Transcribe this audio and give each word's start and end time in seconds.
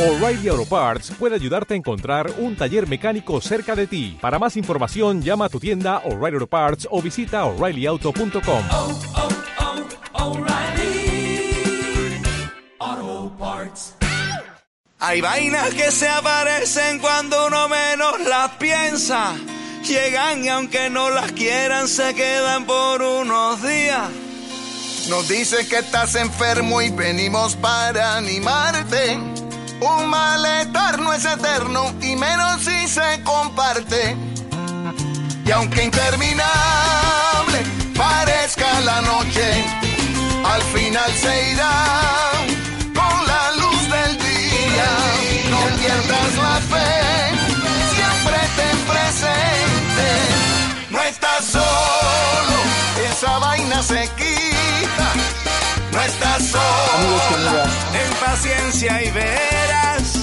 O'Reilly 0.00 0.48
Auto 0.48 0.64
Parts 0.64 1.10
puede 1.18 1.34
ayudarte 1.34 1.74
a 1.74 1.76
encontrar 1.76 2.32
un 2.38 2.56
taller 2.56 2.88
mecánico 2.88 3.38
cerca 3.42 3.76
de 3.76 3.86
ti. 3.86 4.16
Para 4.18 4.38
más 4.38 4.56
información, 4.56 5.20
llama 5.20 5.44
a 5.44 5.48
tu 5.50 5.60
tienda 5.60 5.98
O'Reilly 6.06 6.36
Auto 6.36 6.46
Parts 6.46 6.88
o 6.90 7.02
visita 7.02 7.44
oreillyauto.com. 7.44 8.64
oh, 8.70 8.98
oh, 12.78 13.32
Parts. 13.38 13.94
Hay 15.00 15.20
vainas 15.20 15.68
que 15.74 15.90
se 15.90 16.08
aparecen 16.08 16.98
cuando 16.98 17.48
uno 17.48 17.68
menos 17.68 18.20
las 18.26 18.52
piensa. 18.52 19.34
Llegan 19.86 20.42
y 20.42 20.48
aunque 20.48 20.88
no 20.88 21.10
las 21.10 21.30
quieran 21.32 21.88
se 21.88 22.14
quedan 22.14 22.64
por 22.64 23.02
unos 23.02 23.62
días. 23.62 24.08
Nos 25.10 25.28
dices 25.28 25.68
que 25.68 25.76
estás 25.76 26.14
enfermo 26.14 26.80
y 26.80 26.88
venimos 26.88 27.54
para 27.56 28.16
animarte. 28.16 29.39
Un 29.80 30.08
malestar 30.10 30.98
no 30.98 31.12
es 31.14 31.24
eterno 31.24 31.94
y 32.02 32.14
menos 32.14 32.62
si 32.62 32.86
se 32.86 33.22
comparte. 33.24 34.16
Y 35.44 35.50
aunque 35.52 35.84
interminable 35.84 37.58
parezca 37.96 38.80
la 38.80 39.00
noche, 39.00 39.64
al 40.44 40.62
final 40.74 41.10
se 41.14 41.52
irá 41.52 41.86
con 42.94 43.26
la 43.26 43.52
luz 43.52 43.82
del 43.90 44.18
día. 44.18 44.90
No 45.50 45.60
pierdas 45.78 46.36
la 46.36 46.56
fe, 46.72 46.92
siempre 47.94 48.38
ten 48.56 48.78
presente. 48.92 50.08
No 50.90 51.02
estás 51.02 51.44
solo, 51.46 52.58
esa 53.10 53.38
vaina 53.38 53.82
se 53.82 54.08
paciencia 58.40 59.02
y 59.02 59.10
verás. 59.10 60.14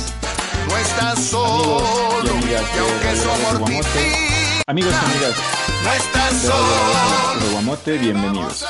no 0.67 0.77
estás 0.77 1.19
solo. 1.23 2.23
y 2.25 2.55
aunque 2.55 3.15
somos 3.21 3.59
Guamote. 3.59 3.87
pipí, 3.89 4.61
Amigos 4.67 4.93
y 4.93 5.05
amigas 5.05 5.35
no 5.83 5.93
estás 5.93 6.33
solo. 6.41 7.39
de 7.39 7.49
Guamote, 7.51 7.97
bienvenidos. 7.99 8.65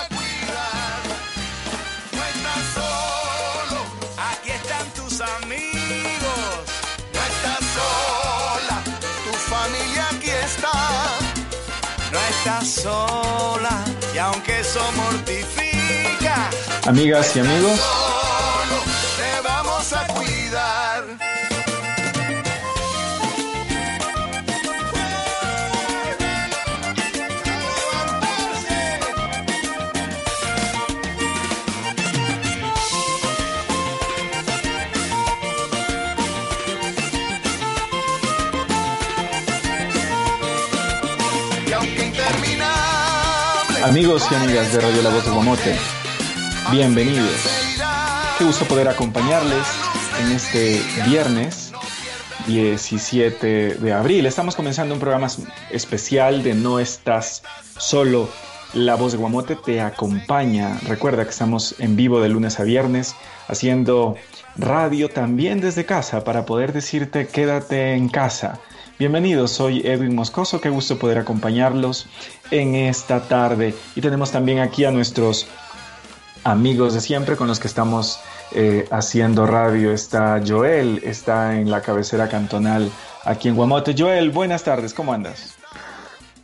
No 2.12 2.23
estás 2.25 2.64
solo, 2.75 3.81
Aquí 4.31 4.50
están 4.52 4.86
tus 4.95 5.22
amigos. 5.22 6.66
no 7.14 7.22
estás 7.31 7.64
sola. 7.78 8.84
Tu 9.23 9.34
familia 9.50 10.08
aquí 10.12 10.30
está. 10.30 10.78
No 12.12 12.20
estás 12.30 12.68
sola. 12.68 13.86
Y 14.14 14.18
aunque 14.18 14.59
eso 14.59 14.81
mortifica. 14.95 16.50
Amigas 16.86 17.36
y 17.36 17.40
amigos, 17.40 17.80
amigos 43.83 44.28
y 44.31 44.36
amigas 44.36 44.73
de 44.73 44.81
Radio 44.81 45.02
La 45.02 45.09
Voz 45.09 45.25
de 45.25 45.31
Guamote, 45.31 45.75
bienvenidos. 46.72 47.75
Qué 48.38 48.44
gusto 48.44 48.66
poder 48.66 48.88
acompañarles 48.88 49.67
en 50.22 50.31
este 50.31 50.81
viernes 51.08 51.72
17 52.47 53.75
de 53.75 53.94
abril. 53.94 54.25
Estamos 54.25 54.56
comenzando 54.56 54.94
un 54.94 55.00
programa 55.00 55.28
especial 55.72 56.44
de 56.44 56.53
No 56.53 56.80
estás 56.80 57.44
solo. 57.78 58.30
La 58.74 58.96
voz 58.96 59.12
de 59.12 59.18
Guamote 59.18 59.56
te 59.56 59.81
acompaña. 59.81 60.79
Recuerda 60.88 61.23
que 61.23 61.31
estamos 61.31 61.75
en 61.79 61.96
vivo 61.96 62.19
de 62.19 62.29
lunes 62.29 62.59
a 62.59 62.63
viernes 62.63 63.16
haciendo 63.47 64.16
radio 64.56 65.09
también 65.09 65.62
desde 65.62 65.85
casa 65.85 66.23
para 66.23 66.46
poder 66.46 66.73
decirte 66.73 67.28
quédate 67.28 67.94
en 67.94 68.09
casa. 68.09 68.59
Bienvenidos, 69.00 69.52
soy 69.52 69.81
Edwin 69.85 70.16
Moscoso, 70.16 70.59
qué 70.59 70.69
gusto 70.69 70.97
poder 70.97 71.19
acompañarlos 71.19 72.08
en 72.50 72.74
esta 72.74 73.22
tarde. 73.22 73.75
Y 73.96 74.02
tenemos 74.02 74.31
también 74.31 74.58
aquí 74.58 74.85
a 74.85 74.91
nuestros 74.91 75.46
amigos 76.44 76.96
de 76.96 77.02
siempre 77.02 77.35
con 77.35 77.47
los 77.47 77.59
que 77.59 77.68
estamos 77.68 78.19
eh, 78.56 78.88
haciendo 78.90 79.46
radio. 79.46 79.91
Está 79.91 80.41
Joel, 80.44 81.00
está 81.03 81.59
en 81.59 81.69
la 81.69 81.81
cabecera 81.81 82.28
cantonal 82.28 82.90
aquí 83.24 83.50
en 83.50 83.56
Guamote. 83.56 83.94
Joel, 83.96 84.31
buenas 84.31 84.63
tardes, 84.63 84.96
¿cómo 84.96 85.14
andas? 85.14 85.56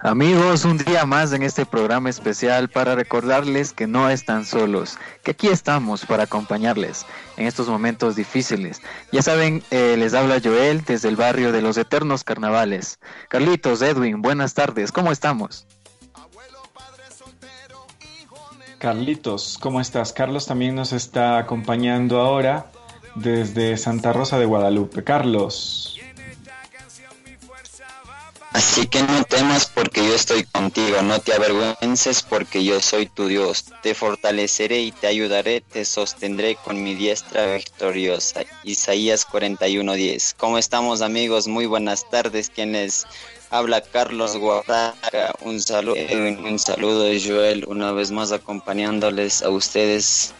Amigos, 0.06 0.66
un 0.66 0.78
día 0.80 1.06
más 1.06 1.31
en 1.31 1.44
este 1.44 1.66
programa 1.66 2.09
especial 2.09 2.68
para 2.68 2.94
recordarles 2.94 3.72
que 3.72 3.88
no 3.88 4.09
están 4.09 4.44
solos, 4.44 4.97
que 5.24 5.31
aquí 5.31 5.47
estamos 5.47 6.06
para 6.06 6.24
acompañarles 6.24 7.06
en 7.38 7.47
estos 7.47 7.69
momentos 7.69 8.18
difíciles. 8.18 8.81
Ya 9.14 9.22
saben, 9.22 9.64
eh, 9.72 9.96
les 9.97 10.14
habla 10.14 10.41
Joel 10.44 10.84
desde 10.84 11.08
el 11.08 11.16
barrio 11.16 11.53
de 11.53 11.62
los 11.62 11.78
Eternos 11.78 12.25
Carnavales. 12.25 13.00
Carlitos, 13.30 13.81
Edwin, 13.81 14.22
buenas 14.22 14.53
tardes, 14.53 14.91
¿cómo 14.91 15.09
estamos? 15.09 15.66
Carlitos, 18.80 19.58
¿cómo 19.58 19.80
estás? 19.80 20.12
Carlos 20.12 20.46
también 20.46 20.75
nos 20.75 20.91
está 20.91 21.38
acompañando 21.38 22.20
ahora 22.20 22.70
desde 23.16 23.78
Santa 23.78 24.12
Rosa 24.12 24.38
de 24.38 24.44
Guadalupe. 24.44 25.06
Carlos, 25.06 25.97
Así 28.53 28.86
que 28.86 29.02
no 29.02 29.24
temas 29.24 29.66
porque 29.66 30.06
yo 30.06 30.14
estoy 30.14 30.44
contigo, 30.44 31.02
no 31.02 31.19
te 31.19 31.34
avergüences 31.34 32.22
porque 32.22 32.64
yo 32.64 32.80
soy 32.81 33.08
tu 33.08 33.25
Dios. 33.25 33.66
Te 33.81 33.96
fortaleceré 33.96 34.81
y 34.81 34.91
te 34.91 35.08
ayudaré, 35.08 35.62
te 35.62 35.84
sostendré 35.86 36.56
con 36.56 36.84
mi 36.84 36.94
diestra 36.94 37.56
victoriosa. 37.56 38.41
Isaías 38.64 39.25
41:10. 39.25 40.36
¿Cómo 40.38 40.59
estamos 40.59 41.02
amigos? 41.02 41.47
Muy 41.47 41.66
buenas 41.66 42.08
tardes. 42.12 42.52
Quien 42.52 42.74
les 42.74 43.08
habla 43.50 43.81
Carlos 43.81 44.38
Guadara. 44.38 45.34
Un 45.41 45.59
saludo, 45.59 45.96
un 45.96 46.59
saludo 46.59 47.06
Joel, 47.24 47.66
una 47.68 47.91
vez 47.91 48.12
más 48.12 48.31
acompañándoles 48.31 49.41
a 49.41 49.50
ustedes. 49.50 50.31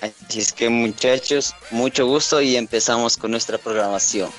Así 0.00 0.38
es 0.38 0.52
que 0.52 0.68
muchachos, 0.68 1.54
mucho 1.72 2.06
gusto 2.06 2.40
y 2.40 2.56
empezamos 2.56 3.16
con 3.16 3.32
nuestra 3.32 3.58
programación. 3.58 4.30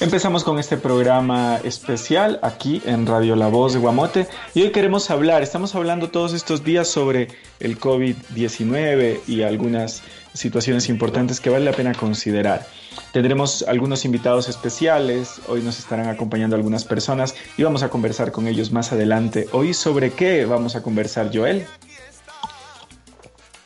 Empezamos 0.00 0.44
con 0.44 0.60
este 0.60 0.76
programa 0.76 1.58
especial 1.64 2.38
aquí 2.42 2.80
en 2.86 3.04
Radio 3.04 3.34
La 3.34 3.48
Voz 3.48 3.72
de 3.72 3.80
Guamote 3.80 4.28
y 4.54 4.62
hoy 4.62 4.70
queremos 4.70 5.10
hablar, 5.10 5.42
estamos 5.42 5.74
hablando 5.74 6.08
todos 6.08 6.34
estos 6.34 6.62
días 6.62 6.86
sobre 6.86 7.26
el 7.58 7.80
COVID-19 7.80 9.18
y 9.26 9.42
algunas 9.42 10.02
situaciones 10.34 10.88
importantes 10.88 11.40
que 11.40 11.50
vale 11.50 11.64
la 11.64 11.72
pena 11.72 11.94
considerar. 11.94 12.64
Tendremos 13.12 13.64
algunos 13.66 14.04
invitados 14.04 14.48
especiales, 14.48 15.40
hoy 15.48 15.62
nos 15.62 15.80
estarán 15.80 16.06
acompañando 16.06 16.54
algunas 16.54 16.84
personas 16.84 17.34
y 17.56 17.64
vamos 17.64 17.82
a 17.82 17.88
conversar 17.88 18.30
con 18.30 18.46
ellos 18.46 18.70
más 18.70 18.92
adelante. 18.92 19.48
Hoy 19.50 19.74
sobre 19.74 20.12
qué 20.12 20.44
vamos 20.44 20.76
a 20.76 20.82
conversar, 20.82 21.30
Joel. 21.34 21.66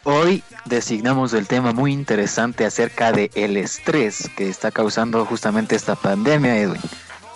Hoy 0.04 0.42
designamos 0.64 1.32
el 1.32 1.46
tema 1.46 1.72
muy 1.72 1.92
interesante 1.92 2.64
acerca 2.64 3.12
de 3.12 3.30
el 3.34 3.56
estrés 3.56 4.28
que 4.36 4.48
está 4.48 4.72
causando 4.72 5.24
justamente 5.24 5.76
esta 5.76 5.94
pandemia, 5.94 6.58
Edwin. 6.58 6.80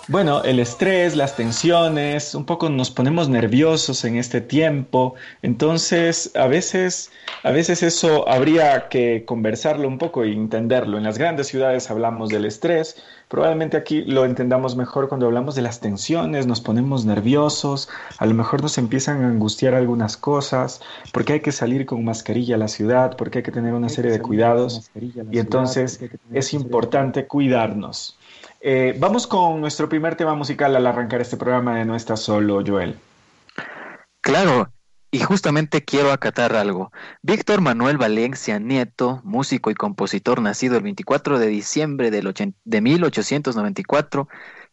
Bueno, 0.09 0.41
el 0.43 0.59
estrés, 0.59 1.15
las 1.15 1.35
tensiones, 1.35 2.33
un 2.33 2.45
poco 2.45 2.69
nos 2.69 2.91
ponemos 2.91 3.27
nerviosos 3.27 4.05
en 4.05 4.15
este 4.15 4.39
tiempo, 4.39 5.15
entonces 5.41 6.31
a 6.35 6.47
veces, 6.47 7.11
a 7.43 7.51
veces 7.51 7.83
eso 7.83 8.27
habría 8.29 8.87
que 8.87 9.25
conversarlo 9.25 9.85
un 9.85 9.97
poco 9.97 10.23
y 10.23 10.33
entenderlo. 10.33 10.97
En 10.97 11.03
las 11.03 11.17
grandes 11.17 11.47
ciudades 11.47 11.91
hablamos 11.91 12.29
del 12.29 12.45
estrés, 12.45 12.95
probablemente 13.27 13.77
aquí 13.77 14.03
lo 14.03 14.25
entendamos 14.25 14.75
mejor 14.75 15.09
cuando 15.09 15.25
hablamos 15.25 15.55
de 15.55 15.61
las 15.61 15.79
tensiones, 15.79 16.47
nos 16.47 16.61
ponemos 16.61 17.05
nerviosos, 17.05 17.89
a 18.17 18.25
lo 18.25 18.33
mejor 18.33 18.61
nos 18.61 18.77
empiezan 18.77 19.23
a 19.23 19.27
angustiar 19.27 19.73
algunas 19.73 20.17
cosas, 20.17 20.81
porque 21.11 21.33
hay 21.33 21.39
que 21.41 21.51
salir 21.51 21.85
con 21.85 22.03
mascarilla 22.05 22.55
a 22.55 22.59
la 22.59 22.67
ciudad, 22.67 23.17
porque 23.17 23.39
hay 23.39 23.43
que 23.43 23.51
tener 23.51 23.73
una 23.73 23.89
serie 23.89 24.11
de 24.11 24.21
cuidados 24.21 24.89
y 24.95 25.39
entonces 25.39 25.99
es 26.31 26.53
importante 26.53 27.27
cuidarnos. 27.27 28.17
Eh, 28.61 28.95
vamos 28.99 29.27
con 29.27 29.61
nuestro 29.61 29.87
primer 29.87 30.15
tema 30.15 30.33
musical 30.33 30.75
al 30.75 30.87
arrancar 30.87 31.21
este 31.21 31.37
programa 31.37 31.77
de 31.77 31.85
No 31.85 31.95
Estás 31.95 32.21
Solo, 32.21 32.63
Joel. 32.65 32.97
Claro, 34.21 34.69
y 35.11 35.19
justamente 35.19 35.83
quiero 35.83 36.11
acatar 36.11 36.55
algo. 36.55 36.91
Víctor 37.21 37.61
Manuel 37.61 37.97
Valencia 37.97 38.59
Nieto, 38.59 39.21
músico 39.23 39.71
y 39.71 39.75
compositor 39.75 40.41
nacido 40.41 40.77
el 40.77 40.83
24 40.83 41.39
de 41.39 41.47
diciembre 41.47 42.11
del 42.11 42.33
de 42.65 42.81
1894 42.81 44.27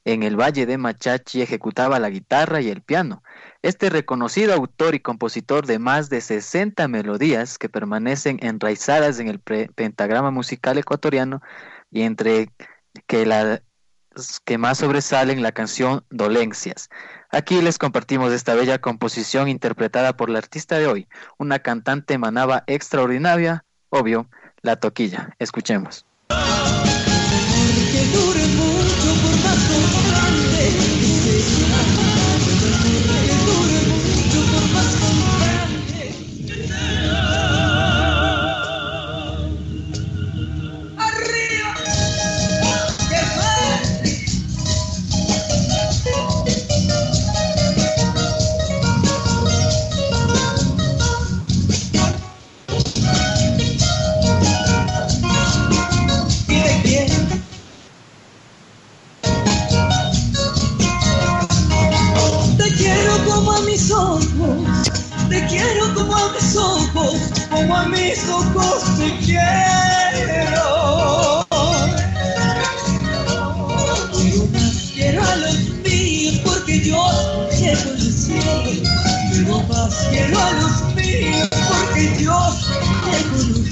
en 0.05 0.23
el 0.23 0.39
Valle 0.39 0.67
de 0.67 0.77
Machachi, 0.77 1.41
ejecutaba 1.41 1.99
la 1.99 2.11
guitarra 2.11 2.61
y 2.61 2.69
el 2.69 2.83
piano. 2.83 3.23
Este 3.63 3.89
reconocido 3.89 4.53
autor 4.53 4.95
y 4.95 5.01
compositor 5.01 5.67
de 5.67 5.79
más 5.79 6.11
de 6.11 6.21
60 6.21 6.89
melodías 6.89 7.57
que 7.57 7.71
permanecen 7.71 8.39
enraizadas 8.43 9.19
en 9.19 9.29
el 9.29 9.41
pentagrama 9.41 10.31
musical 10.31 10.77
ecuatoriano, 10.77 11.41
y 11.91 12.03
entre 12.03 12.51
que 13.07 13.25
la 13.25 13.63
que 14.45 14.59
más 14.59 14.79
sobresalen 14.79 15.43
la 15.43 15.53
canción 15.53 16.05
Dolencias. 16.11 16.89
Aquí 17.31 17.61
les 17.61 17.79
compartimos 17.79 18.33
esta 18.33 18.55
bella 18.55 18.81
composición 18.81 19.49
interpretada 19.49 20.17
por 20.17 20.31
la 20.31 20.39
artista 20.39 20.79
de 20.79 20.87
hoy, 20.87 21.09
una 21.39 21.59
cantante 21.59 22.19
manaba 22.19 22.65
extraordinaria, 22.67 23.65
obvio, 23.91 24.29
la 24.63 24.77
toquilla. 24.77 25.35
Escuchemos. 25.39 26.07
Mis 67.89 68.29
ojos 68.29 68.85
te 68.99 69.17
quiero. 69.25 69.47
Quiero 74.13 74.47
más, 74.53 74.93
quiero 74.95 75.23
a 75.23 75.37
los 75.37 75.59
míos 75.85 76.41
porque 76.45 76.81
yo 76.81 77.03
quiero 77.57 77.91
el 77.93 78.13
cielo. 78.13 78.91
Quiero 79.33 79.63
más, 79.65 80.07
quiero 80.11 80.39
a 80.39 80.53
los 80.53 80.95
míos 80.95 81.49
porque 81.69 82.23
yo 82.23 82.39
quiero 83.05 83.37
el 83.37 83.55
cielo. 83.55 83.64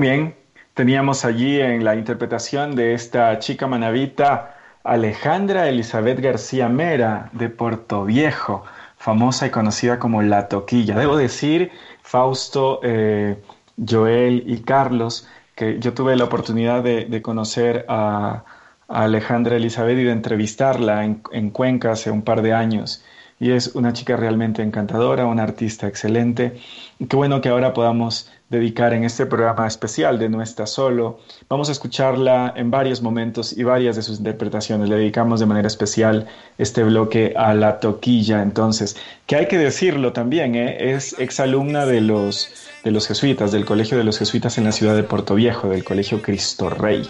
Muy 0.00 0.08
bien, 0.08 0.34
teníamos 0.72 1.26
allí 1.26 1.60
en 1.60 1.84
la 1.84 1.94
interpretación 1.94 2.74
de 2.74 2.94
esta 2.94 3.38
chica 3.38 3.66
manavita 3.66 4.56
Alejandra 4.82 5.68
Elizabeth 5.68 6.20
García 6.20 6.70
Mera 6.70 7.28
de 7.34 7.50
Puerto 7.50 8.06
Viejo, 8.06 8.64
famosa 8.96 9.46
y 9.46 9.50
conocida 9.50 9.98
como 9.98 10.22
La 10.22 10.48
Toquilla. 10.48 10.96
Debo 10.96 11.18
decir, 11.18 11.70
Fausto, 12.00 12.80
eh, 12.82 13.42
Joel 13.76 14.44
y 14.46 14.62
Carlos, 14.62 15.28
que 15.54 15.78
yo 15.80 15.92
tuve 15.92 16.16
la 16.16 16.24
oportunidad 16.24 16.82
de, 16.82 17.20
conocer 17.20 17.84
a, 17.86 18.44
Alejandra 18.88 19.56
Elizabeth 19.56 19.98
y 19.98 20.04
de 20.04 20.12
entrevistarla 20.12 21.04
en, 21.04 21.22
en 21.30 21.50
Cuenca 21.50 21.92
hace 21.92 22.10
un 22.10 22.22
par 22.22 22.40
de 22.40 22.54
años 22.54 23.04
y 23.40 23.52
es 23.52 23.74
una 23.74 23.94
chica 23.94 24.16
realmente 24.16 24.62
encantadora, 24.62 25.24
una 25.24 25.42
artista 25.42 25.88
excelente. 25.88 26.60
Qué 27.08 27.16
bueno 27.16 27.40
que 27.40 27.48
ahora 27.48 27.72
podamos 27.72 28.30
dedicar 28.50 28.92
en 28.92 29.04
este 29.04 29.24
programa 29.24 29.66
especial 29.66 30.18
de 30.18 30.28
No 30.28 30.42
está 30.42 30.66
solo. 30.66 31.20
Vamos 31.48 31.70
a 31.70 31.72
escucharla 31.72 32.52
en 32.54 32.70
varios 32.70 33.00
momentos 33.00 33.56
y 33.56 33.62
varias 33.62 33.96
de 33.96 34.02
sus 34.02 34.18
interpretaciones. 34.18 34.90
Le 34.90 34.96
dedicamos 34.96 35.40
de 35.40 35.46
manera 35.46 35.68
especial 35.68 36.26
este 36.58 36.84
bloque 36.84 37.32
a 37.34 37.54
la 37.54 37.80
toquilla. 37.80 38.42
Entonces, 38.42 38.96
que 39.26 39.36
hay 39.36 39.48
que 39.48 39.56
decirlo 39.56 40.12
también, 40.12 40.54
¿eh? 40.54 40.92
es 40.92 41.18
exalumna 41.18 41.86
de 41.86 42.02
los, 42.02 42.50
de 42.84 42.90
los 42.90 43.08
jesuitas, 43.08 43.52
del 43.52 43.64
Colegio 43.64 43.96
de 43.96 44.04
los 44.04 44.18
Jesuitas 44.18 44.58
en 44.58 44.64
la 44.64 44.72
ciudad 44.72 44.94
de 44.94 45.02
Puerto 45.02 45.34
Viejo, 45.34 45.70
del 45.70 45.82
Colegio 45.82 46.20
Cristo 46.20 46.68
Rey. 46.68 47.08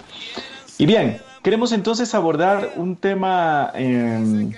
Y 0.77 0.85
bien, 0.85 1.17
queremos 1.43 1.73
entonces 1.73 2.15
abordar 2.15 2.71
un 2.77 2.95
tema 2.95 3.71
eh, 3.75 4.51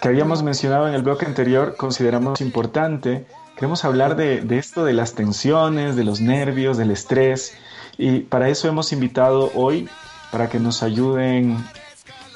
que 0.00 0.08
habíamos 0.08 0.42
mencionado 0.42 0.88
en 0.88 0.94
el 0.94 1.02
bloque 1.02 1.26
anterior, 1.26 1.76
consideramos 1.76 2.40
importante 2.40 3.26
Queremos 3.58 3.84
hablar 3.84 4.14
de, 4.14 4.46
esto, 4.56 4.84
de 4.84 4.92
las 4.92 5.14
tensiones, 5.14 5.96
de 5.96 6.04
los 6.04 6.20
nervios, 6.20 6.76
del 6.76 6.92
estrés. 6.92 7.54
Y 7.96 8.20
para 8.20 8.48
eso 8.50 8.68
hemos 8.68 8.92
invitado 8.92 9.50
hoy, 9.56 9.88
para 10.30 10.48
que 10.48 10.60
nos 10.60 10.84
ayuden 10.84 11.56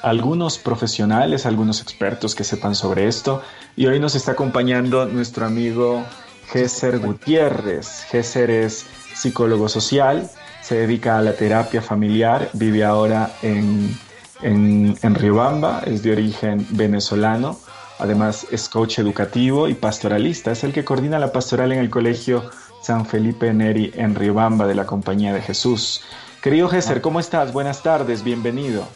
algunos 0.01 0.57
profesionales, 0.57 1.45
algunos 1.45 1.81
expertos 1.81 2.35
que 2.35 2.43
sepan 2.43 2.75
sobre 2.75 3.07
esto. 3.07 3.41
Y 3.77 3.85
hoy 3.85 4.01
nos 4.01 4.15
está 4.15 4.33
acompañando 4.33 5.05
nuestro 5.05 5.45
amigo 5.45 6.03
Gesser 6.49 6.99
Gutiérrez. 6.99 8.03
Gesser 8.09 8.51
es 8.51 8.85
psicólogo 9.15 9.69
social, 9.69 10.29
se 10.61 10.75
dedica 10.75 11.17
a 11.17 11.21
la 11.21 11.31
terapia 11.37 11.81
familiar, 11.81 12.49
vive 12.51 12.83
ahora 12.83 13.31
en, 13.41 13.97
en, 14.43 14.97
en 15.01 15.15
Riobamba, 15.15 15.81
es 15.85 16.03
de 16.03 16.11
origen 16.11 16.65
venezolano 16.71 17.57
Además, 17.99 18.47
es 18.51 18.69
coach 18.69 18.99
educativo 18.99 19.67
y 19.67 19.75
pastoralista. 19.75 20.51
Es 20.51 20.63
el 20.63 20.73
que 20.73 20.83
coordina 20.83 21.19
la 21.19 21.31
pastoral 21.31 21.71
en 21.71 21.79
el 21.79 21.89
Colegio 21.89 22.49
San 22.81 23.05
Felipe 23.05 23.53
Neri 23.53 23.93
en 23.95 24.15
Riobamba 24.15 24.67
de 24.67 24.75
la 24.75 24.85
Compañía 24.85 25.33
de 25.33 25.41
Jesús. 25.41 26.01
Querido 26.41 26.67
Gesser, 26.67 27.01
¿cómo 27.01 27.19
estás? 27.19 27.53
Buenas 27.53 27.81
tardes, 27.81 28.23
bienvenido. 28.23 28.87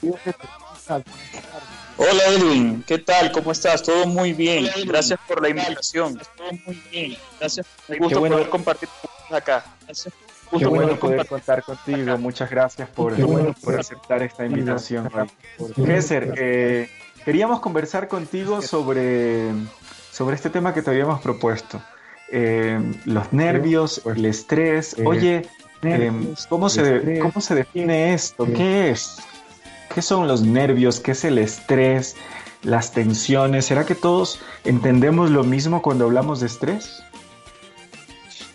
Hola 2.00 2.24
Edwin, 2.28 2.84
¿qué 2.86 2.98
tal? 2.98 3.32
¿Cómo 3.32 3.52
estás? 3.52 3.82
Todo 3.82 4.06
muy 4.08 4.34
bien. 4.34 4.68
Gracias 4.86 5.20
por 5.28 5.42
la 5.42 5.50
invitación. 5.50 6.20
Todo 6.36 6.52
muy 6.66 6.84
bien. 6.92 7.18
Gracias. 7.40 7.66
Me 7.88 7.98
gusta 7.98 8.20
poder 8.20 8.50
compartir 8.50 8.90
acá. 9.32 9.64
Qué 10.58 10.66
bueno 10.66 10.96
poder 10.96 11.26
contar 11.28 11.64
contigo. 11.64 12.18
Muchas 12.18 12.50
gracias 12.50 12.90
por, 12.90 13.14
por 13.62 13.80
aceptar 13.80 14.24
esta 14.24 14.46
invitación. 14.46 15.10
Gesser, 15.76 16.34
eh, 16.38 16.90
queríamos 17.26 17.60
conversar 17.60 18.08
contigo 18.08 18.62
sobre, 18.62 19.52
sobre 20.12 20.36
este 20.36 20.50
tema 20.50 20.74
que 20.74 20.82
te 20.82 20.90
habíamos 20.90 21.22
propuesto. 21.22 21.82
Eh, 22.32 22.80
los 23.06 23.32
nervios, 23.34 24.02
el 24.06 24.26
estrés. 24.26 24.96
Oye, 25.06 25.48
eh, 25.84 26.12
¿cómo, 26.50 26.70
se, 26.70 27.20
¿cómo 27.20 27.42
se 27.42 27.56
define 27.56 28.14
esto? 28.14 28.46
¿Qué 28.46 28.90
es? 28.90 29.18
¿Qué 29.94 30.02
son 30.02 30.28
los 30.28 30.42
nervios? 30.42 31.00
¿Qué 31.00 31.12
es 31.12 31.24
el 31.24 31.38
estrés? 31.38 32.16
¿Las 32.64 32.92
tensiones? 32.92 33.66
¿Será 33.66 33.86
que 33.86 33.96
todos 33.96 34.42
entendemos 34.64 35.30
lo 35.30 35.44
mismo 35.44 35.82
cuando 35.82 36.06
hablamos 36.06 36.40
de 36.40 36.48
estrés? 36.48 37.04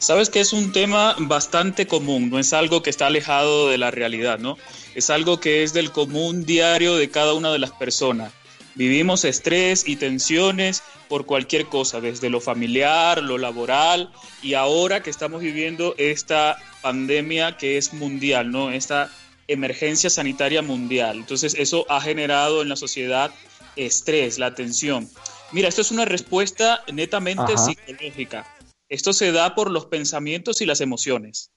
Sabes 0.02 0.30
que 0.30 0.40
es 0.40 0.52
un 0.52 0.72
tema 0.72 1.14
bastante 1.16 1.86
común, 1.86 2.28
no 2.28 2.40
es 2.40 2.52
algo 2.52 2.82
que 2.82 2.90
está 2.90 3.06
alejado 3.06 3.68
de 3.68 3.78
la 3.78 3.92
realidad, 3.92 4.40
¿no? 4.40 4.58
Es 4.96 5.10
algo 5.10 5.38
que 5.38 5.62
es 5.62 5.72
del 5.74 5.92
común 5.92 6.44
diario 6.44 6.96
de 6.96 7.08
cada 7.08 7.34
una 7.34 7.52
de 7.52 7.60
las 7.60 7.70
personas. 7.70 8.32
Vivimos 8.74 9.24
estrés 9.24 9.86
y 9.86 9.94
tensiones 9.94 10.82
por 11.08 11.24
cualquier 11.24 11.66
cosa, 11.66 12.00
desde 12.00 12.30
lo 12.30 12.40
familiar, 12.40 13.22
lo 13.22 13.38
laboral 13.38 14.10
y 14.42 14.54
ahora 14.54 15.04
que 15.04 15.10
estamos 15.10 15.40
viviendo 15.40 15.94
esta 15.98 16.56
pandemia 16.80 17.56
que 17.56 17.78
es 17.78 17.94
mundial, 17.94 18.50
¿no? 18.50 18.72
Esta 18.72 19.08
emergencia 19.46 20.10
sanitaria 20.10 20.62
mundial. 20.62 21.18
Entonces 21.18 21.54
eso 21.56 21.86
ha 21.88 22.00
generado 22.00 22.60
en 22.60 22.68
la 22.68 22.76
sociedad 22.76 23.30
estrés, 23.76 24.40
la 24.40 24.52
tensión. 24.56 25.08
Mira, 25.52 25.68
esto 25.68 25.80
es 25.80 25.92
una 25.92 26.06
respuesta 26.06 26.82
netamente 26.92 27.56
psicológica. 27.56 28.52
Esto 28.92 29.14
se 29.14 29.32
da 29.32 29.54
por 29.54 29.70
los 29.70 29.86
pensamientos 29.86 30.60
y 30.60 30.66
las 30.66 30.82
emociones. 30.82 31.50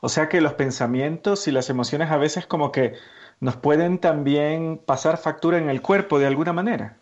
O 0.00 0.08
sea 0.08 0.28
que 0.28 0.40
los 0.40 0.54
pensamientos 0.54 1.48
y 1.48 1.50
las 1.50 1.68
emociones 1.68 2.12
a 2.12 2.18
veces 2.18 2.46
como 2.46 2.70
que 2.70 2.92
nos 3.40 3.56
pueden 3.56 3.98
también 3.98 4.78
pasar 4.78 5.18
factura 5.18 5.58
en 5.58 5.68
el 5.68 5.82
cuerpo 5.82 6.20
de 6.20 6.26
alguna 6.26 6.52
manera. 6.52 7.00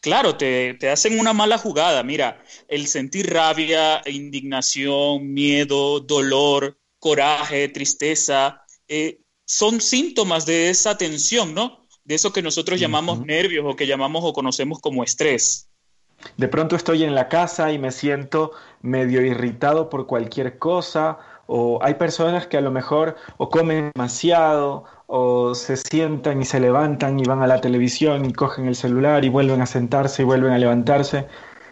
Claro, 0.00 0.36
te, 0.36 0.78
hacen 0.88 1.18
una 1.18 1.32
mala 1.32 1.58
jugada. 1.58 2.04
Mira, 2.04 2.44
el 2.68 2.86
sentir 2.86 3.28
rabia, 3.28 4.02
indignación, 4.06 5.34
miedo, 5.34 5.98
dolor, 5.98 6.78
coraje, 7.00 7.68
tristeza, 7.70 8.62
eh, 8.86 9.18
son 9.44 9.80
síntomas 9.80 10.46
de 10.46 10.70
esa 10.70 10.96
tensión, 10.96 11.54
¿no? 11.54 11.88
De 12.04 12.14
eso 12.14 12.32
que 12.32 12.40
nosotros 12.40 12.78
llamamos 12.78 13.26
nervios 13.26 13.64
o 13.66 13.74
que 13.74 13.88
llamamos 13.88 14.22
o 14.24 14.32
conocemos 14.32 14.78
como 14.78 15.02
estrés. 15.02 15.71
De 16.36 16.48
pronto 16.48 16.76
estoy 16.76 17.04
en 17.04 17.14
la 17.14 17.28
casa 17.28 17.72
y 17.72 17.78
me 17.78 17.90
siento 17.90 18.52
medio 18.80 19.22
irritado 19.22 19.90
por 19.90 20.06
cualquier 20.06 20.58
cosa, 20.58 21.18
o 21.46 21.78
hay 21.82 21.94
personas 21.94 22.46
que 22.46 22.56
a 22.56 22.60
lo 22.60 22.70
mejor 22.70 23.16
o 23.36 23.50
comen 23.50 23.90
demasiado, 23.94 24.84
o 25.06 25.54
se 25.54 25.76
sientan 25.76 26.40
y 26.40 26.44
se 26.46 26.58
levantan 26.58 27.20
y 27.20 27.24
van 27.24 27.42
a 27.42 27.46
la 27.46 27.60
televisión 27.60 28.24
y 28.24 28.32
cogen 28.32 28.66
el 28.66 28.76
celular 28.76 29.24
y 29.24 29.28
vuelven 29.28 29.60
a 29.60 29.66
sentarse 29.66 30.22
y 30.22 30.24
vuelven 30.24 30.52
a 30.52 30.58
levantarse. 30.58 31.26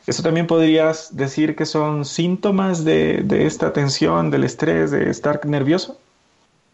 ¿Eso 0.06 0.22
también 0.22 0.46
podrías 0.46 1.16
decir 1.16 1.56
que 1.56 1.66
son 1.66 2.04
síntomas 2.04 2.84
de, 2.84 3.22
de 3.24 3.46
esta 3.46 3.72
tensión, 3.72 4.30
del 4.30 4.44
estrés, 4.44 4.90
de 4.90 5.08
estar 5.08 5.44
nervioso? 5.46 5.98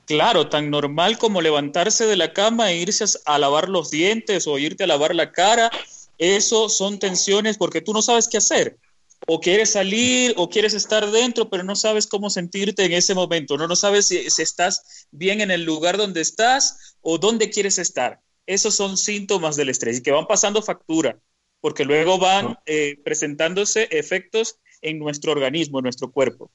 Claro, 0.07 0.49
tan 0.49 0.71
normal 0.71 1.19
como 1.19 1.41
levantarse 1.41 2.07
de 2.07 2.17
la 2.17 2.33
cama 2.33 2.71
e 2.71 2.77
irse 2.77 3.05
a 3.27 3.39
lavar 3.39 3.69
los 3.69 3.91
dientes 3.91 4.47
o 4.47 4.59
irte 4.59 4.85
a 4.85 4.87
lavar 4.87 5.15
la 5.15 5.33
cara 5.33 5.71
eso 6.19 6.69
son 6.69 6.99
tensiones 6.99 7.59
porque 7.59 7.81
tú 7.81 7.93
no 7.93 8.03
sabes 8.03 8.29
qué 8.29 8.39
hacer. 8.39 8.79
O 9.27 9.41
quieres 9.41 9.71
salir 9.71 10.35
o 10.37 10.49
quieres 10.49 10.75
estar 10.75 11.11
dentro, 11.11 11.49
pero 11.49 11.65
no 11.65 11.75
sabes 11.75 12.07
cómo 12.07 12.31
sentirte 12.31 12.85
en 12.85 12.93
ese 12.93 13.15
momento. 13.15 13.57
No, 13.57 13.67
no 13.67 13.77
sabes 13.77 14.09
si, 14.09 14.19
estás 14.19 15.07
bien 15.11 15.41
en 15.41 15.51
el 15.51 15.65
lugar 15.65 15.97
donde 15.97 16.21
estás 16.21 16.97
o 17.01 17.19
dónde 17.19 17.51
quieres 17.51 17.79
estar. 17.79 18.21
Esos 18.47 18.75
son 18.75 18.97
síntomas 18.97 19.57
del 19.57 19.71
estrés 19.71 19.99
y 19.99 20.03
que 20.03 20.13
van 20.13 20.27
pasando 20.27 20.63
factura, 20.63 21.19
porque 21.61 21.85
luego 21.85 22.19
van 22.19 22.59
eh, 22.67 22.99
presentándose 23.05 23.89
efectos 23.91 24.61
en 24.83 24.99
nuestro 24.99 25.33
organismo, 25.33 25.79
en 25.79 25.85
nuestro 25.85 26.13
cuerpo. 26.13 26.51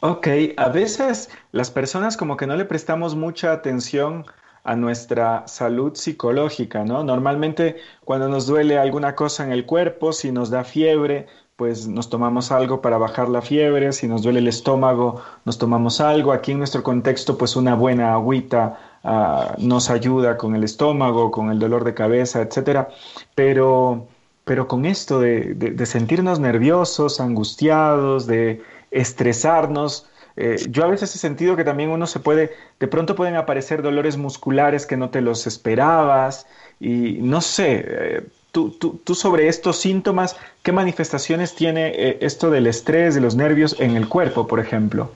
Ok, 0.00 0.28
a 0.56 0.68
veces 0.68 1.30
las 1.52 1.70
personas 1.70 2.16
como 2.16 2.36
que 2.36 2.46
no 2.46 2.56
le 2.56 2.64
prestamos 2.64 3.14
mucha 3.14 3.52
atención 3.52 4.26
a 4.66 4.74
nuestra 4.74 5.46
salud 5.46 5.94
psicológica, 5.94 6.84
¿no? 6.84 7.04
Normalmente 7.04 7.76
cuando 8.04 8.28
nos 8.28 8.48
duele 8.48 8.78
alguna 8.78 9.14
cosa 9.14 9.44
en 9.44 9.52
el 9.52 9.64
cuerpo, 9.64 10.12
si 10.12 10.32
nos 10.32 10.50
da 10.50 10.64
fiebre, 10.64 11.26
pues 11.54 11.86
nos 11.86 12.10
tomamos 12.10 12.50
algo 12.50 12.82
para 12.82 12.98
bajar 12.98 13.28
la 13.28 13.42
fiebre, 13.42 13.92
si 13.92 14.08
nos 14.08 14.22
duele 14.22 14.40
el 14.40 14.48
estómago, 14.48 15.22
nos 15.44 15.56
tomamos 15.56 16.00
algo. 16.00 16.32
Aquí 16.32 16.50
en 16.50 16.58
nuestro 16.58 16.82
contexto, 16.82 17.38
pues 17.38 17.54
una 17.54 17.76
buena 17.76 18.12
agüita 18.12 18.78
ah, 19.04 19.54
nos 19.58 19.88
ayuda 19.88 20.36
con 20.36 20.56
el 20.56 20.64
estómago, 20.64 21.30
con 21.30 21.50
el 21.50 21.60
dolor 21.60 21.84
de 21.84 21.94
cabeza, 21.94 22.42
etcétera. 22.42 22.88
Pero, 23.36 24.08
pero 24.44 24.66
con 24.66 24.84
esto 24.84 25.20
de 25.20 25.86
sentirnos 25.86 26.40
nerviosos, 26.40 27.20
angustiados, 27.20 28.26
de 28.26 28.62
estresarnos, 28.90 30.08
eh, 30.36 30.56
yo 30.68 30.84
a 30.84 30.88
veces 30.88 31.14
he 31.14 31.18
sentido 31.18 31.56
que 31.56 31.64
también 31.64 31.90
uno 31.90 32.06
se 32.06 32.20
puede, 32.20 32.52
de 32.78 32.88
pronto 32.88 33.16
pueden 33.16 33.36
aparecer 33.36 33.82
dolores 33.82 34.18
musculares 34.18 34.84
que 34.84 34.96
no 34.96 35.08
te 35.08 35.22
los 35.22 35.46
esperabas 35.46 36.46
y 36.78 37.18
no 37.22 37.40
sé, 37.40 37.84
eh, 37.88 38.22
tú, 38.52 38.70
tú, 38.70 39.14
sobre 39.14 39.48
estos 39.48 39.78
síntomas, 39.78 40.36
¿qué 40.62 40.72
manifestaciones 40.72 41.54
tiene 41.54 41.88
eh, 41.88 42.18
esto 42.20 42.50
del 42.50 42.66
estrés, 42.66 43.14
de 43.14 43.22
los 43.22 43.34
nervios 43.34 43.76
en 43.78 43.96
el 43.96 44.08
cuerpo, 44.08 44.46
por 44.46 44.60
ejemplo? 44.60 45.10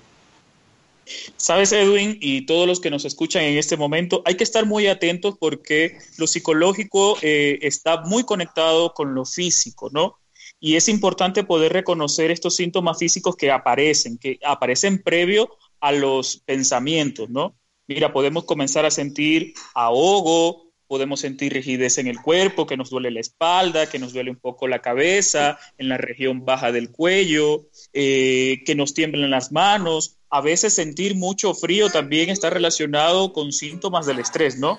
Sabes, 1.37 1.73
Edwin, 1.73 2.17
y 2.21 2.47
todos 2.47 2.67
los 2.67 2.81
que 2.81 2.89
nos 2.89 3.05
escuchan 3.05 3.43
en 3.43 3.59
este 3.59 3.77
momento, 3.77 4.23
hay 4.25 4.37
que 4.37 4.45
estar 4.45 4.65
muy 4.65 4.87
atentos 4.87 5.35
porque 5.39 5.99
lo 6.19 6.27
psicológico 6.29 7.19
está 7.21 8.03
muy 8.03 8.23
conectado 8.23 8.95
con 8.95 9.15
lo 9.15 9.25
físico, 9.25 9.91
¿no? 9.91 10.20
Y 10.61 10.77
es 10.77 10.89
importante 10.89 11.43
poder 11.43 11.73
reconocer 11.73 12.31
estos 12.31 12.55
síntomas 12.55 12.99
físicos 12.99 13.35
que 13.35 13.51
aparecen, 13.51 14.19
que 14.19 14.39
aparecen 14.45 15.03
previo 15.03 15.57
a 15.81 15.91
los 15.91 16.37
pensamientos, 16.45 17.31
¿no? 17.31 17.57
Mira, 17.89 18.13
podemos 18.13 18.45
comenzar 18.45 18.85
a 18.85 18.91
sentir 18.91 19.55
ahogo, 19.75 20.71
podemos 20.87 21.21
sentir 21.21 21.53
rigidez 21.53 21.99
en 21.99 22.09
el 22.09 22.21
cuerpo, 22.21 22.67
que 22.67 22.77
nos 22.77 22.91
duele 22.91 23.11
la 23.11 23.21
espalda, 23.21 23.89
que 23.89 23.99
nos 23.99 24.13
duele 24.13 24.31
un 24.31 24.37
poco 24.37 24.69
la 24.69 24.83
cabeza, 24.83 25.59
en 25.79 25.89
la 25.89 25.97
región 25.97 26.45
baja 26.45 26.73
del 26.73 26.91
cuello, 26.91 27.69
eh, 27.93 28.63
que 28.67 28.75
nos 28.75 28.93
tiemblan 28.93 29.31
las 29.31 29.51
manos. 29.51 30.19
A 30.29 30.41
veces 30.41 30.75
sentir 30.75 31.17
mucho 31.17 31.55
frío 31.55 31.91
también 31.91 32.29
está 32.29 32.51
relacionado 32.51 33.33
con 33.33 33.53
síntomas 33.53 34.07
del 34.07 34.19
estrés, 34.19 34.59
¿no? 34.59 34.79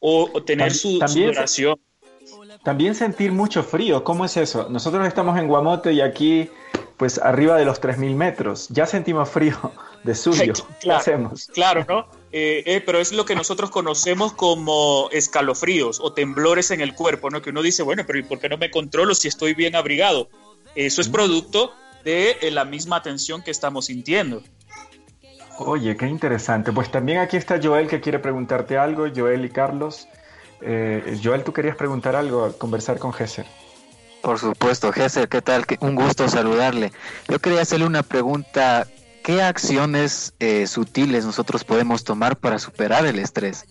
O, 0.00 0.42
tener 0.42 0.74
su, 0.74 0.98
sudoración. 1.06 1.78
También 2.64 2.94
sentir 2.94 3.30
mucho 3.30 3.62
frío, 3.62 4.04
¿cómo 4.04 4.24
es 4.24 4.38
eso? 4.38 4.68
Nosotros 4.70 5.06
estamos 5.06 5.38
en 5.38 5.48
Guamote 5.48 5.92
y 5.92 6.00
aquí, 6.00 6.50
pues 6.96 7.18
arriba 7.18 7.56
de 7.56 7.66
los 7.66 7.80
3.000 7.80 8.14
metros, 8.14 8.68
ya 8.70 8.86
sentimos 8.86 9.28
frío 9.28 9.54
de 10.02 10.14
suyo. 10.14 10.54
¿Qué 10.80 10.90
hacemos? 10.90 11.46
Claro, 11.52 11.84
¿no? 11.86 12.06
Eh, 12.32 12.62
eh, 12.64 12.82
pero 12.84 13.00
es 13.00 13.12
lo 13.12 13.26
que 13.26 13.34
nosotros 13.34 13.70
conocemos 13.70 14.32
como 14.32 15.10
escalofríos 15.12 16.00
o 16.00 16.14
temblores 16.14 16.70
en 16.70 16.80
el 16.80 16.94
cuerpo, 16.94 17.28
¿no? 17.28 17.42
Que 17.42 17.50
uno 17.50 17.60
dice, 17.60 17.82
bueno, 17.82 18.02
pero 18.06 18.18
¿y 18.18 18.22
por 18.22 18.38
qué 18.38 18.48
no 18.48 18.56
me 18.56 18.70
controlo 18.70 19.14
si 19.14 19.28
estoy 19.28 19.52
bien 19.52 19.76
abrigado? 19.76 20.30
Eso 20.74 21.02
es 21.02 21.08
producto 21.10 21.74
de 22.02 22.38
eh, 22.40 22.50
la 22.50 22.64
misma 22.64 23.02
tensión 23.02 23.42
que 23.42 23.50
estamos 23.50 23.86
sintiendo. 23.86 24.42
Oye, 25.58 25.96
qué 25.96 26.06
interesante. 26.06 26.72
Pues 26.72 26.90
también 26.90 27.18
aquí 27.18 27.36
está 27.36 27.60
Joel 27.62 27.88
que 27.88 28.00
quiere 28.00 28.18
preguntarte 28.18 28.78
algo, 28.78 29.06
Joel 29.14 29.44
y 29.44 29.50
Carlos. 29.50 30.08
Eh, 30.60 31.18
Joel, 31.22 31.44
tú 31.44 31.52
querías 31.52 31.76
preguntar 31.76 32.16
algo, 32.16 32.52
conversar 32.58 32.98
con 32.98 33.12
Gesser. 33.12 33.46
Por 34.22 34.38
supuesto, 34.38 34.90
Gesser, 34.92 35.28
¿qué 35.28 35.42
tal? 35.42 35.66
Un 35.80 35.94
gusto 35.94 36.28
saludarle. 36.28 36.92
Yo 37.28 37.38
quería 37.38 37.60
hacerle 37.60 37.86
una 37.86 38.02
pregunta. 38.02 38.86
¿Qué 39.22 39.42
acciones 39.42 40.34
eh, 40.38 40.66
sutiles 40.66 41.24
nosotros 41.24 41.64
podemos 41.64 42.04
tomar 42.04 42.36
para 42.36 42.58
superar 42.58 43.06
el 43.06 43.18
estrés? 43.18 43.66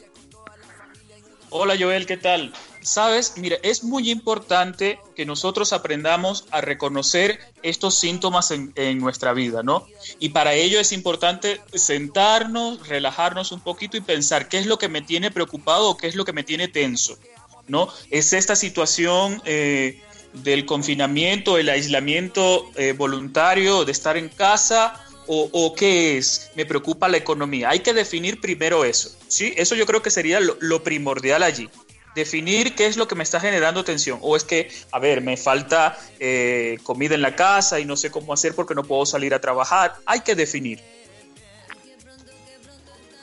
Hola 1.55 1.75
Joel, 1.79 2.07
¿qué 2.07 2.17
tal? 2.17 2.51
Sabes, 2.81 3.33
mira, 3.37 3.57
es 3.61 3.83
muy 3.83 4.09
importante 4.09 4.97
que 5.15 5.23
nosotros 5.23 5.71
aprendamos 5.71 6.45
a 6.49 6.61
reconocer 6.61 7.39
estos 7.61 7.93
síntomas 7.93 8.49
en, 8.49 8.97
nuestra 8.97 9.33
vida, 9.33 9.61
¿no? 9.61 9.85
Y 10.17 10.29
para 10.29 10.55
ello 10.55 10.79
es 10.79 10.91
importante 10.91 11.61
sentarnos, 11.71 12.87
relajarnos 12.87 13.51
un 13.51 13.59
poquito 13.59 13.97
y 13.97 14.01
pensar 14.01 14.49
qué 14.49 14.57
es 14.57 14.65
lo 14.65 14.79
que 14.79 14.89
me 14.89 15.03
tiene 15.03 15.29
preocupado 15.29 15.91
o 15.91 15.95
qué 15.95 16.07
es 16.07 16.15
lo 16.15 16.25
que 16.25 16.33
me 16.33 16.41
tiene 16.41 16.69
tenso, 16.69 17.19
¿no? 17.67 17.87
Es 18.09 18.33
esta 18.33 18.55
situación 18.55 19.39
eh, 19.45 20.01
del 20.33 20.65
confinamiento, 20.65 21.59
el 21.59 21.69
aislamiento 21.69 22.71
eh, 22.77 22.93
voluntario, 22.93 23.85
de 23.85 23.91
estar 23.91 24.17
en 24.17 24.29
casa 24.29 25.02
o, 25.27 25.73
qué 25.75 26.17
es? 26.17 26.51
Me 26.55 26.65
preocupa 26.65 27.07
la 27.07 27.17
economía. 27.17 27.69
Hay 27.69 27.79
que 27.79 27.93
definir 27.93 28.39
primero 28.39 28.85
eso, 28.85 29.15
¿sí? 29.27 29.53
Eso 29.57 29.75
yo 29.75 29.85
creo 29.85 30.01
que 30.01 30.09
sería 30.09 30.39
lo, 30.39 30.83
primordial 30.83 31.43
allí. 31.43 31.69
Definir 32.15 32.75
qué 32.75 32.85
es 32.85 32.95
lo 32.95 33.07
que 33.07 33.15
me 33.15 33.23
está 33.23 33.39
generando 33.39 33.83
tensión. 33.83 34.19
O 34.21 34.35
es 34.35 34.43
que, 34.43 34.69
a 34.91 34.99
ver, 34.99 35.21
me 35.21 35.35
falta 35.35 35.97
eh, 36.19 36.77
comida 36.83 37.15
en 37.15 37.21
la 37.21 37.35
casa 37.35 37.79
y 37.79 37.85
no 37.85 37.95
sé 37.95 38.11
cómo 38.11 38.33
hacer 38.33 38.53
porque 38.53 38.75
no 38.75 38.83
puedo 38.83 39.05
salir 39.05 39.33
a 39.33 39.41
trabajar. 39.41 39.95
Hay 40.05 40.21
que 40.21 40.35
definir. 40.35 40.79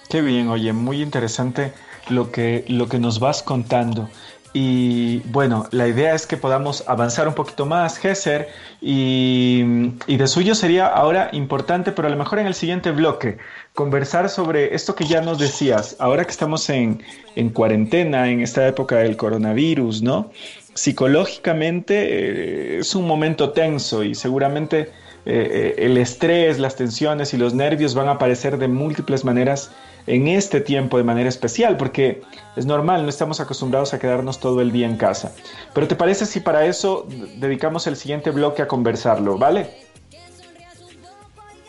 Qué 0.09 0.23
bien, 0.23 0.49
oye, 0.49 0.73
muy 0.73 1.03
interesante 1.03 1.73
lo 2.09 2.33
que, 2.33 2.65
lo 2.67 2.89
que 2.89 2.99
nos 2.99 3.21
vas 3.21 3.45
contando. 3.45 4.11
Y 4.53 5.19
bueno, 5.27 5.67
la 5.71 5.87
idea 5.87 6.15
es 6.15 6.27
que 6.27 6.37
podamos 6.37 6.83
avanzar 6.89 7.29
un 7.29 7.35
poquito 7.35 7.67
más, 7.67 7.99
Gesser, 7.99 8.49
y, 8.81 9.63
y, 10.09 10.17
de 10.17 10.27
suyo 10.27 10.57
sería 10.57 10.87
ahora 10.87 11.31
importante, 11.33 11.93
pero 11.93 12.09
a 12.09 12.11
lo 12.11 12.17
mejor 12.17 12.41
en 12.41 12.49
el 12.49 12.55
siguiente 12.55 12.91
bloque, 12.91 13.39
conversar 13.75 14.29
sobre 14.29 14.75
esto 14.75 14.97
que 14.97 15.05
ya 15.05 15.21
nos 15.21 15.39
decías, 15.39 15.95
ahora 16.01 16.25
que 16.25 16.33
estamos 16.33 16.69
en, 16.69 17.01
en 17.37 17.51
cuarentena, 17.51 18.29
en 18.29 18.41
esta 18.41 18.67
época 18.67 18.97
del 18.97 19.17
coronavirus, 19.17 20.03
¿no? 20.03 20.33
Psicológicamente 20.75 21.95
eh, 21.95 22.79
es 22.79 22.95
un 22.97 23.07
momento 23.07 23.51
tenso 23.51 24.03
y 24.03 24.17
seguramente 24.17 24.91
eh, 25.27 25.75
el 25.79 25.97
estrés, 25.97 26.59
las 26.59 26.77
tensiones 26.77 27.35
y 27.35 27.37
los 27.37 27.55
nervios 27.55 27.95
van 27.95 28.09
a 28.09 28.13
aparecer 28.13 28.59
de 28.59 28.69
múltiples 28.69 29.25
maneras 29.25 29.71
en 30.07 30.29
este 30.29 30.61
tiempo 30.61 30.97
de 30.97 31.05
manera 31.05 31.29
especial, 31.29 31.77
porque 31.77 32.23
es 32.57 32.67
normal, 32.67 33.03
no 33.03 33.09
estamos 33.09 33.41
acostumbrados 33.41 33.93
a 33.95 33.99
quedarnos 33.99 34.41
todo 34.41 34.61
el 34.61 34.73
día 34.73 34.87
en 34.87 34.97
casa. 34.97 35.33
Pero 35.75 35.89
¿te 35.89 35.97
parece 35.97 36.27
si 36.27 36.41
para 36.41 36.65
eso 36.67 37.07
dedicamos 37.37 37.87
el 37.87 37.97
siguiente 37.97 38.31
bloque 38.31 38.63
a 38.63 38.69
conversarlo, 38.69 39.39
¿vale? 39.39 39.69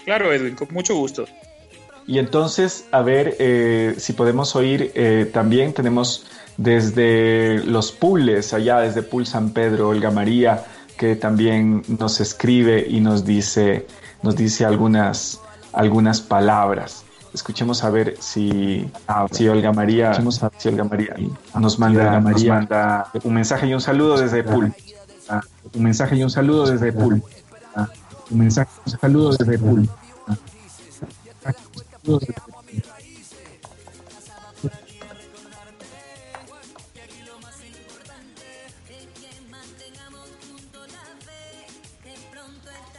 Claro, 0.06 0.32
Edwin, 0.34 0.56
con 0.56 0.70
mucho 0.72 0.96
gusto. 0.96 1.26
Y 2.08 2.20
entonces, 2.20 2.88
a 2.92 3.02
ver 3.02 3.36
eh, 3.40 3.96
si 3.98 4.14
podemos 4.14 4.56
oír 4.56 4.92
eh, 4.96 5.30
también, 5.32 5.74
tenemos 5.74 6.26
desde 6.58 7.64
los 7.66 7.92
Pules, 7.92 8.54
allá 8.54 8.80
desde 8.80 9.04
Pul 9.04 9.26
San 9.26 9.52
Pedro, 9.52 9.90
Olga 9.90 10.12
María, 10.12 10.66
que 11.02 11.16
también 11.16 11.82
nos 11.88 12.22
escribe 12.22 12.86
y 12.88 13.00
nos 13.00 13.26
dice, 13.26 13.88
nos 14.22 14.36
dice 14.36 14.66
algunas, 14.66 15.42
algunas 15.74 16.22
palabras. 16.22 17.06
Escuchemos 17.34 17.84
a 17.84 17.90
ver 17.90 18.18
si, 18.20 18.88
ah, 19.08 19.26
si 19.32 19.48
Olga 19.48 19.74
María, 19.74 20.14
si 20.58 20.70
Olga 20.70 20.84
María 20.84 21.16
nos 21.60 21.80
manda, 21.80 22.20
nos 22.20 22.46
manda 22.46 23.12
un 23.24 23.34
mensaje 23.34 23.66
y 23.66 23.74
un 23.74 23.82
saludo 23.82 24.16
desde 24.16 24.44
Pool. 24.44 24.72
un 25.74 25.84
mensaje 25.84 26.18
y 26.18 26.24
un 26.24 26.30
saludo 26.30 26.68
desde 26.68 26.94
Pool. 26.94 27.24
un 28.30 28.38
mensaje 28.38 28.70
y 28.86 28.92
un 28.92 29.00
saludo 29.00 29.32
desde 29.32 29.58
Pool. 29.58 29.90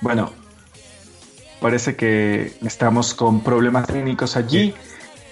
Bueno, 0.03 0.31
Parece 1.63 1.95
que 1.95 2.55
estamos 2.67 3.15
con 3.15 3.41
problemas 3.41 3.87
técnicos 3.87 4.37
allí. 4.37 4.75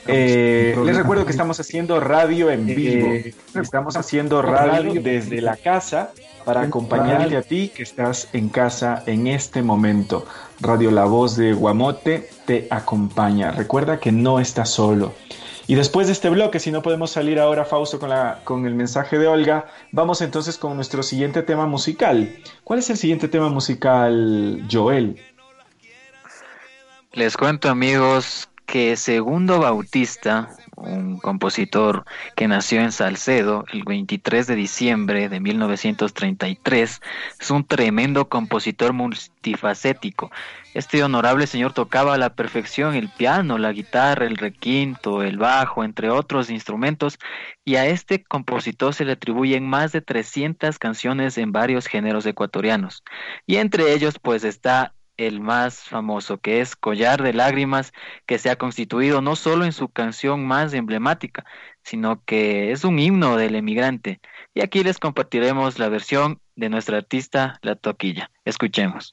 Eh, 0.07 0.77
les 0.85 0.97
recuerdo 0.97 1.25
que 1.25 1.33
estamos 1.33 1.59
haciendo 1.59 1.99
radio 1.99 2.50
en 2.50 2.67
vivo. 2.67 3.12
Estamos 3.61 3.97
haciendo 3.97 4.41
radio 4.41 5.03
desde 5.03 5.41
la 5.41 5.57
casa 5.57 6.12
para 6.45 6.62
acompañarte 6.62 7.37
a 7.37 7.43
ti 7.43 7.73
que 7.75 7.83
estás 7.83 8.29
en 8.33 8.49
casa 8.49 9.03
en 9.07 9.27
este 9.27 9.61
momento. 9.62 10.25
Radio 10.61 10.93
La 10.93 11.05
Voz 11.05 11.37
de 11.37 11.53
Guamote 11.53 12.31
te 12.47 12.69
acompaña. 12.71 13.50
Recuerda 13.50 13.99
que 13.99 14.12
no 14.12 14.39
estás 14.39 14.71
solo. 14.71 15.12
Y 15.71 15.77
después 15.77 16.09
de 16.09 16.15
este 16.15 16.31
bloque, 16.31 16.59
si 16.59 16.73
no 16.73 16.83
podemos 16.83 17.12
salir 17.12 17.39
ahora, 17.39 17.65
Fausto, 17.65 18.00
con, 18.00 18.11
la, 18.11 18.41
con 18.43 18.67
el 18.67 18.75
mensaje 18.75 19.21
de 19.21 19.29
Olga, 19.29 19.69
vamos 19.93 20.21
entonces 20.21 20.59
con 20.59 20.75
nuestro 20.75 21.05
siguiente 21.05 21.45
tema 21.45 21.65
musical. 21.65 22.29
¿Cuál 22.65 22.81
es 22.81 22.91
el 22.91 22.97
siguiente 22.97 23.29
tema 23.29 23.50
musical, 23.50 24.67
Joel? 24.69 25.23
Les 27.12 27.37
cuento 27.37 27.69
amigos 27.69 28.49
que 28.67 28.97
Segundo 28.97 29.61
Bautista, 29.61 30.50
un 30.81 31.19
compositor 31.19 32.05
que 32.37 32.49
nació 32.49 32.81
en 32.81 32.93
Salcedo 32.93 33.65
el 33.73 33.85
23 33.85 34.47
de 34.47 34.55
diciembre 34.57 35.29
de 35.29 35.41
1933, 35.41 37.01
es 37.41 37.51
un 37.51 37.65
tremendo 37.65 38.29
compositor 38.29 38.93
multifacético. 38.93 40.31
Este 40.73 41.02
honorable 41.02 41.47
señor 41.47 41.73
tocaba 41.73 42.15
a 42.15 42.19
la 42.19 42.35
perfección 42.35 42.95
el 42.95 43.09
piano, 43.09 43.59
la 43.59 43.73
guitarra, 43.73 44.26
el 44.26 44.37
requinto, 44.37 45.23
el 45.23 45.37
bajo, 45.37 45.83
entre 45.83 46.11
otros 46.11 46.49
instrumentos, 46.49 47.19
y 47.65 47.76
a 47.76 47.87
este 47.87 48.23
compositor 48.23 48.95
se 48.95 49.04
le 49.04 49.13
atribuyen 49.13 49.69
más 49.69 49.93
de 49.93 50.00
300 50.00 50.78
canciones 50.78 51.39
en 51.39 51.52
varios 51.52 51.87
géneros 51.87 52.25
ecuatorianos. 52.26 53.02
Y 53.47 53.57
entre 53.57 53.93
ellos 53.93 54.19
pues 54.21 54.45
está 54.45 54.95
el 55.26 55.41
más 55.41 55.80
famoso, 55.80 56.39
que 56.39 56.61
es 56.61 56.76
Collar 56.76 57.23
de 57.23 57.35
Lágrimas, 57.35 57.93
que 58.26 58.39
se 58.39 58.50
ha 58.50 58.56
constituido 58.56 59.21
no 59.21 59.37
solo 59.37 59.65
en 59.65 59.73
su 59.73 59.89
canción 59.89 60.47
más 60.47 60.73
emblemática, 60.73 61.45
sino 61.83 62.25
que 62.25 62.73
es 62.73 62.85
un 62.85 62.99
himno 62.99 63.37
del 63.37 63.54
emigrante. 63.54 64.21
Y 64.54 64.63
aquí 64.63 64.83
les 64.83 64.99
compartiremos 64.99 65.78
la 65.78 65.89
versión 65.89 66.41
de 66.56 66.71
nuestra 66.71 66.97
artista 66.97 67.59
La 67.63 67.76
Toquilla. 67.76 68.30
Escuchemos. 68.45 69.13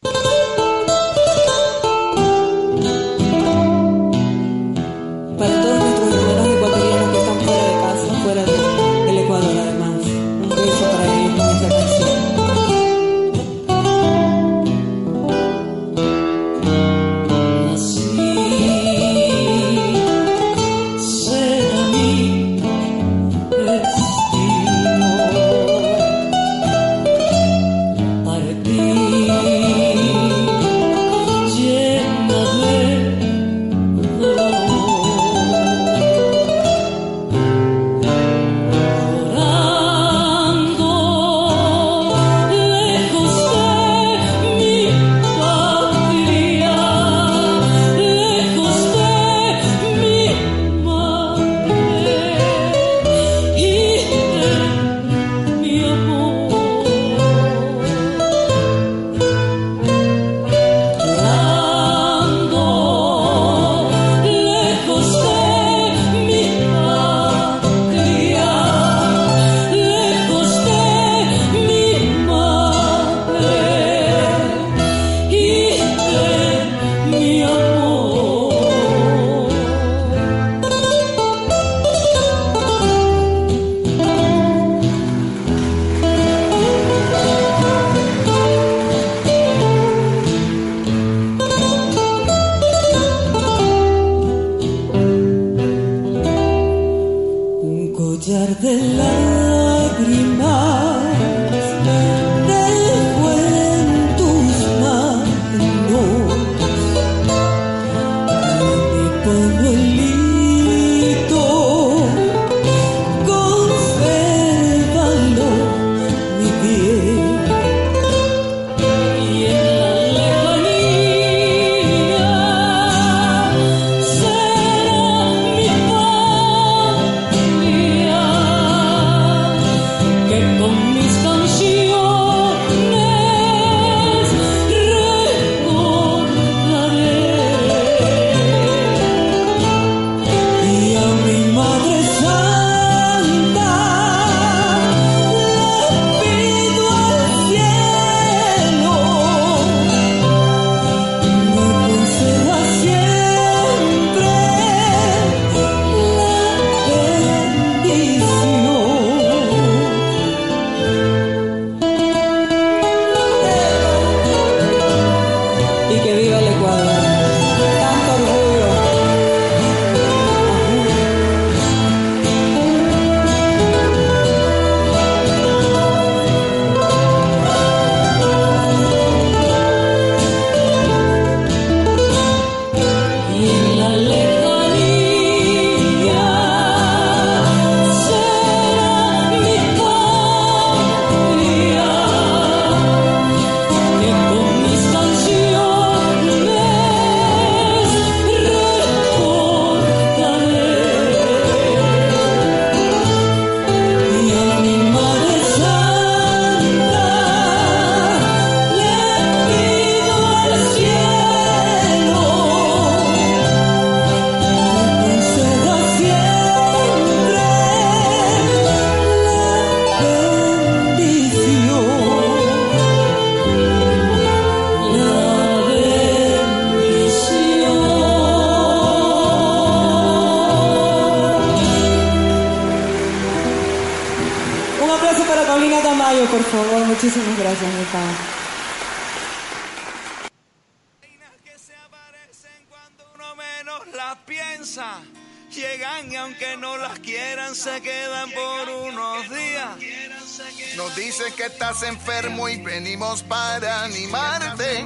Estás 251.59 251.81
enfermo 251.81 252.47
y 252.47 252.57
venimos 252.57 253.23
para 253.23 253.85
animarte. 253.85 254.85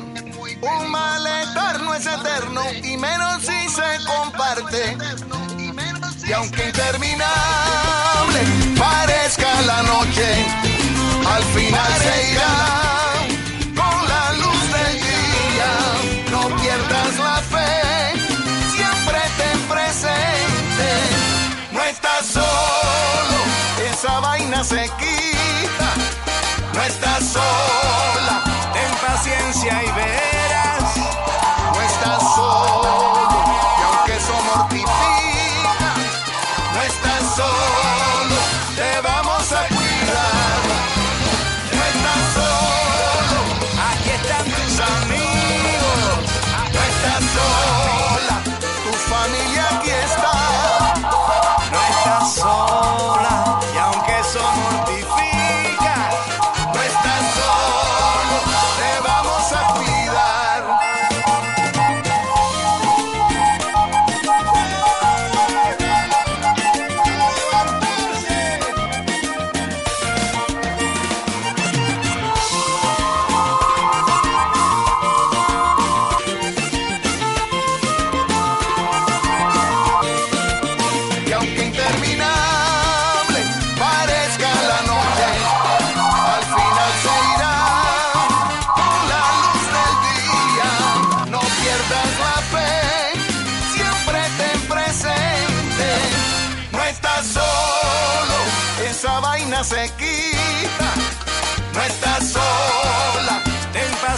Un 0.61 0.89
malestar 0.89 1.81
no 1.81 1.93
es 1.93 2.05
eterno 2.05 2.61
y 2.81 2.95
menos 2.95 3.41
si 3.41 3.67
se 3.67 4.05
comparte. 4.05 4.97
Y 6.25 6.31
aunque 6.31 6.67
interminable 6.67 8.39
parezca 8.79 9.61
la 9.63 9.83
noche, 9.83 10.45
al 11.27 11.43
final 11.43 11.91
se 12.05 12.31
irá 12.31 12.55
con 13.75 14.07
la 14.07 14.31
luz 14.41 14.63
del 14.71 14.95
día. 15.11 15.71
No 16.31 16.55
pierdas 16.55 17.19
la 17.19 17.37
fe, 17.53 18.17
siempre 18.77 19.19
ten 19.37 19.59
presente. 19.67 20.89
No 21.73 21.83
estás 21.83 22.27
solo, 22.27 23.39
esa 23.91 24.19
vaina 24.21 24.63
se 24.63 24.89
quita. 24.97 25.20
No 26.81 26.87
estás 26.87 27.23
sola, 27.33 28.43
Ten 28.73 29.07
paciencia 29.07 29.83
y 29.83 29.91
verás. 29.91 30.20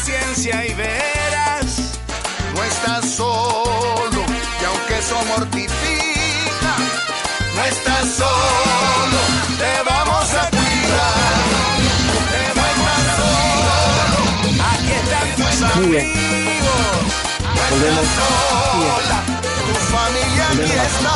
Paciencia 0.04 0.66
y 0.66 0.74
verás. 0.74 1.98
no 2.54 2.64
estás 2.64 3.10
solo, 3.10 4.26
y 4.62 4.66
aunque 4.66 4.98
eso 5.00 5.16
mortifica, 5.28 6.76
no 7.56 7.64
estás 7.64 8.10
solo, 8.18 9.20
te 9.58 9.90
vamos 9.90 10.34
a 10.34 10.50
cuidar. 10.50 11.44
No 12.54 12.64
estás 12.74 13.06
solo, 13.22 14.20
Aquí 14.74 14.92
están 14.92 15.28
tus 15.38 15.62
amigos. 15.72 16.12
no 17.56 17.62
estás 17.72 18.08
sola, 18.20 19.20
tu 19.68 19.74
familia 19.96 20.46
aquí 20.52 20.72
a 20.72 20.84
está. 20.84 21.16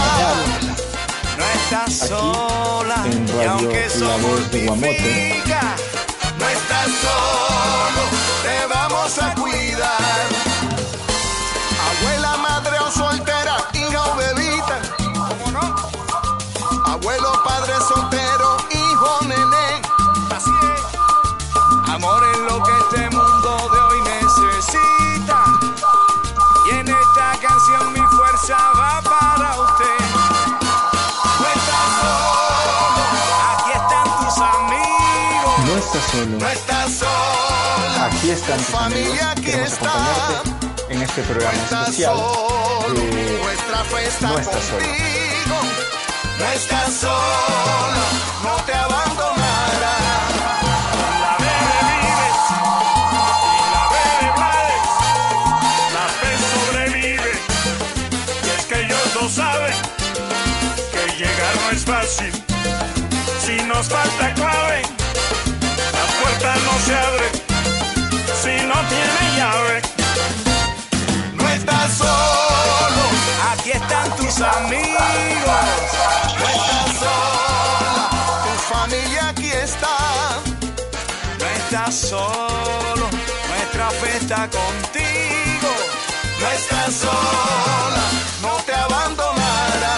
No 1.38 1.46
estás 1.60 1.92
sola. 2.08 3.00
y 3.08 3.48
aunque 3.48 3.86
eso 3.86 4.18
mortifica, 4.20 5.76
solo. 36.26 36.40
no 36.40 36.48
estás 36.50 36.92
sola. 36.94 38.06
Aquí 38.12 38.30
están 38.32 38.58
Tu 38.58 38.64
tus 38.66 38.74
amigos. 38.76 39.08
familia 39.10 39.32
aquí 39.32 39.42
Queremos 39.44 39.72
está. 39.74 39.90
acompañarte 39.92 40.94
en 40.94 41.02
este 41.02 41.22
No 41.22 41.28
programa 41.28 41.54
estás 41.64 41.82
especial. 41.90 42.16
solo, 42.18 42.94
de 42.94 43.40
nuestra 43.44 43.84
fe 43.92 44.08
está 44.08 44.28
No 44.28 44.40
estás 44.40 44.64
solo. 44.64 44.80
contigo. 44.86 45.58
No 46.40 46.46
estás 46.54 46.94
solo, 46.94 48.04
no 48.44 48.56
te 48.66 48.74
abandonará. 48.74 49.96
La 51.24 51.34
bebe 51.40 51.78
vives 51.90 52.40
y 52.52 53.60
la 53.74 53.84
bebe 53.94 54.30
mueres. 54.38 54.86
La 55.98 56.06
fe 56.20 56.32
sobrevive. 56.54 57.32
Y 58.46 58.50
es 58.58 58.64
que 58.66 58.76
ellos 58.82 59.06
dos 59.16 59.32
saben 59.34 59.74
que 60.92 61.02
llegar 61.18 61.54
no 61.64 61.68
es 61.72 61.84
fácil. 61.86 62.32
Si 63.46 63.56
nos 63.64 63.88
falta 63.88 64.34
clave, 64.36 64.67
amigos. 74.42 75.88
no 76.40 76.46
estás 76.50 77.00
sola. 77.00 78.10
Tu 78.44 78.74
familia 78.74 79.30
aquí 79.30 79.50
está. 79.52 79.98
No 81.40 81.46
estás 81.46 81.96
solo, 81.96 83.10
nuestra 83.50 83.90
fe 83.92 84.18
está 84.18 84.50
contigo. 84.50 85.72
No 86.40 86.48
estás 86.52 86.94
sola, 86.94 88.04
no 88.42 88.58
te 88.66 88.74
abandonará. 88.74 89.98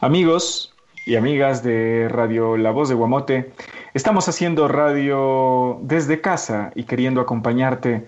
Amigos 0.00 0.73
y 1.06 1.16
amigas 1.16 1.62
de 1.62 2.08
Radio 2.08 2.56
La 2.56 2.70
Voz 2.70 2.88
de 2.88 2.94
Guamote, 2.94 3.52
estamos 3.92 4.28
haciendo 4.28 4.68
radio 4.68 5.78
desde 5.82 6.20
casa 6.20 6.72
y 6.74 6.84
queriendo 6.84 7.20
acompañarte 7.20 8.06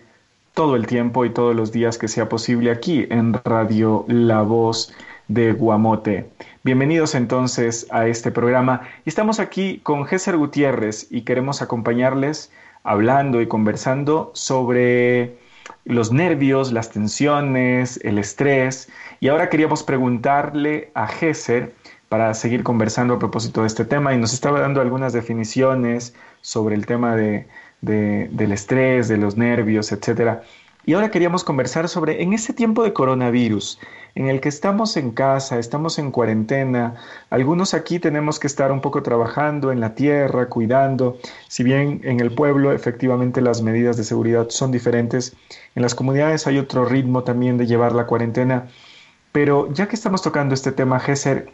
todo 0.55 0.77
el 0.77 0.87
tiempo 0.87 1.25
y 1.25 1.31
todos 1.31 1.55
los 1.55 1.73
días 1.73 1.99
que 1.99 2.09
sea 2.09 2.29
posible 2.29 2.71
aquí 2.71 3.07
en 3.11 3.35
Radio 3.45 4.07
La 4.09 4.43
Voz 4.43 4.95
de 5.29 5.53
Guamote. 5.53 6.31
Bienvenidos 6.65 7.15
entonces 7.15 7.87
a 7.91 8.07
este 8.07 8.31
programa. 8.31 8.83
Estamos 9.05 9.41
aquí 9.41 9.81
con 9.83 10.07
Géser 10.07 10.39
Gutiérrez 10.39 11.09
y 11.11 11.23
queremos 11.23 11.61
acompañarles 11.61 12.51
hablando 12.83 13.43
y 13.43 13.47
conversando 13.47 14.31
sobre 14.35 15.37
los 15.85 16.13
nervios, 16.13 16.73
las 16.73 16.91
tensiones, 16.91 18.01
el 18.05 18.19
estrés. 18.19 18.89
Y 19.21 19.29
ahora 19.29 19.51
queríamos 19.51 19.83
preguntarle 19.83 20.91
a 20.95 21.07
Géser 21.07 21.75
para 22.09 22.33
seguir 22.35 22.63
conversando 22.63 23.15
a 23.15 23.19
propósito 23.19 23.63
de 23.63 23.67
este 23.67 23.85
tema. 23.85 24.15
Y 24.15 24.19
nos 24.19 24.33
estaba 24.33 24.61
dando 24.61 24.81
algunas 24.81 25.13
definiciones 25.13 26.15
sobre 26.41 26.75
el 26.75 26.87
tema 26.87 27.17
de, 27.17 27.49
de- 27.81 28.29
del 28.33 28.53
estrés, 28.53 29.09
de 29.09 29.17
los 29.17 29.37
nervios, 29.37 29.93
etcétera. 29.93 30.43
Y 30.89 30.95
ahora 30.95 31.11
queríamos 31.11 31.43
conversar 31.43 31.89
sobre, 31.89 32.23
en 32.23 32.33
este 32.33 32.53
tiempo 32.53 32.85
de 32.85 32.93
coronavirus, 32.93 33.81
en 34.15 34.29
el 34.29 34.41
que 34.41 34.49
estamos 34.49 34.97
en 34.97 35.11
casa, 35.11 35.59
estamos 35.59 35.99
en 35.99 36.13
cuarentena, 36.13 36.95
algunos 37.29 37.75
aquí 37.75 37.99
tenemos 37.99 38.39
que 38.39 38.47
estar 38.47 38.71
un 38.71 38.81
poco 38.81 39.03
trabajando 39.03 39.73
en 39.73 39.81
la 39.81 39.97
tierra, 39.97 40.49
cuidando, 40.49 41.19
si 41.49 41.65
bien 41.65 42.03
en 42.05 42.21
el 42.21 42.33
pueblo 42.33 42.71
efectivamente 42.71 43.41
las 43.41 43.63
medidas 43.63 43.97
de 43.97 44.05
seguridad 44.05 44.47
son 44.51 44.71
diferentes, 44.71 45.35
en 45.75 45.83
las 45.83 45.97
comunidades 45.97 46.47
hay 46.47 46.59
otro 46.59 46.85
ritmo 46.85 47.25
también 47.25 47.59
de 47.59 47.67
llevar 47.67 47.91
la 47.93 48.07
cuarentena, 48.07 48.69
pero 49.33 49.73
ya 49.73 49.89
que 49.89 49.97
estamos 49.97 50.23
tocando 50.23 50.55
este 50.55 50.71
tema, 50.71 51.01
Gesser, 51.01 51.53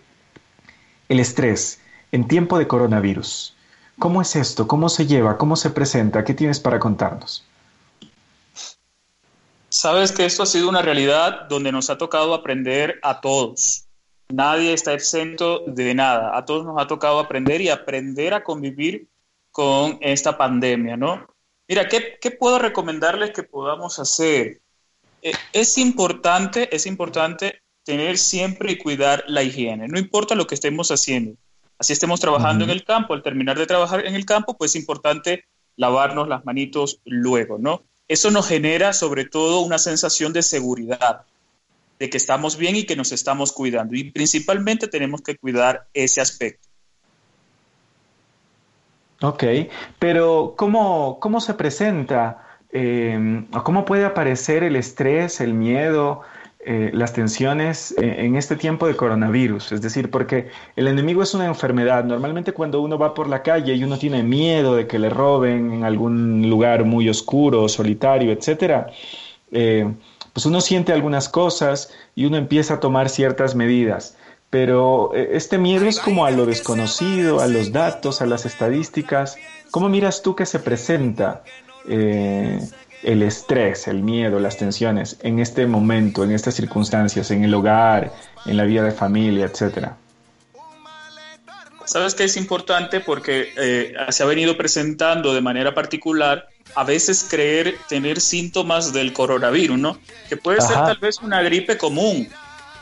el 1.09 1.21
estrés 1.21 1.81
en 2.13 2.29
tiempo 2.29 2.59
de 2.59 2.69
coronavirus, 2.69 3.57
¿cómo 3.99 4.23
es 4.23 4.37
esto? 4.37 4.69
¿Cómo 4.69 4.89
se 4.89 5.07
lleva? 5.07 5.39
¿Cómo 5.39 5.57
se 5.57 5.71
presenta? 5.71 6.25
¿Qué 6.25 6.35
tienes 6.35 6.61
para 6.61 6.79
contarnos? 6.79 7.45
Sabes 9.71 10.13
que 10.13 10.27
esto 10.27 10.43
ha 10.43 10.47
sido 10.47 10.69
una 10.69 10.83
realidad 10.83 11.49
donde 11.49 11.73
nos 11.73 11.89
ha 11.89 11.97
tocado 11.97 12.35
aprender 12.35 13.01
a 13.03 13.23
todos. 13.23 13.87
Nadie 14.29 14.75
está 14.75 14.93
exento 14.93 15.63
de 15.67 15.95
nada. 15.95 16.37
A 16.37 16.45
todos 16.45 16.67
nos 16.67 16.81
ha 16.81 16.87
tocado 16.87 17.19
aprender 17.19 17.63
y 17.63 17.71
aprender 17.71 18.35
a 18.35 18.45
convivir 18.45 19.09
con 19.51 19.99
esta 20.03 20.37
pandemia, 20.37 20.99
¿no? 20.99 21.27
Mira, 21.69 21.89
¿qué, 21.89 22.31
puedo 22.39 22.59
recomendarles 22.59 23.31
que 23.31 23.45
podamos 23.45 23.99
hacer? 23.99 24.61
Eh, 25.23 25.33
es 25.55 25.79
importante, 25.79 26.75
es 26.75 26.85
importante 26.85 27.62
tener 27.85 28.19
siempre 28.19 28.73
y 28.73 28.79
cuidar 28.79 29.25
la 29.27 29.43
higiene. 29.43 29.89
No 29.89 29.99
importa 29.99 30.35
lo 30.35 30.47
que 30.47 30.55
estemos 30.55 30.91
haciendo. 30.91 31.37
Así 31.79 31.93
estemos 31.93 32.21
trabajando 32.21 32.65
en 32.65 32.71
el 32.71 32.85
campo. 32.85 33.15
Al 33.15 33.23
terminar 33.23 33.59
de 33.59 33.67
trabajar 33.67 34.07
en 34.07 34.15
el 34.15 34.25
campo, 34.25 34.57
pues 34.57 34.73
es 34.73 34.81
importante 34.81 35.45
lavarnos 35.77 36.29
las 36.29 36.45
manitos 36.45 37.01
luego, 37.05 37.59
¿no? 37.59 37.83
Eso 38.09 38.31
nos 38.31 38.47
genera 38.47 38.93
sobre 38.93 39.25
todo 39.25 39.61
una 39.61 39.79
sensación 39.79 40.33
de 40.33 40.43
seguridad, 40.43 41.23
de 41.99 42.11
que 42.11 42.19
estamos 42.19 42.57
bien 42.57 42.77
y 42.77 42.85
que 42.85 42.95
nos 42.95 43.11
estamos 43.11 43.53
cuidando. 43.53 43.97
Y 43.97 44.11
principalmente 44.11 44.87
tenemos 44.87 45.23
que 45.23 45.37
cuidar 45.37 45.89
ese 45.95 46.21
aspecto. 46.21 46.69
Ok, 49.23 49.45
pero 49.99 50.55
¿cómo, 50.57 51.19
cómo 51.21 51.41
se 51.41 51.55
presenta 51.55 52.59
eh, 52.71 53.45
o 53.53 53.63
cómo 53.63 53.85
puede 53.85 54.05
aparecer 54.05 54.65
el 54.65 54.77
estrés, 54.77 55.41
el 55.41 55.55
miedo, 55.55 56.23
eh, 56.65 56.91
las 56.93 57.13
tensiones 57.13 57.93
eh, 58.01 58.17
en 58.19 58.37
este 58.37 58.55
tiempo 58.55 58.87
de 58.87 58.95
coronavirus? 58.95 59.73
Es 59.73 59.83
decir, 59.83 60.11
porque 60.11 60.49
el 60.77 60.87
enemigo 60.87 61.23
es 61.23 61.35
una 61.35 61.47
enfermedad. 61.47 62.05
Normalmente 62.05 62.53
cuando 62.53 62.81
uno 62.81 62.99
va 62.99 63.15
por 63.15 63.29
la 63.29 63.43
calle 63.43 63.75
y 63.75 63.83
uno 63.83 63.99
tiene 63.99 64.23
miedo 64.23 64.77
de 64.77 64.87
que 64.87 64.99
le 64.99 65.11
roben 65.11 65.73
en 65.73 65.85
algún 65.85 66.49
lugar 66.49 66.85
muy 66.85 67.09
oscuro, 67.09 67.69
solitario, 67.69 68.31
etcétera, 68.31 68.87
eh, 69.51 69.93
pues 70.33 70.47
uno 70.47 70.61
siente 70.61 70.93
algunas 70.93 71.29
cosas 71.29 71.93
y 72.15 72.27
uno 72.27 72.37
empieza 72.37 72.75
a 72.75 72.81
tomar 72.81 73.09
ciertas 73.09 73.55
medidas. 73.55 74.17
Pero 74.49 75.15
este 75.15 75.59
miedo 75.59 75.87
es 75.87 75.99
como 75.99 76.27
a 76.27 76.31
lo 76.31 76.45
desconocido, 76.45 77.41
a 77.41 77.47
los 77.47 77.73
datos, 77.73 78.21
a 78.21 78.27
las 78.27 78.45
estadísticas. 78.45 79.37
¿Cómo 79.71 79.89
miras 79.89 80.23
tú 80.23 80.37
que 80.37 80.45
se 80.45 80.59
presenta 80.59 81.43
el 83.03 83.23
estrés, 83.23 83.89
el 83.89 84.03
miedo, 84.03 84.39
las 84.39 84.57
tensiones 84.57 85.17
en 85.23 85.39
este 85.39 85.67
momento, 85.67 86.25
en 86.25 86.33
estas 86.33 86.55
circunstancias, 86.55 87.31
en 87.31 87.45
el 87.45 87.55
hogar, 87.55 88.13
en 88.47 88.57
la 88.57 88.65
vida 88.65 88.83
de 88.83 88.93
familia, 88.93 89.47
etcétera? 89.47 89.97
Sabes 91.85 92.15
que 92.15 92.25
es 92.25 92.37
importante 92.37 93.01
porque 93.01 93.53
eh, 93.57 93.95
se 94.11 94.23
ha 94.23 94.27
venido 94.27 94.57
presentando 94.57 95.35
de 95.35 95.41
manera 95.41 95.75
particular 95.75 96.49
a 96.75 96.85
veces 96.85 97.27
creer 97.29 97.77
tener 97.89 98.21
síntomas 98.21 98.93
del 98.93 99.13
coronavirus, 99.13 99.79
¿no? 99.79 99.99
Que 100.29 100.37
puede 100.37 100.61
ser 100.61 100.77
tal 100.77 100.97
vez 100.99 101.19
una 101.21 101.43
gripe 101.43 101.77
común, 101.77 102.29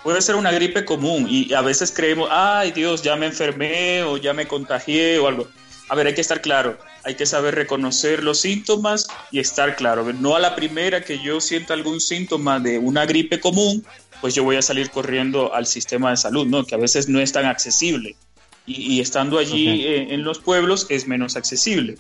puede 0.03 0.23
ser 0.23 0.37
una 0.37 0.53
gripe 0.53 0.85
común 0.85 1.27
y 1.29 1.53
a 1.55 1.61
veces 1.63 1.93
creemos, 1.93 2.29
ay 2.31 2.73
Dios, 2.73 3.03
ya 3.03 3.17
me 3.17 3.27
enfermé 3.27 4.03
o 4.03 4.17
ya 4.17 4.33
me 4.33 4.47
contagié 4.47 5.19
o 5.19 5.27
algo. 5.27 5.49
A 5.89 5.95
ver, 5.95 6.07
hay 6.07 6.15
que 6.15 6.21
estar 6.21 6.41
claro, 6.41 6.79
hay 7.05 7.15
que 7.15 7.27
saber 7.27 7.55
reconocer 7.55 8.23
los 8.23 8.41
síntomas 8.41 9.09
y 9.31 9.39
estar 9.41 9.77
claro. 9.77 10.13
No 10.13 10.37
a 10.37 10.41
la 10.41 10.55
primera 10.55 11.03
que 11.03 11.19
yo 11.19 11.41
sienta 11.41 11.75
algún 11.75 12.01
síntoma 12.01 12.61
de 12.61 12.79
una 12.79 13.07
gripe 13.07 13.41
común, 13.41 13.85
pues 14.21 14.35
yo 14.35 14.45
voy 14.45 14.57
a 14.57 14.63
salir 14.63 14.91
corriendo 14.91 15.55
al 15.55 15.67
sistema 15.67 16.11
de 16.11 16.17
salud, 16.17 16.47
¿no? 16.47 16.65
Que 16.65 16.75
a 16.75 16.79
veces 16.79 17.09
no 17.09 17.21
es 17.21 17.33
tan 17.33 17.47
accesible. 17.47 18.17
Y, 18.67 18.95
y 18.95 19.01
estando 19.01 19.39
allí 19.39 19.69
Ok. 19.69 19.81
eh, 19.81 20.15
en 20.15 20.23
los 20.25 20.39
pueblos 20.39 20.87
es 20.91 21.07
menos 21.09 21.37
accesible. 21.37 21.97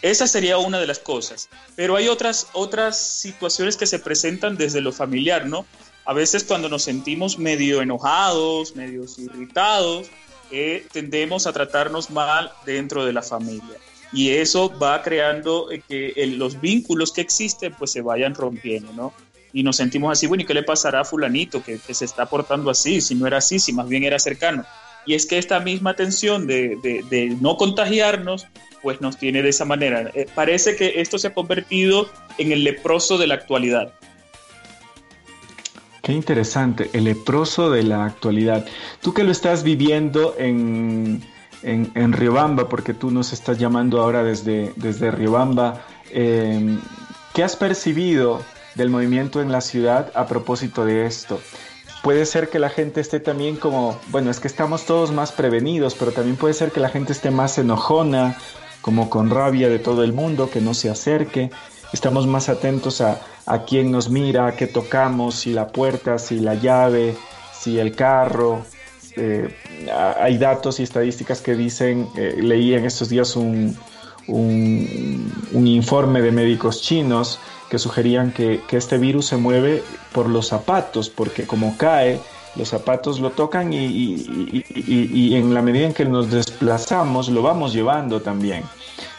Esa 0.00 0.28
sería 0.28 0.58
una 0.58 0.78
de 0.78 0.86
las 0.86 1.00
cosas. 1.00 1.48
Pero 1.74 1.96
hay 1.96 2.06
otras, 2.06 2.46
otras 2.52 2.96
situaciones 2.96 3.76
que 3.76 3.86
se 3.86 3.98
presentan 3.98 4.56
desde 4.56 4.80
lo 4.80 4.92
familiar, 4.92 5.46
¿no? 5.46 5.66
A 6.04 6.12
veces 6.12 6.44
cuando 6.44 6.68
nos 6.68 6.84
sentimos 6.84 7.38
medio 7.38 7.82
enojados, 7.82 8.76
medio 8.76 9.04
irritados, 9.18 10.06
eh, 10.50 10.86
tendemos 10.92 11.46
a 11.46 11.52
tratarnos 11.52 12.10
mal 12.10 12.52
dentro 12.64 13.04
de 13.04 13.12
la 13.12 13.22
familia. 13.22 13.76
Y 14.12 14.30
eso 14.30 14.76
va 14.78 15.02
creando 15.02 15.70
eh, 15.70 15.82
que 15.86 16.14
los 16.36 16.60
vínculos 16.60 17.12
que 17.12 17.20
existen 17.20 17.74
pues 17.78 17.92
se 17.92 18.00
vayan 18.00 18.34
rompiendo, 18.34 18.92
¿no? 18.92 19.12
Y 19.52 19.62
nos 19.62 19.76
sentimos 19.76 20.12
así, 20.12 20.26
bueno, 20.26 20.42
¿y 20.42 20.46
qué 20.46 20.54
le 20.54 20.62
pasará 20.62 21.00
a 21.00 21.04
fulanito 21.04 21.62
que, 21.62 21.78
se 21.78 22.04
está 22.04 22.26
portando 22.26 22.70
así? 22.70 23.00
Si 23.00 23.14
no 23.14 23.26
era 23.26 23.38
así, 23.38 23.58
si 23.58 23.72
más 23.72 23.88
bien 23.88 24.04
era 24.04 24.18
cercano. 24.18 24.64
Y 25.06 25.14
es 25.14 25.24
que 25.26 25.38
esta 25.38 25.58
misma 25.60 25.94
tensión 25.94 26.46
de, 26.46 26.76
de- 26.82 27.02
de 27.08 27.36
no 27.40 27.56
contagiarnos, 27.56 28.46
pues 28.82 29.00
nos 29.00 29.16
tiene 29.16 29.42
de 29.42 29.48
esa 29.48 29.64
manera. 29.64 30.10
Eh, 30.14 30.26
parece 30.34 30.76
que 30.76 31.00
esto 31.00 31.18
se 31.18 31.28
ha 31.28 31.34
convertido 31.34 32.08
en 32.36 32.52
el 32.52 32.62
leproso 32.62 33.16
de 33.18 33.26
la 33.26 33.34
actualidad. 33.34 33.92
Qué 36.02 36.12
interesante, 36.12 36.88
el 36.92 37.04
leproso 37.04 37.70
de 37.70 37.82
la 37.82 38.04
actualidad. 38.04 38.66
Tú 39.02 39.12
que 39.12 39.24
lo 39.24 39.32
estás 39.32 39.62
viviendo 39.62 40.34
en, 40.38 41.22
en, 41.62 42.12
Riobamba, 42.12 42.68
porque 42.68 42.94
tú 42.94 43.10
nos 43.10 43.32
estás 43.32 43.58
llamando 43.58 44.00
ahora 44.00 44.22
desde, 44.22 44.72
desde 44.76 45.10
Riobamba, 45.10 45.82
eh, 46.10 46.78
¿qué 47.34 47.42
has 47.42 47.56
percibido 47.56 48.42
del 48.74 48.90
movimiento 48.90 49.40
en 49.40 49.50
la 49.50 49.60
ciudad 49.60 50.12
a 50.14 50.26
propósito 50.26 50.84
de 50.84 51.06
esto? 51.06 51.40
Puede 52.02 52.26
ser 52.26 52.48
que 52.48 52.58
la 52.58 52.70
gente 52.70 53.00
esté 53.00 53.18
también 53.18 53.56
como, 53.56 53.98
bueno, 54.08 54.30
es 54.30 54.38
que 54.38 54.48
estamos 54.48 54.86
todos 54.86 55.10
más 55.10 55.32
prevenidos, 55.32 55.94
pero 55.94 56.12
también 56.12 56.36
puede 56.36 56.54
ser 56.54 56.70
que 56.70 56.80
la 56.80 56.88
gente 56.88 57.12
esté 57.12 57.30
más 57.30 57.58
enojona, 57.58 58.38
como 58.80 59.10
con 59.10 59.30
rabia 59.30 59.68
de 59.68 59.80
todo 59.80 60.04
el 60.04 60.12
mundo, 60.12 60.48
que 60.48 60.60
no 60.60 60.74
se 60.74 60.90
acerque. 60.90 61.50
Estamos 61.92 62.26
más 62.26 62.48
atentos 62.48 63.00
a, 63.00 63.20
a 63.46 63.64
quién 63.64 63.90
nos 63.90 64.10
mira, 64.10 64.46
a 64.46 64.56
qué 64.56 64.66
tocamos, 64.66 65.34
si 65.34 65.52
la 65.52 65.68
puerta, 65.68 66.18
si 66.18 66.38
la 66.38 66.54
llave, 66.54 67.16
si 67.52 67.78
el 67.78 67.96
carro. 67.96 68.62
Eh, 69.16 69.48
hay 70.20 70.38
datos 70.38 70.80
y 70.80 70.82
estadísticas 70.82 71.40
que 71.40 71.54
dicen, 71.54 72.08
eh, 72.16 72.36
leí 72.40 72.74
en 72.74 72.84
estos 72.84 73.08
días 73.08 73.36
un, 73.36 73.76
un, 74.28 75.66
informe 75.66 76.20
de 76.20 76.32
médicos 76.32 76.82
chinos 76.82 77.40
que 77.70 77.78
sugerían 77.78 78.32
que, 78.32 78.60
que 78.68 78.76
este 78.76 78.98
virus 78.98 79.26
se 79.26 79.36
mueve 79.36 79.82
por 80.12 80.28
los 80.28 80.48
zapatos, 80.48 81.08
porque 81.10 81.46
como 81.46 81.76
cae, 81.76 82.20
los 82.56 82.68
zapatos 82.68 83.20
lo 83.20 83.30
tocan 83.30 83.72
y- 83.72 83.86
y- 83.86 84.64
y 85.12 85.34
en 85.36 85.52
la 85.54 85.62
medida 85.62 85.86
en 85.86 85.94
que 85.94 86.04
nos 86.04 86.30
desplazamos 86.30 87.28
lo 87.28 87.42
vamos 87.42 87.72
llevando 87.72 88.20
también. 88.22 88.64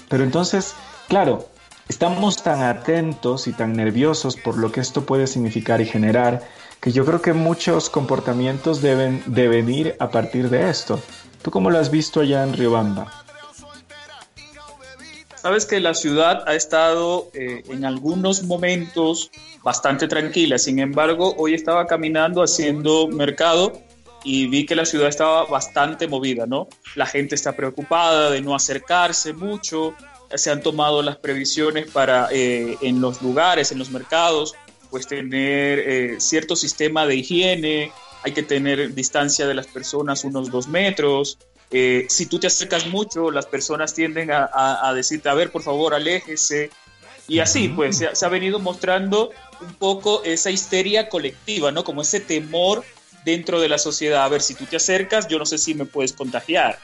Pero 0.09 0.23
entonces, 0.23 0.73
claro, 1.07 1.45
estamos 1.87 2.41
tan 2.43 2.63
atentos 2.63 3.47
y 3.47 3.53
tan 3.53 3.73
nerviosos 3.73 4.35
por 4.35 4.57
lo 4.57 4.71
que 4.71 4.81
esto 4.81 5.05
puede 5.05 5.27
significar 5.27 5.79
y 5.81 5.85
generar, 5.85 6.41
que 6.81 6.91
yo 6.91 7.05
creo 7.05 7.21
que 7.21 7.33
muchos 7.33 7.89
comportamientos 7.89 8.81
deben 8.81 9.23
de 9.25 9.47
venir 9.47 9.95
a 9.99 10.09
partir 10.09 10.49
de 10.49 10.69
esto. 10.69 11.01
¿Tú 11.41 11.51
cómo 11.51 11.69
lo 11.69 11.77
has 11.77 11.91
visto 11.91 12.21
allá 12.21 12.43
en 12.43 12.53
Riobamba? 12.53 13.25
Sabes 15.35 15.65
que 15.65 15.79
la 15.79 15.93
ciudad 15.93 16.43
ha 16.47 16.55
estado 16.55 17.29
eh, 17.33 17.63
en 17.69 17.85
algunos 17.85 18.43
momentos 18.43 19.31
bastante 19.63 20.07
tranquila, 20.07 20.57
sin 20.57 20.79
embargo, 20.79 21.33
hoy 21.37 21.53
estaba 21.53 21.87
caminando 21.87 22.43
haciendo 22.43 23.07
mercado 23.07 23.71
y 24.23 24.47
vi 24.47 24.65
que 24.65 24.75
la 24.75 24.85
ciudad 24.85 25.07
estaba 25.07 25.45
bastante 25.45 26.09
movida, 26.09 26.45
¿no? 26.45 26.67
La 26.95 27.05
gente 27.05 27.35
está 27.35 27.53
preocupada 27.53 28.29
de 28.29 28.41
no 28.41 28.53
acercarse 28.53 29.31
mucho, 29.31 29.95
se 30.33 30.51
han 30.51 30.61
tomado 30.61 31.01
las 31.01 31.17
previsiones 31.17 31.89
para 31.89 32.27
eh, 32.31 32.77
en 32.81 32.99
los 32.99 33.21
lugares, 33.21 33.71
en 33.71 33.79
los 33.79 33.91
mercados, 33.91 34.55
pues 34.89 35.07
tener 35.07 35.79
eh, 35.79 36.15
cierto 36.19 36.55
sistema 36.55 37.05
de 37.05 37.15
higiene, 37.15 37.91
hay 38.23 38.33
que 38.33 38.43
tener 38.43 38.93
distancia 38.93 39.47
de 39.47 39.53
las 39.53 39.67
personas 39.67 40.23
unos 40.23 40.51
dos 40.51 40.67
metros, 40.67 41.37
eh, 41.71 42.05
si 42.09 42.25
tú 42.25 42.39
te 42.39 42.47
acercas 42.47 42.87
mucho, 42.87 43.29
las 43.31 43.45
personas 43.45 43.93
tienden 43.93 44.31
a, 44.31 44.49
a- 44.51 44.89
a 44.89 44.93
decirte, 44.93 45.29
a 45.29 45.33
ver, 45.35 45.51
por 45.51 45.61
favor, 45.61 45.93
aléjese. 45.93 46.71
Y 47.27 47.39
así, 47.39 47.67
pues, 47.69 47.97
se, 47.97 48.15
se 48.15 48.25
ha 48.25 48.29
venido 48.29 48.57
mostrando 48.59 49.29
un 49.61 49.75
poco 49.75 50.23
esa 50.23 50.49
histeria 50.49 51.09
colectiva, 51.09 51.71
¿no? 51.71 51.83
Como 51.83 52.01
ese 52.01 52.19
temor 52.19 52.83
dentro 53.23 53.59
de 53.61 53.69
la 53.69 53.77
sociedad. 53.77 54.23
A 54.23 54.29
ver, 54.29 54.41
si 54.41 54.55
tú 54.55 54.65
te 54.65 54.77
acercas, 54.77 55.27
yo 55.27 55.37
no 55.37 55.45
sé 55.45 55.59
si 55.59 55.75
me 55.75 55.85
puedes 55.85 56.13
contagiar. 56.13 56.79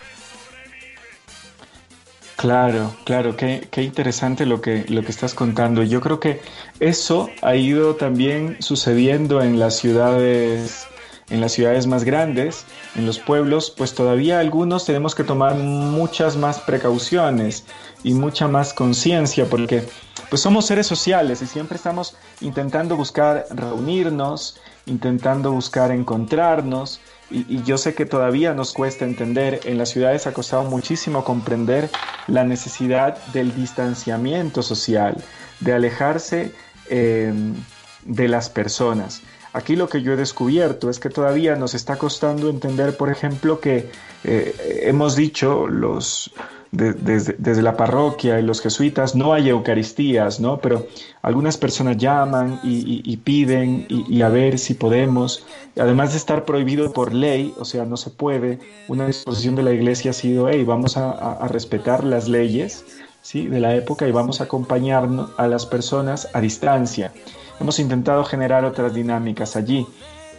Claro, 2.36 2.94
claro, 3.06 3.38
qué, 3.38 3.68
qué 3.72 3.82
interesante 3.82 4.46
lo 4.46 4.60
que, 4.60 4.86
lo 4.90 5.04
que 5.04 5.12
estás 5.12 5.34
contando. 5.34 5.84
Yo 5.84 6.02
creo 6.02 6.20
que 6.20 6.42
eso 6.80 7.30
ha 7.42 7.56
ido 7.56 7.96
también 7.96 8.58
sucediendo 8.60 9.42
en 9.42 9.58
las 9.58 9.78
ciudades, 9.78 10.86
en 11.30 11.40
las 11.40 11.54
ciudades 11.54 11.88
más 11.88 12.04
grandes, 12.04 12.66
en 12.96 13.06
los 13.06 13.20
pueblos, 13.20 13.74
pues 13.76 13.94
todavía 13.96 14.40
algunos 14.40 14.86
tenemos 14.86 15.16
que 15.16 15.24
tomar 15.24 15.56
muchas 15.56 16.36
más 16.36 16.60
precauciones 16.60 17.66
y 18.04 18.14
mucha 18.14 18.50
más 18.50 18.74
conciencia, 18.74 19.46
porque 19.46 19.84
pues 20.30 20.42
somos 20.42 20.66
seres 20.66 20.88
sociales 20.88 21.42
y 21.42 21.48
siempre 21.48 21.78
estamos 21.78 22.18
intentando 22.42 22.98
buscar 22.98 23.46
reunirnos, 23.50 24.60
intentando 24.86 25.52
buscar 25.52 25.92
encontrarnos 25.92 27.00
y, 27.32 27.64
yo 27.64 27.78
sé 27.78 27.96
que 27.96 28.06
todavía 28.06 28.54
nos 28.54 28.74
cuesta 28.74 29.06
entender, 29.06 29.60
en 29.66 29.78
las 29.78 29.90
ciudades 29.90 30.28
ha 30.28 30.34
costado 30.34 30.64
muchísimo 30.64 31.24
comprender 31.24 31.90
la 32.28 32.44
necesidad 32.44 33.18
del 33.34 33.56
distanciamiento 33.56 34.62
social, 34.62 35.24
de 35.60 35.74
alejarse 35.74 36.52
em, 36.90 37.56
de 38.04 38.28
las 38.28 38.50
personas. 38.50 39.22
Aquí 39.54 39.76
lo 39.76 39.88
que 39.88 40.02
yo 40.02 40.14
he 40.14 40.18
descubierto 40.18 40.90
es 40.90 41.00
que 41.00 41.10
todavía 41.10 41.56
nos 41.56 41.74
está 41.74 41.96
costando 41.98 42.50
entender, 42.50 42.98
por 42.98 43.10
ejemplo, 43.10 43.60
que 43.60 43.90
eh, 44.24 44.82
hemos 44.84 45.16
dicho 45.16 45.68
los, 45.68 46.32
desde, 46.76 47.62
la 47.62 47.78
parroquia 47.78 48.40
y 48.40 48.44
los 48.44 48.62
jesuitas 48.62 49.16
no 49.16 49.34
hay 49.34 49.50
Eucaristías, 49.50 50.40
¿no? 50.40 50.60
Pero 50.60 50.88
algunas 51.22 51.58
personas 51.58 51.98
llaman 51.98 52.60
y, 52.64 53.18
piden 53.18 53.86
y, 53.90 54.22
a 54.22 54.30
ver 54.30 54.60
si 54.60 54.74
podemos. 54.74 55.46
Además 55.78 56.12
de 56.12 56.18
estar 56.18 56.46
prohibido 56.46 56.92
por 56.92 57.14
ley, 57.14 57.54
o 57.58 57.66
sea, 57.66 57.86
no 57.86 57.98
se 57.98 58.10
puede, 58.10 58.60
una 58.88 59.08
disposición 59.08 59.56
de 59.56 59.64
la 59.64 59.72
iglesia 59.72 60.12
ha 60.12 60.14
sido, 60.14 60.50
hey, 60.50 60.64
vamos 60.64 60.98
a, 60.98 61.48
respetar 61.48 62.04
las 62.04 62.28
leyes 62.28 62.86
¿sí? 63.22 63.48
de 63.48 63.60
la 63.60 63.76
época 63.76 64.08
y 64.08 64.12
vamos 64.12 64.42
a 64.42 64.46
acompañarnos 64.46 65.32
a 65.38 65.48
las 65.48 65.66
personas 65.66 66.30
a 66.34 66.42
distancia. 66.42 67.14
Hemos 67.60 67.80
intentado 67.80 68.24
generar 68.26 68.66
otras 68.66 68.94
dinámicas 68.94 69.56
allí. 69.56 69.88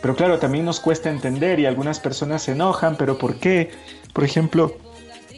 Pero 0.03 0.15
claro, 0.15 0.39
también 0.39 0.65
nos 0.65 0.81
cuesta 0.81 1.11
entender 1.11 1.59
y 1.59 1.67
algunas 1.67 1.99
personas 2.01 2.43
se 2.43 2.53
enojan, 2.53 2.97
pero 2.97 3.17
¿por 3.19 3.37
qué? 3.37 3.71
Por 4.13 4.25
ejemplo, 4.25 4.77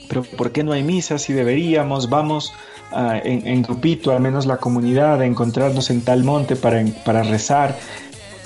pero 0.09 0.23
¿por 0.23 0.53
qué 0.53 0.65
no 0.65 0.73
hay 0.73 0.83
misas 0.83 1.23
si 1.23 1.33
deberíamos? 1.33 2.09
Vamos 2.09 2.53
ah, 2.93 3.21
en, 3.23 3.63
grupito, 3.63 4.13
al 4.13 4.21
menos 4.21 4.47
la 4.47 4.57
comunidad, 4.57 5.21
a 5.21 5.27
encontrarnos 5.27 5.91
en 5.91 6.03
tal 6.03 6.25
monte 6.25 6.57
para, 6.57 6.85
para 7.05 7.23
rezar, 7.23 7.79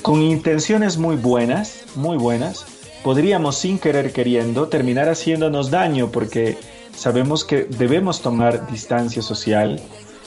con 0.02 0.20
intenciones 0.20 0.98
muy 0.98 1.16
buenas, 1.16 1.84
muy 1.94 2.16
buenas, 2.16 2.66
podríamos 3.02 3.56
sin 3.56 3.78
querer 3.78 4.12
queriendo 4.12 4.68
terminar 4.68 5.08
haciéndonos 5.08 5.70
daño 5.70 6.10
porque 6.10 6.58
sabemos 6.94 7.44
que 7.44 7.64
debemos 7.64 8.20
tomar 8.20 8.66
distancia 8.70 9.22
social 9.22 9.80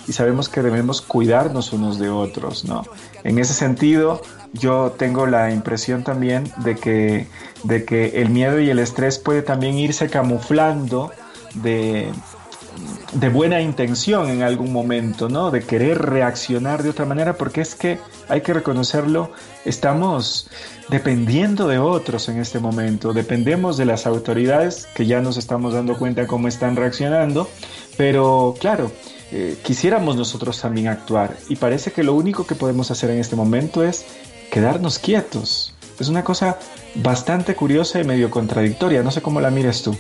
y 0.08 0.14
sabemos 0.14 0.50
que 0.50 0.62
debemos 0.62 1.02
cuidarnos 1.02 1.74
unos 1.74 2.00
de 2.00 2.10
otros, 2.10 2.66
¿no? 2.66 2.84
En 3.24 3.40
ese 3.40 3.54
sentido, 3.54 4.22
yo 4.54 4.94
tengo 4.98 5.26
la 5.26 5.52
impresión 5.52 6.04
también 6.04 6.44
de 6.58 6.76
que, 6.76 7.28
de 7.64 7.86
que 7.86 8.22
el 8.22 8.30
miedo 8.30 8.60
y 8.60 8.70
el 8.70 8.80
estrés 8.80 9.18
puede 9.18 9.42
también 9.42 9.78
irse 9.78 10.10
camuflando 10.10 11.12
de, 11.56 12.12
buena 13.32 13.62
intención 13.62 14.30
en 14.30 14.44
algún 14.44 14.72
momento, 14.72 15.30
¿no? 15.30 15.52
De 15.52 15.62
querer 15.62 16.00
reaccionar 16.02 16.84
de 16.84 16.90
otra 16.90 17.06
manera, 17.06 17.38
porque 17.38 17.62
es 17.62 17.76
que 17.76 18.00
hay 18.28 18.42
que 18.42 18.54
reconocerlo, 18.54 19.32
estamos 19.66 20.50
dependiendo 20.90 21.68
de 21.68 21.80
otros 21.80 22.30
en 22.30 22.40
este 22.40 22.60
momento, 22.60 23.14
dependemos 23.14 23.78
de 23.78 23.86
las 23.86 24.06
autoridades 24.06 24.88
que 24.94 25.06
ya 25.06 25.22
nos 25.22 25.38
estamos 25.38 25.74
dando 25.74 25.98
cuenta 25.98 26.28
cómo 26.28 26.48
están 26.48 26.76
reaccionando, 26.76 27.50
pero 27.98 28.56
claro, 28.60 28.92
eh, 29.32 29.58
quisiéramos 29.64 30.16
nosotros 30.16 30.62
también 30.62 30.88
actuar 30.88 31.36
y 31.50 31.56
parece 31.56 31.92
que 31.92 32.04
lo 32.04 32.14
único 32.14 32.46
que 32.46 32.56
podemos 32.56 32.92
hacer 32.92 33.10
en 33.10 33.20
este 33.20 33.36
momento 33.36 33.84
es 33.84 34.06
quedarnos 34.52 35.00
quietos. 35.00 35.74
Es 36.00 36.10
una 36.10 36.24
cosa 36.24 36.60
bastante 36.96 37.56
curiosa 37.56 38.00
y 38.00 38.04
medio 38.04 38.30
contradictoria, 38.30 39.02
no 39.02 39.12
sé 39.12 39.22
cómo 39.22 39.42
la 39.42 39.50
mires 39.50 39.82
tú. 39.82 39.96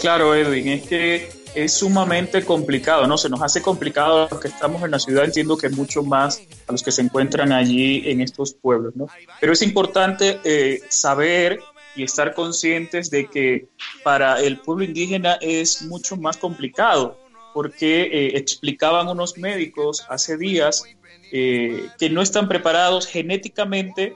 Claro, 0.00 0.34
Edwin, 0.34 0.68
es 0.68 0.86
que 0.86 1.28
es 1.54 1.74
sumamente 1.74 2.42
complicado, 2.42 3.06
¿no? 3.06 3.18
Se 3.18 3.28
nos 3.28 3.42
hace 3.42 3.60
complicado 3.60 4.26
a 4.26 4.28
los 4.30 4.40
que 4.40 4.48
estamos 4.48 4.82
en 4.82 4.92
la 4.92 4.98
ciudad, 4.98 5.24
entiendo 5.24 5.58
que 5.58 5.68
mucho 5.68 6.02
más 6.02 6.40
a 6.66 6.72
los 6.72 6.82
que 6.82 6.90
se 6.90 7.02
encuentran 7.02 7.52
allí 7.52 8.08
en 8.08 8.22
estos 8.22 8.54
pueblos, 8.54 8.96
¿no? 8.96 9.08
Pero 9.40 9.52
es 9.52 9.60
importante 9.60 10.40
eh, 10.44 10.80
saber 10.88 11.60
y 11.94 12.04
estar 12.04 12.32
conscientes 12.34 13.10
de 13.10 13.26
que 13.26 13.66
para 14.02 14.40
el 14.40 14.58
pueblo 14.60 14.84
indígena 14.84 15.34
es 15.40 15.82
mucho 15.82 16.16
más 16.16 16.38
complicado, 16.38 17.18
porque 17.52 18.02
eh, 18.02 18.38
explicaban 18.38 19.08
unos 19.08 19.36
médicos 19.36 20.06
hace 20.08 20.38
días 20.38 20.84
eh, 21.30 21.88
que 21.98 22.08
no 22.08 22.22
están 22.22 22.48
preparados 22.48 23.06
genéticamente 23.06 24.14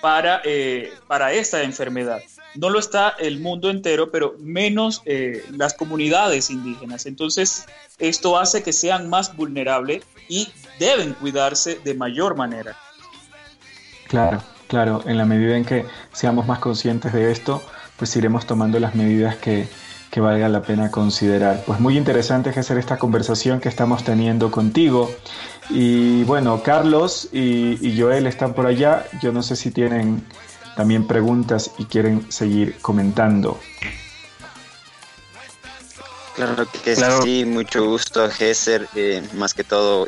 para, 0.00 0.40
para 1.08 1.32
esta 1.32 1.62
enfermedad 1.62 2.22
no 2.56 2.70
lo 2.70 2.78
está 2.78 3.10
el 3.18 3.40
mundo 3.40 3.70
entero, 3.70 4.10
pero 4.10 4.34
menos 4.38 5.02
eh, 5.04 5.44
las 5.50 5.74
comunidades 5.74 6.50
indígenas. 6.50 7.06
Entonces, 7.06 7.66
esto 7.98 8.38
hace 8.38 8.62
que 8.62 8.72
sean 8.72 9.08
más 9.08 9.36
vulnerables 9.36 10.04
y 10.28 10.48
deben 10.78 11.14
cuidarse 11.14 11.80
de 11.84 11.94
mayor 11.94 12.36
manera. 12.36 12.76
Claro, 14.08 14.42
claro, 14.68 15.02
en 15.06 15.18
la 15.18 15.24
medida 15.24 15.56
en 15.56 15.64
que 15.64 15.84
seamos 16.12 16.46
más 16.46 16.58
conscientes 16.58 17.12
de 17.12 17.32
esto, 17.32 17.62
pues 17.96 18.14
iremos 18.16 18.46
tomando 18.46 18.78
las 18.78 18.94
medidas 18.94 19.36
que, 19.36 19.68
que 20.10 20.20
valga 20.20 20.48
la 20.48 20.62
pena 20.62 20.90
considerar. 20.90 21.64
Pues 21.66 21.80
muy 21.80 21.96
interesante 21.96 22.50
es 22.50 22.58
hacer 22.58 22.78
esta 22.78 22.98
conversación 22.98 23.60
que 23.60 23.68
estamos 23.68 24.04
teniendo 24.04 24.50
contigo. 24.50 25.10
Y 25.70 26.22
bueno, 26.24 26.62
Carlos 26.62 27.28
y, 27.32 27.78
y 27.86 28.00
Joel 28.00 28.26
están 28.26 28.54
por 28.54 28.66
allá. 28.66 29.06
Yo 29.20 29.32
no 29.32 29.42
sé 29.42 29.56
si 29.56 29.70
tienen 29.70 30.24
también 30.76 31.06
preguntas 31.06 31.72
y 31.78 31.86
quieren 31.86 32.30
seguir 32.30 32.78
comentando. 32.80 33.58
Claro 36.36 36.68
que 36.84 36.94
sí, 36.94 37.46
mucho 37.46 37.86
gusto, 37.86 38.28
Gesser. 38.30 38.86
Eh, 38.94 39.26
más 39.32 39.54
que 39.54 39.64
todo, 39.64 40.06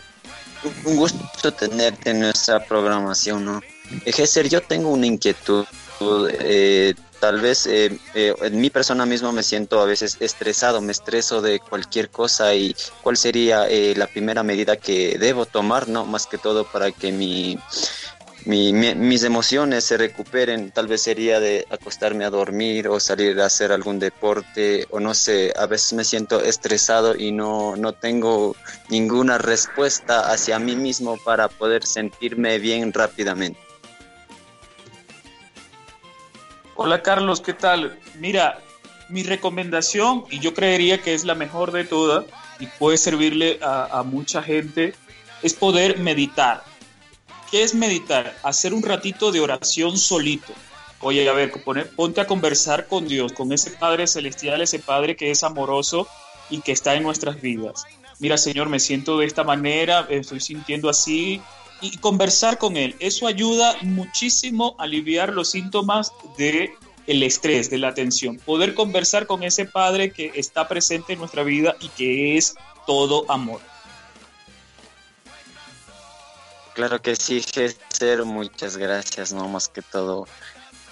un 0.85 0.97
gusto 0.97 1.53
tenerte 1.53 2.11
en 2.11 2.21
nuestra 2.21 2.65
programación, 2.65 3.45
¿no? 3.47 3.61
Eh, 4.05 4.13
Gesser, 4.13 4.49
yo 4.49 4.61
tengo 4.61 4.91
una 4.91 5.07
inquietud. 5.07 5.65
Eh, 6.41 6.95
tal 7.19 7.41
vez 7.41 7.67
eh, 7.67 7.99
en 8.15 8.61
mi 8.61 8.71
persona 8.71 9.05
mismo 9.05 9.33
me 9.33 9.43
siento 9.43 9.81
a 9.81 9.87
veces 9.87 10.17
estresado, 10.21 10.81
me 10.81 10.93
estreso 10.93 11.43
de 11.43 11.59
cualquier 11.59 12.11
cosa 12.11 12.55
y 12.55 12.77
cuál 13.03 13.17
sería 13.17 13.67
la 13.97 14.07
primera 14.07 14.43
medida 14.43 14.77
que 14.77 15.19
debo 15.19 15.47
tomar, 15.47 15.89
¿no? 15.89 16.05
Más 16.05 16.27
que 16.27 16.39
todo 16.39 16.65
para 16.65 16.93
que 16.93 17.11
mi 17.11 17.59
mis 18.49 19.25
emociones 19.25 19.85
se 19.85 19.99
recuperen, 19.99 20.71
tal 20.71 20.87
vez 20.87 21.03
sería 21.03 21.39
de 21.39 21.67
acostarme 21.69 22.25
a 22.25 22.31
dormir 22.31 22.89
o 22.89 22.99
salir 22.99 23.39
a 23.43 23.45
hacer 23.45 23.73
algún 23.73 23.99
deporte 23.99 24.87
o 24.89 25.01
no 25.01 25.13
sé, 25.13 25.53
a 25.55 25.67
veces 25.67 25.93
me 25.93 26.03
siento 26.03 26.41
estresado 26.41 27.15
y 27.15 27.31
no, 27.31 27.77
no 27.77 27.93
tengo 27.93 28.57
ninguna 28.89 29.37
respuesta 29.37 30.33
hacia 30.33 30.59
mí 30.59 30.77
mismo 30.77 31.19
para 31.19 31.49
poder 31.49 31.85
sentirme 31.85 32.59
bien 32.59 32.95
rápidamente. 32.95 33.61
Hola 36.75 37.03
Carlos, 37.03 37.43
¿qué 37.43 37.53
tal? 37.53 37.99
Mira, 38.15 38.61
mi 39.11 39.25
recomendación, 39.25 40.25
y 40.31 40.39
yo 40.39 40.55
creería 40.55 41.03
que 41.03 41.13
es 41.13 41.27
la 41.27 41.35
mejor 41.35 41.71
de 41.71 41.85
todas 41.85 42.25
y 42.59 42.67
puede 42.67 42.97
servirle 42.97 43.59
a 43.61 44.03
mucha 44.07 44.43
gente, 44.43 44.95
es 45.43 45.53
poder 45.53 45.99
meditar 45.99 46.65
¿Qué 47.51 47.63
es 47.63 47.75
meditar? 47.75 48.37
Hacer 48.43 48.75
un 48.75 48.83
ratito 48.83 49.33
de 49.33 49.41
oración 49.41 49.97
solito. 49.97 50.53
Oye, 51.01 51.29
a 51.29 51.33
ver, 51.33 51.53
ponte 51.97 52.21
a 52.21 52.27
conversar 52.27 52.89
con 52.89 53.09
Dios, 53.09 53.33
con 53.33 53.53
ese 53.53 53.71
Padre 53.71 54.07
celestial, 54.07 54.61
ese 54.61 54.81
Padre 54.81 55.17
que 55.17 55.31
es 55.31 55.43
amoroso 55.43 56.09
y 56.51 56.61
que 56.61 56.73
está 56.73 56.95
en 56.95 57.05
nuestras 57.05 57.41
vidas. 57.41 57.85
Mira, 58.19 58.37
Señor, 58.37 58.69
me 58.69 58.81
siento 58.81 59.17
de 59.19 59.27
esta 59.27 59.45
manera, 59.45 60.07
estoy 60.11 60.41
sintiendo 60.41 60.91
así, 60.91 61.41
y 61.81 61.97
conversar 61.99 62.59
con 62.59 62.77
Él. 62.77 62.97
Eso 62.99 63.27
ayuda 63.27 63.77
muchísimo 63.83 64.75
a 64.79 64.83
aliviar 64.83 65.33
los 65.33 65.51
síntomas 65.51 66.13
de 66.37 66.75
el 67.07 67.23
estrés, 67.23 67.71
de 67.71 67.79
la 67.79 67.95
tensión. 67.95 68.37
Poder 68.37 68.75
conversar 68.75 69.27
con 69.27 69.43
ese 69.43 69.65
Padre 69.65 70.11
que 70.11 70.33
está 70.35 70.69
presente 70.69 71.15
en 71.15 71.21
nuestra 71.21 71.43
vida 71.43 71.77
y 71.81 71.89
que 71.89 72.37
es 72.37 72.55
todo 72.87 73.25
amor. 73.31 73.61
Claro 76.79 77.03
que 77.03 77.17
sí, 77.17 77.43
Gesser, 77.43 78.25
muchas 78.25 78.77
gracias, 78.77 79.33
no 79.33 79.49
más 79.49 79.67
que 79.67 79.83
todo, 79.83 80.29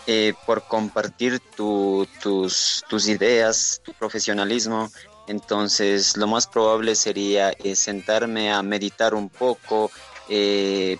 eh, 0.09 0.34
por 0.45 0.64
compartir 0.64 1.39
tus, 1.39 2.82
ideas, 3.07 3.80
tu 3.84 3.93
profesionalismo. 3.93 4.91
Entonces, 5.28 6.16
lo 6.16 6.26
más 6.26 6.49
probable 6.49 6.97
sería 6.97 7.51
eh, 7.51 7.76
sentarme 7.76 8.51
a 8.51 8.62
meditar 8.62 9.14
un 9.14 9.28
poco, 9.28 9.93
eh, 10.28 10.99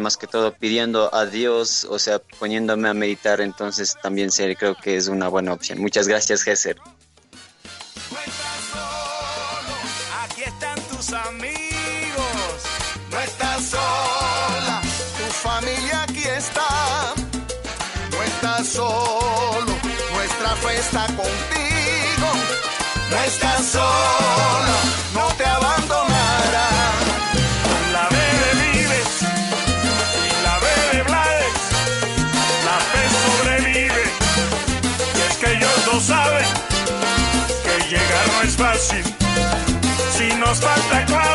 más 0.00 0.16
que 0.16 0.26
todo 0.26 0.54
pidiendo 0.54 1.14
a 1.14 1.26
Dios, 1.26 1.84
o 1.84 1.98
sea, 1.98 2.18
poniéndome 2.18 2.88
a 2.88 2.94
meditar, 2.94 3.42
entonces 3.42 3.98
también 4.02 4.32
sé, 4.32 4.56
creo 4.56 4.74
que 4.76 4.96
es 4.96 5.08
una 5.08 5.28
buena 5.28 5.52
opción. 5.52 5.78
Muchas 5.78 6.08
gracias, 6.08 6.42
Gesser. 6.42 6.78
Aquí 10.24 10.42
están 10.42 10.80
tus 10.88 11.12
amigos. 11.12 11.55
Está 20.86 21.06
contigo. 21.06 22.28
No 23.10 23.16
estás 23.24 23.64
sola, 23.66 24.76
no 25.14 25.26
te 25.38 25.44
abandonará. 25.44 26.68
La 27.92 28.08
B 28.14 28.16
de 28.42 28.50
Vives 28.60 29.12
y 30.22 30.42
la 30.46 30.54
B 30.64 30.66
de 30.92 31.02
la 32.68 32.76
fe 32.90 33.02
sobrevive. 33.22 34.04
Y 35.16 35.20
es 35.28 35.36
que 35.38 35.48
ellos 35.56 35.84
dos 35.86 36.02
saben 36.04 36.46
que 37.64 37.74
llegar 37.90 38.26
no 38.34 38.42
es 38.48 38.56
fácil. 38.56 39.04
Si 40.16 40.26
nos 40.34 40.58
falta 40.60 41.04
clave, 41.06 41.25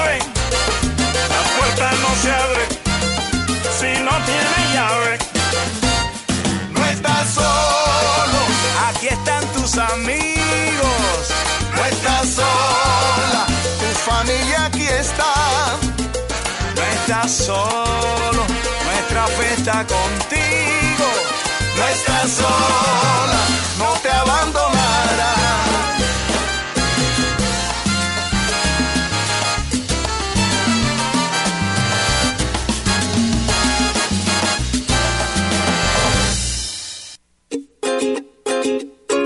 nuestra 17.24 19.28
fe 19.28 19.54
está 19.54 19.86
contigo. 19.86 21.06
No 21.78 21.88
estás 21.88 22.32
sola, 22.32 23.46
no 23.78 23.94
te 24.02 24.10
abandonará. 24.10 25.36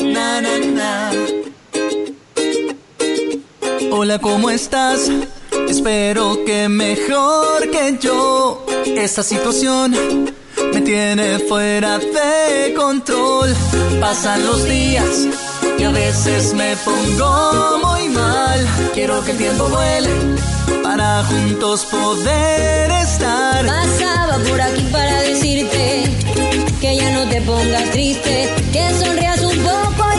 Na, 0.04 0.42
na, 0.42 0.58
na. 0.60 1.12
Hola, 3.92 4.20
¿cómo 4.20 4.50
estás? 4.50 5.10
Espero 5.76 6.46
que 6.46 6.70
mejor 6.70 7.70
que 7.70 7.98
yo. 8.00 8.66
Esta 8.86 9.22
situación 9.22 9.94
me 10.74 10.80
tiene 10.80 11.38
fuera 11.40 12.00
de 12.00 12.74
control. 12.74 13.54
Pasan 14.00 14.46
los 14.46 14.64
días 14.64 15.28
y 15.78 15.84
a 15.84 15.92
veces 15.92 16.54
me 16.54 16.78
pongo 16.78 17.78
muy 17.84 18.08
mal. 18.08 18.66
Quiero 18.94 19.22
que 19.26 19.32
el 19.32 19.38
tiempo 19.38 19.68
vuele 19.68 20.10
para 20.82 21.26
juntos 21.26 21.84
poder 21.92 22.92
estar. 22.92 23.66
Pasaba 23.66 24.38
por 24.50 24.62
aquí 24.62 24.82
para 24.94 25.24
decirte 25.24 26.04
que 26.80 26.96
ya 26.96 27.12
no 27.12 27.30
te 27.30 27.42
pongas 27.42 27.92
triste, 27.92 28.50
que 28.72 28.94
sonrías 28.98 29.44
un 29.44 29.58
poco 29.58 30.15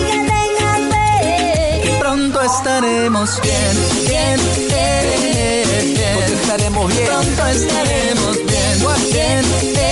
estaremos 2.46 3.40
bien, 3.42 3.76
bien, 4.06 4.40
bien, 4.68 5.94
bien. 5.94 6.38
estaremos 6.40 6.94
bien. 6.94 7.06
Pronto 7.06 7.46
estaremos 7.46 8.36
bien, 8.36 9.12
bien, 9.12 9.44
bien. 9.74 9.85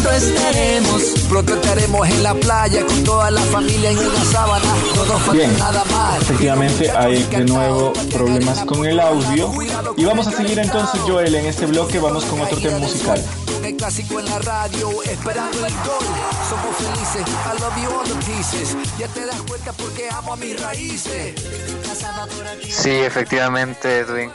Pronto 0.00 0.16
estaremos. 0.16 1.02
Pronto 1.28 1.54
estaremos 1.54 2.08
en 2.08 2.22
la 2.22 2.32
playa 2.32 2.86
con 2.86 3.02
toda 3.02 3.32
la 3.32 3.40
familia 3.40 3.90
en 3.90 3.98
una 3.98 4.24
sábana. 4.26 4.64
Falta 4.64 5.32
Bien, 5.32 5.58
nada 5.58 5.84
más. 5.86 6.22
efectivamente 6.22 6.88
hay 6.92 7.24
de 7.24 7.44
nuevo 7.44 7.92
problemas 8.12 8.60
con 8.60 8.86
el 8.86 9.00
audio. 9.00 9.52
Y 9.96 10.04
vamos 10.04 10.28
a 10.28 10.30
seguir 10.30 10.60
entonces, 10.60 11.00
Joel, 11.00 11.34
en 11.34 11.46
este 11.46 11.66
bloque 11.66 11.98
vamos 11.98 12.24
con 12.26 12.40
otro 12.40 12.58
tema 12.58 12.78
musical. 12.78 13.20
El 13.64 13.76
clásico 13.76 14.20
en 14.20 14.26
la 14.26 14.38
radio, 14.38 15.02
esperando 15.02 15.66
el 15.66 15.74
gol. 15.74 16.06
Somos 16.48 16.76
felices, 16.76 17.26
I 17.26 17.60
love 17.60 17.82
you 17.82 17.90
all 17.90 18.06
the 18.06 18.24
pieces. 18.24 18.76
Ya 19.00 19.08
te 19.08 19.26
das 19.26 19.42
cuenta 19.42 19.72
porque 19.72 20.08
amo 20.12 20.34
a 20.34 20.36
mis 20.36 20.60
raíces. 20.60 21.34
Sí, 22.68 22.90
efectivamente, 22.90 23.98
Edwin. 23.98 24.30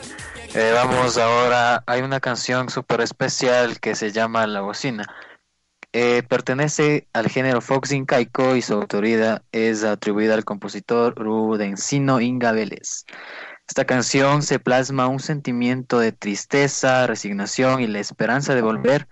Eh, 0.52 0.72
vamos 0.74 1.16
ahora, 1.16 1.82
hay 1.86 2.02
una 2.02 2.20
canción 2.20 2.68
súper 2.68 3.00
especial 3.00 3.80
que 3.80 3.94
se 3.94 4.12
llama 4.12 4.46
La 4.46 4.60
Bocina. 4.60 5.08
Eh, 5.96 6.24
pertenece 6.24 7.06
al 7.12 7.28
género 7.28 7.60
Fox 7.60 7.92
Incaico 7.92 8.56
y 8.56 8.62
su 8.62 8.74
autoría 8.74 9.44
es 9.52 9.84
atribuida 9.84 10.34
al 10.34 10.44
compositor 10.44 11.14
Rudencino 11.14 12.20
Inga 12.20 12.50
Vélez. 12.50 13.04
Esta 13.68 13.84
canción 13.84 14.42
se 14.42 14.58
plasma 14.58 15.06
un 15.06 15.20
sentimiento 15.20 16.00
de 16.00 16.10
tristeza, 16.10 17.06
resignación 17.06 17.80
y 17.80 17.86
la 17.86 18.00
esperanza 18.00 18.56
de 18.56 18.62
volver 18.62 19.06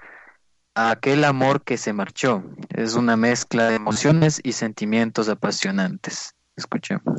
a 0.74 0.91
aquel 0.91 1.22
amor 1.22 1.62
que 1.62 1.76
se 1.76 1.93
marchó. 1.93 2.43
Es 2.70 2.95
una 2.95 3.16
mezcla 3.16 3.68
de 3.68 3.76
emociones 3.76 4.41
y 4.43 4.51
sentimientos 4.51 5.28
apasionantes. 5.28 6.35
Escuchemos. 6.57 7.16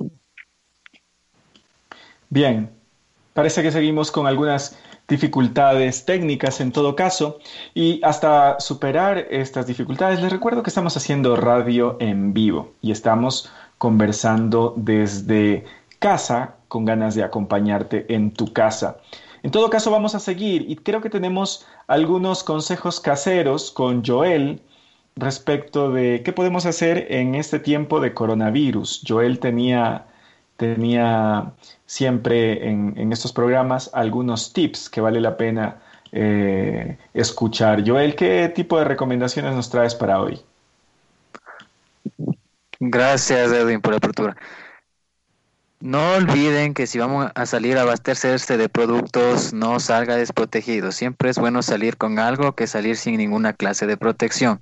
Bien, 2.30 2.70
parece 3.34 3.64
que 3.64 3.72
seguimos 3.72 4.11
con 4.11 4.28
algunas 4.28 4.78
dificultades 5.07 6.05
técnicas 6.05 6.61
en 6.61 6.71
todo 6.71 6.95
caso 6.95 7.39
y 7.73 7.99
hasta 8.03 8.59
superar 8.59 9.17
estas 9.29 9.67
dificultades 9.67 10.21
les 10.21 10.31
recuerdo 10.31 10.63
que 10.63 10.69
estamos 10.69 10.95
haciendo 10.95 11.35
radio 11.35 11.97
en 11.99 12.33
vivo 12.33 12.73
y 12.81 12.91
estamos 12.91 13.51
conversando 13.77 14.73
desde 14.77 15.65
casa 15.99 16.55
con 16.67 16.85
ganas 16.85 17.15
de 17.15 17.23
acompañarte 17.23 18.13
en 18.13 18.31
tu 18.31 18.53
casa. 18.53 18.97
En 19.43 19.51
todo 19.51 19.69
caso 19.69 19.91
vamos 19.91 20.15
a 20.15 20.19
seguir 20.19 20.65
y 20.69 20.77
creo 20.77 21.01
que 21.01 21.09
tenemos 21.09 21.65
algunos 21.87 22.43
consejos 22.43 23.01
caseros 23.01 23.71
con 23.71 24.05
Joel 24.05 24.61
respecto 25.15 25.91
de 25.91 26.23
qué 26.23 26.31
podemos 26.31 26.65
hacer 26.65 27.07
en 27.09 27.35
este 27.35 27.59
tiempo 27.59 27.99
de 27.99 28.13
coronavirus. 28.13 29.03
Joel 29.05 29.39
tenía 29.39 30.07
tenía 30.57 31.51
siempre 31.85 32.67
en, 32.69 32.93
en, 32.97 33.11
estos 33.11 33.33
programas 33.33 33.89
algunos 33.93 34.53
tips 34.53 34.89
que 34.89 35.01
vale 35.01 35.19
la 35.21 35.37
pena 35.37 35.77
eh, 36.11 36.97
escuchar. 37.13 37.83
Joel, 37.85 38.15
¿qué 38.15 38.51
tipo 38.53 38.77
de 38.77 38.85
recomendaciones 38.85 39.55
nos 39.55 39.69
traes 39.69 39.95
para 39.95 40.21
hoy? 40.21 40.39
Gracias, 42.79 43.51
Edwin, 43.51 43.81
por 43.81 43.91
la 43.91 43.97
apertura. 43.97 44.37
No 45.79 46.13
olviden 46.13 46.73
que 46.73 46.87
si 46.87 46.97
vamos 46.97 47.29
a 47.35 47.45
salir 47.45 47.77
a 47.77 47.81
abastecerse 47.81 48.57
de 48.57 48.69
productos, 48.69 49.53
no 49.53 49.79
salga 49.79 50.15
desprotegido. 50.15 50.91
Siempre 50.91 51.29
es 51.29 51.37
bueno 51.37 51.61
salir 51.61 51.97
con 51.97 52.19
algo 52.19 52.53
que 52.53 52.67
salir 52.67 52.95
sin 52.95 53.17
ninguna 53.17 53.51
clase 53.51 53.85
de 53.85 53.97
protección. 53.97 54.59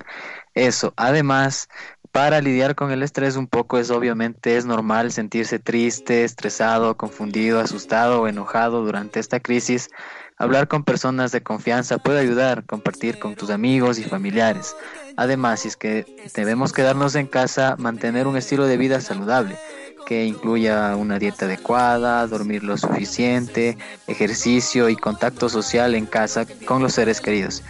Eso, 0.54 0.94
además, 0.96 1.68
para 2.12 2.42
lidiar 2.42 2.74
con 2.74 2.90
el 2.90 3.02
estrés 3.02 3.36
un 3.36 3.46
poco 3.46 3.78
es 3.78 3.90
obviamente 3.90 4.58
es 4.58 4.66
normal 4.66 5.12
sentirse 5.12 5.58
triste, 5.58 6.24
estresado, 6.24 6.94
confundido, 6.96 7.58
asustado 7.58 8.20
o 8.20 8.28
enojado 8.28 8.84
durante 8.84 9.18
esta 9.18 9.40
crisis. 9.40 9.88
Hablar 10.36 10.68
con 10.68 10.84
personas 10.84 11.32
de 11.32 11.42
confianza 11.42 11.98
puede 11.98 12.20
ayudar, 12.20 12.64
compartir 12.64 13.18
con 13.18 13.34
tus 13.34 13.48
amigos 13.48 13.98
y 13.98 14.04
familiares. 14.04 14.76
Además, 15.16 15.60
si 15.60 15.68
es 15.68 15.76
que 15.76 16.04
debemos 16.34 16.72
quedarnos 16.72 17.14
en 17.14 17.26
casa, 17.26 17.76
mantener 17.78 18.26
un 18.26 18.36
estilo 18.36 18.66
de 18.66 18.76
vida 18.76 19.00
saludable 19.00 19.56
que 20.04 20.26
incluya 20.26 20.96
una 20.96 21.18
dieta 21.18 21.46
adecuada, 21.46 22.26
dormir 22.26 22.64
lo 22.64 22.76
suficiente, 22.76 23.78
ejercicio 24.06 24.88
y 24.88 24.96
contacto 24.96 25.48
social 25.48 25.94
en 25.94 26.06
casa 26.06 26.44
con 26.66 26.82
los 26.82 26.92
seres 26.92 27.20
queridos. 27.20 27.62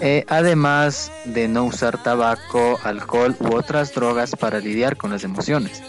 Eh, 0.00 0.24
además 0.28 1.10
de 1.24 1.48
no 1.48 1.64
usar 1.64 2.02
tabaco, 2.02 2.78
alcohol 2.84 3.36
u 3.40 3.54
otras 3.54 3.92
drogas 3.92 4.36
para 4.36 4.60
lidiar 4.60 4.96
con 4.96 5.10
las 5.10 5.24
emociones. 5.24 5.82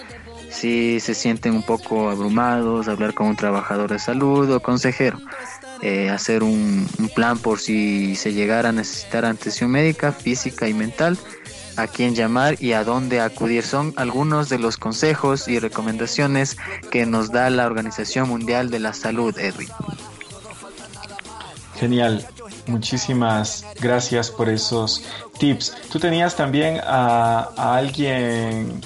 Si 0.50 1.00
se 1.00 1.14
sienten 1.14 1.54
un 1.54 1.64
poco 1.64 2.10
abrumados, 2.10 2.88
hablar 2.88 3.14
con 3.14 3.28
un 3.28 3.36
trabajador 3.36 3.92
de 3.92 4.00
salud 4.00 4.52
o 4.52 4.60
consejero. 4.62 5.20
Eh, 5.82 6.10
hacer 6.10 6.44
un, 6.44 6.88
un, 6.98 7.10
plan 7.10 7.38
por 7.38 7.60
si 7.60 8.16
se 8.16 8.34
llegara 8.34 8.70
a 8.70 8.72
necesitar 8.74 9.24
atención 9.24 9.72
médica, 9.72 10.12
física 10.12 10.68
y 10.68 10.74
mental, 10.74 11.18
a 11.78 11.88
quién 11.88 12.16
llamar 12.16 12.62
y 12.62 12.74
a 12.74 12.84
dónde 12.84 13.22
acudir. 13.22 13.64
Son 13.64 13.94
algunos 13.96 14.50
de 14.50 14.60
los 14.60 14.76
consejos 14.76 15.48
y 15.48 15.60
recomendaciones 15.60 16.58
que 16.92 17.06
nos 17.06 17.32
da 17.32 17.50
la 17.50 17.66
Organización 17.66 18.28
Mundial 18.28 18.70
de 18.72 18.80
la 18.80 18.92
Salud, 18.92 19.38
Edwin. 19.38 19.70
Genial. 21.80 22.26
Muchísimas 22.70 23.66
gracias 23.82 24.30
por 24.30 24.48
esos 24.48 25.04
tips. 25.40 25.76
Tú 25.92 26.00
tenías 26.00 26.36
también 26.36 26.80
a, 26.84 27.50
alguien 27.58 28.80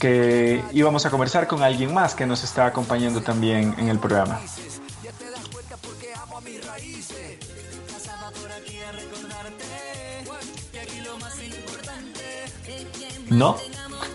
que 0.00 0.62
íbamos 0.72 1.06
a 1.06 1.10
conversar 1.10 1.46
con 1.46 1.62
alguien 1.62 1.94
más 1.94 2.14
que 2.14 2.26
nos 2.26 2.42
está 2.42 2.66
acompañando 2.66 3.22
también 3.22 3.74
en 3.78 3.88
el 3.88 3.98
programa. 3.98 4.40
¿No? 13.30 13.56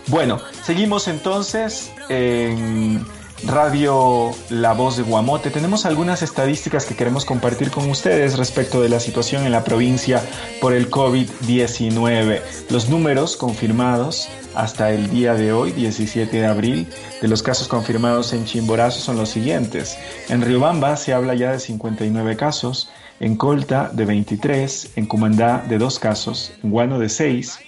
Bueno, 0.08 0.40
seguimos 0.62 1.08
entonces 1.08 1.90
en 2.10 3.06
Radio 3.46 4.30
La 4.48 4.72
Voz 4.72 4.96
de 4.96 5.02
Guamote. 5.02 5.50
Tenemos 5.50 5.84
algunas 5.84 6.22
estadísticas 6.22 6.86
que 6.86 6.94
queremos 6.94 7.24
compartir 7.24 7.70
con 7.70 7.88
ustedes 7.90 8.38
respecto 8.38 8.80
de 8.80 8.88
la 8.88 9.00
situación 9.00 9.44
en 9.44 9.52
la 9.52 9.64
provincia 9.64 10.22
por 10.60 10.72
el 10.72 10.90
COVID-19. 10.90 12.40
Los 12.70 12.88
números 12.88 13.36
confirmados 13.36 14.28
hasta 14.54 14.92
el 14.92 15.10
día 15.10 15.34
de 15.34 15.52
hoy, 15.52 15.72
17 15.72 16.36
de 16.36 16.46
abril, 16.46 16.88
de 17.20 17.28
los 17.28 17.42
casos 17.42 17.68
confirmados 17.68 18.32
en 18.32 18.44
Chimborazo 18.44 19.00
son 19.00 19.16
los 19.16 19.28
siguientes. 19.28 19.98
En 20.28 20.42
Riobamba 20.42 20.96
se 20.96 21.12
habla 21.12 21.34
ya 21.34 21.52
de 21.52 21.60
59 21.60 22.36
casos, 22.36 22.90
en 23.20 23.36
Colta 23.36 23.90
de 23.92 24.06
23, 24.06 24.92
en 24.96 25.06
Cumandá 25.06 25.64
de 25.68 25.78
2 25.78 25.98
casos, 25.98 26.52
en 26.62 26.70
Guano 26.70 26.98
de 26.98 27.08
6, 27.08 27.58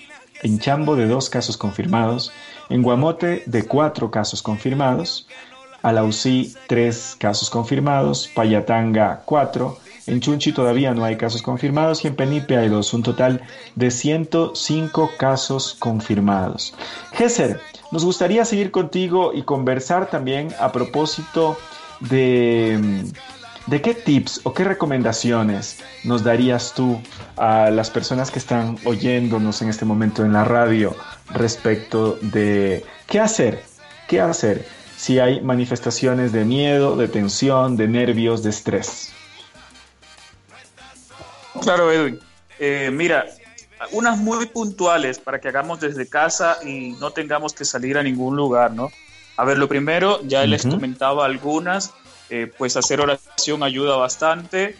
en 0.42 0.58
Chambo 0.58 0.96
de 0.96 1.06
2 1.06 1.30
casos 1.30 1.56
confirmados, 1.56 2.32
en 2.68 2.82
Guamote 2.82 3.42
de 3.46 3.64
4 3.64 4.10
casos 4.10 4.42
confirmados, 4.42 5.26
Alausí 5.86 6.52
3 6.66 7.14
casos 7.16 7.48
confirmados, 7.48 8.28
Payatanga 8.34 9.22
4, 9.24 9.78
en 10.08 10.20
Chunchi 10.20 10.50
todavía 10.50 10.92
no 10.94 11.04
hay 11.04 11.16
casos 11.16 11.42
confirmados 11.42 12.04
y 12.04 12.08
en 12.08 12.16
Penipe 12.16 12.56
hay 12.56 12.68
dos, 12.68 12.92
un 12.92 13.04
total 13.04 13.42
de 13.76 13.92
105 13.92 15.12
casos 15.16 15.76
confirmados. 15.78 16.74
Gesser, 17.12 17.60
nos 17.92 18.04
gustaría 18.04 18.44
seguir 18.44 18.72
contigo 18.72 19.30
y 19.32 19.42
conversar 19.42 20.10
también 20.10 20.48
a 20.58 20.72
propósito 20.72 21.56
de, 22.00 23.04
de 23.68 23.80
qué 23.80 23.94
tips 23.94 24.40
o 24.42 24.54
qué 24.54 24.64
recomendaciones 24.64 25.78
nos 26.02 26.24
darías 26.24 26.74
tú 26.74 27.00
a 27.36 27.70
las 27.70 27.90
personas 27.90 28.32
que 28.32 28.40
están 28.40 28.76
oyéndonos 28.84 29.62
en 29.62 29.68
este 29.68 29.84
momento 29.84 30.24
en 30.24 30.32
la 30.32 30.42
radio 30.42 30.96
respecto 31.32 32.18
de 32.22 32.84
qué 33.06 33.20
hacer, 33.20 33.62
qué 34.08 34.20
hacer 34.20 34.75
si 34.96 35.18
hay 35.18 35.40
manifestaciones 35.40 36.32
de 36.32 36.44
miedo, 36.44 36.96
de 36.96 37.08
tensión, 37.08 37.76
de 37.76 37.86
nervios, 37.88 38.42
de 38.42 38.50
estrés. 38.50 39.12
Claro, 41.60 41.92
Edwin. 41.92 42.18
Eh, 42.58 42.90
mira, 42.92 43.26
unas 43.92 44.18
muy 44.18 44.46
puntuales 44.46 45.18
para 45.18 45.40
que 45.40 45.48
hagamos 45.48 45.80
desde 45.80 46.08
casa 46.08 46.58
y 46.64 46.92
no 47.00 47.10
tengamos 47.10 47.52
que 47.52 47.64
salir 47.64 47.98
a 47.98 48.02
ningún 48.02 48.36
lugar, 48.36 48.72
¿no? 48.72 48.90
A 49.36 49.44
ver, 49.44 49.58
lo 49.58 49.68
primero, 49.68 50.20
ya 50.24 50.46
les 50.46 50.64
comentaba 50.64 51.26
algunas, 51.26 51.92
eh, 52.30 52.50
pues 52.56 52.76
hacer 52.76 53.00
oración 53.00 53.62
ayuda 53.62 53.96
bastante, 53.96 54.76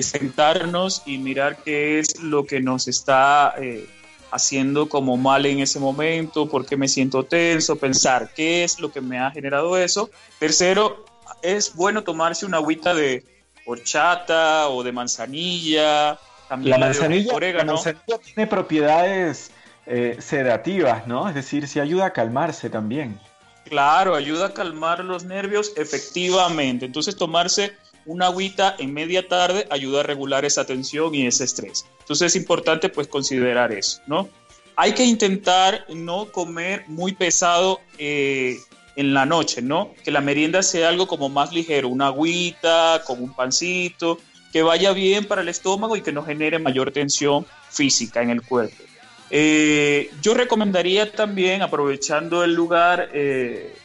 sentarnos 0.00 1.02
y 1.04 1.18
mirar 1.18 1.58
qué 1.62 1.98
es 1.98 2.20
lo 2.20 2.44
que 2.44 2.60
nos 2.60 2.88
está 2.88 3.54
eh, 3.58 3.86
haciendo 4.30 4.88
como 4.88 5.16
mal 5.16 5.46
en 5.46 5.60
ese 5.60 5.78
momento, 5.78 6.48
por 6.48 6.66
qué 6.66 6.76
me 6.76 6.88
siento 6.88 7.24
tenso, 7.24 7.76
pensar 7.76 8.30
qué 8.34 8.64
es 8.64 8.80
lo 8.80 8.92
que 8.92 9.00
me 9.00 9.18
ha 9.18 9.30
generado 9.30 9.76
eso. 9.76 10.10
Tercero, 10.38 11.04
es 11.42 11.74
bueno 11.74 12.02
tomarse 12.02 12.46
una 12.46 12.58
agüita 12.58 12.94
de 12.94 13.24
horchata 13.66 14.68
o 14.68 14.82
de 14.82 14.92
manzanilla. 14.92 16.18
También 16.48 16.78
la 16.78 16.86
manzanilla, 16.86 17.32
la 17.52 17.64
manzanilla 17.64 18.18
tiene 18.18 18.46
propiedades 18.46 19.50
eh, 19.86 20.16
sedativas, 20.20 21.06
¿no? 21.06 21.28
Es 21.28 21.34
decir, 21.34 21.66
si 21.66 21.80
ayuda 21.80 22.06
a 22.06 22.12
calmarse 22.12 22.70
también. 22.70 23.18
Claro, 23.64 24.14
ayuda 24.14 24.46
a 24.46 24.54
calmar 24.54 25.04
los 25.04 25.24
nervios, 25.24 25.72
efectivamente. 25.76 26.86
Entonces, 26.86 27.16
tomarse 27.16 27.76
una 28.06 28.26
agüita 28.26 28.76
en 28.78 28.92
media 28.92 29.26
tarde 29.28 29.66
ayuda 29.70 30.00
a 30.00 30.02
regular 30.02 30.44
esa 30.44 30.64
tensión 30.64 31.14
y 31.14 31.26
ese 31.26 31.44
estrés. 31.44 31.86
Entonces, 32.00 32.34
es 32.34 32.36
importante, 32.36 32.88
pues, 32.88 33.08
considerar 33.08 33.72
eso, 33.72 34.00
¿no? 34.06 34.28
Hay 34.76 34.94
que 34.94 35.04
intentar 35.04 35.84
no 35.88 36.26
comer 36.32 36.84
muy 36.86 37.12
pesado 37.12 37.80
eh, 37.98 38.56
en 38.96 39.14
la 39.14 39.26
noche, 39.26 39.62
¿no? 39.62 39.94
Que 40.04 40.10
la 40.10 40.20
merienda 40.20 40.62
sea 40.62 40.88
algo 40.88 41.06
como 41.06 41.28
más 41.28 41.52
ligero, 41.52 41.88
una 41.88 42.06
agüita, 42.06 43.02
con 43.06 43.22
un 43.22 43.34
pancito, 43.34 44.18
que 44.52 44.62
vaya 44.62 44.92
bien 44.92 45.26
para 45.26 45.42
el 45.42 45.48
estómago 45.48 45.96
y 45.96 46.02
que 46.02 46.12
no 46.12 46.22
genere 46.22 46.58
mayor 46.58 46.90
tensión 46.90 47.46
física 47.70 48.22
en 48.22 48.30
el 48.30 48.42
cuerpo. 48.42 48.82
Eh, 49.30 50.10
yo 50.20 50.34
recomendaría 50.34 51.12
también, 51.12 51.62
aprovechando 51.62 52.42
el 52.42 52.54
lugar, 52.54 53.10
eh, 53.14 53.76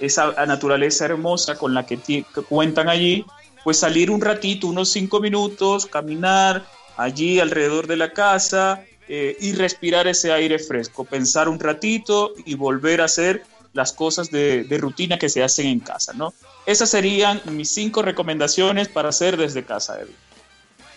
esa 0.00 0.32
naturaleza 0.46 1.04
hermosa 1.04 1.56
con 1.56 1.74
la 1.74 1.86
que, 1.86 2.24
cuentan 2.48 2.88
allí, 2.88 3.24
pues 3.66 3.80
salir 3.80 4.12
un 4.12 4.20
ratito, 4.20 4.68
unos 4.68 4.90
cinco 4.90 5.18
minutos, 5.18 5.86
caminar 5.86 6.64
allí 6.96 7.40
alrededor 7.40 7.88
de 7.88 7.96
la 7.96 8.12
casa 8.12 8.84
eh, 9.08 9.36
y 9.40 9.54
respirar 9.54 10.06
ese 10.06 10.30
aire 10.30 10.60
fresco, 10.60 11.04
pensar 11.04 11.48
un 11.48 11.58
ratito 11.58 12.32
y 12.44 12.54
volver 12.54 13.00
a 13.00 13.06
hacer 13.06 13.42
las 13.72 13.92
cosas 13.92 14.30
de, 14.30 14.62
de, 14.62 14.78
rutina 14.78 15.18
que 15.18 15.28
se 15.28 15.42
hacen 15.42 15.66
en 15.66 15.80
casa, 15.80 16.12
¿no? 16.12 16.32
Esas 16.64 16.90
serían 16.90 17.42
mis 17.46 17.68
cinco 17.68 18.02
recomendaciones 18.02 18.86
para 18.86 19.08
hacer 19.08 19.36
desde 19.36 19.64
casa, 19.64 19.98
Edwin. 19.98 20.14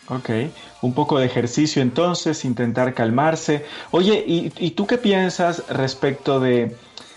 Ok, 0.09 0.30
un 0.84 0.93
poco 0.93 1.17
de 1.17 1.26
ejercicio 1.26 1.82
entonces, 1.82 2.45
intentar 2.45 2.93
calmarse. 2.93 3.65
Oye, 3.89 4.24
¿y, 4.28 4.53
y 4.59 4.72
tú 4.72 4.86
qué 4.86 4.99
piensas 4.99 5.63
respecto 5.70 6.39
de, 6.39 6.76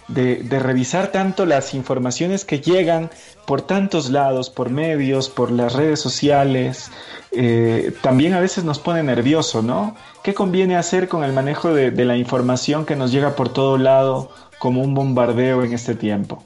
de, 0.09 0.37
de, 0.37 0.59
revisar 0.59 1.13
tanto 1.13 1.45
las 1.45 1.75
informaciones 1.75 2.47
que 2.47 2.61
llegan 2.61 3.11
por 3.53 3.61
tantos 3.61 4.09
lados, 4.09 4.49
por 4.49 4.71
medios, 4.71 5.29
por 5.29 5.51
las 5.51 5.75
redes 5.75 6.01
sociales? 6.01 6.91
Eh, 7.33 7.93
también 8.01 8.33
a 8.33 8.41
veces 8.41 8.65
nos 8.65 8.79
pone 8.79 9.03
nervioso, 9.03 9.61
¿no? 9.61 9.95
¿Qué 10.25 10.33
conviene 10.33 10.75
hacer 10.75 11.07
con 11.07 11.23
el 11.23 11.35
manejo 11.35 11.75
de, 11.75 11.91
de 11.91 12.07
la 12.07 12.17
información 12.17 12.87
que 12.87 12.97
nos 12.97 13.13
llega 13.13 13.37
por 13.37 13.53
todo 13.53 13.77
lado 13.77 14.31
como 14.59 14.81
un 14.81 14.95
bombardeo 14.95 15.65
en 15.65 15.75
este 15.75 15.95
tiempo? 15.95 16.43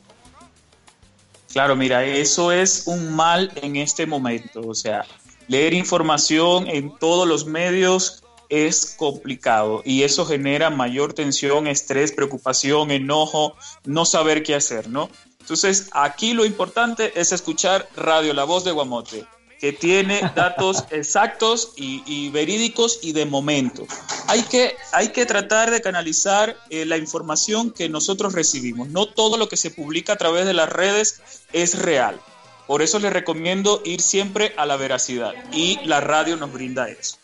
Claro, 1.53 1.77
mira, 1.77 2.05
eso 2.05 2.51
es 2.51 2.89
un 2.89 3.15
mal 3.15 3.53
en 3.63 3.77
este 3.77 4.05
momento. 4.05 4.63
O 4.67 4.75
sea, 4.75 5.05
leer 5.47 5.75
información 5.75 6.67
en 6.67 6.91
todos 6.99 7.29
los 7.29 7.47
medios 7.47 8.25
es 8.49 8.97
complicado 8.99 9.81
y 9.85 10.03
eso 10.03 10.27
genera 10.27 10.71
mayor 10.71 11.13
tensión, 11.13 11.69
estrés, 11.69 12.11
preocupación, 12.11 12.91
enojo, 12.91 13.55
no 13.85 14.05
saber 14.05 14.43
qué 14.43 14.57
hacer, 14.57 14.89
¿no? 14.89 15.09
Entonces, 15.47 15.91
aquí 15.93 16.35
lo 16.35 16.45
importante 16.45 17.13
es 17.15 17.31
escuchar 17.31 17.89
Radio 17.95 18.35
La 18.35 18.43
Voz 18.43 18.65
de 18.65 18.73
Guamote, 18.73 19.27
que 19.61 19.73
tiene 19.73 20.21
datos 20.35 20.87
exactos 20.91 21.73
y, 21.77 22.03
y 22.05 22.31
verídicos 22.31 22.99
y 23.01 23.13
de 23.13 23.27
momento. 23.27 23.87
Hay 24.27 24.43
que, 24.43 24.75
hay 24.93 25.11
que 25.11 25.25
tratar 25.25 25.71
de 25.71 25.81
canalizar 25.81 26.57
eh, 26.69 26.85
la 26.85 26.97
información 26.97 27.71
que 27.71 27.89
nosotros 27.89 28.33
recibimos. 28.33 28.89
No 28.89 29.07
todo 29.07 29.37
lo 29.37 29.49
que 29.49 29.57
se 29.57 29.71
publica 29.71 30.15
a 30.15 30.17
través 30.17 30.47
de 30.47 30.53
las 30.53 30.69
redes 30.69 31.23
es 31.53 31.79
real. 31.79 32.19
Por 32.67 32.83
eso 32.83 32.99
les 32.99 33.13
recomiendo 33.13 33.83
ir 33.85 34.01
siempre 34.01 34.53
a 34.57 34.67
la 34.67 34.77
veracidad 34.77 35.33
y 35.53 35.79
la 35.85 36.01
radio 36.01 36.37
nos 36.37 36.53
brinda 36.53 36.89
eso. 36.89 37.19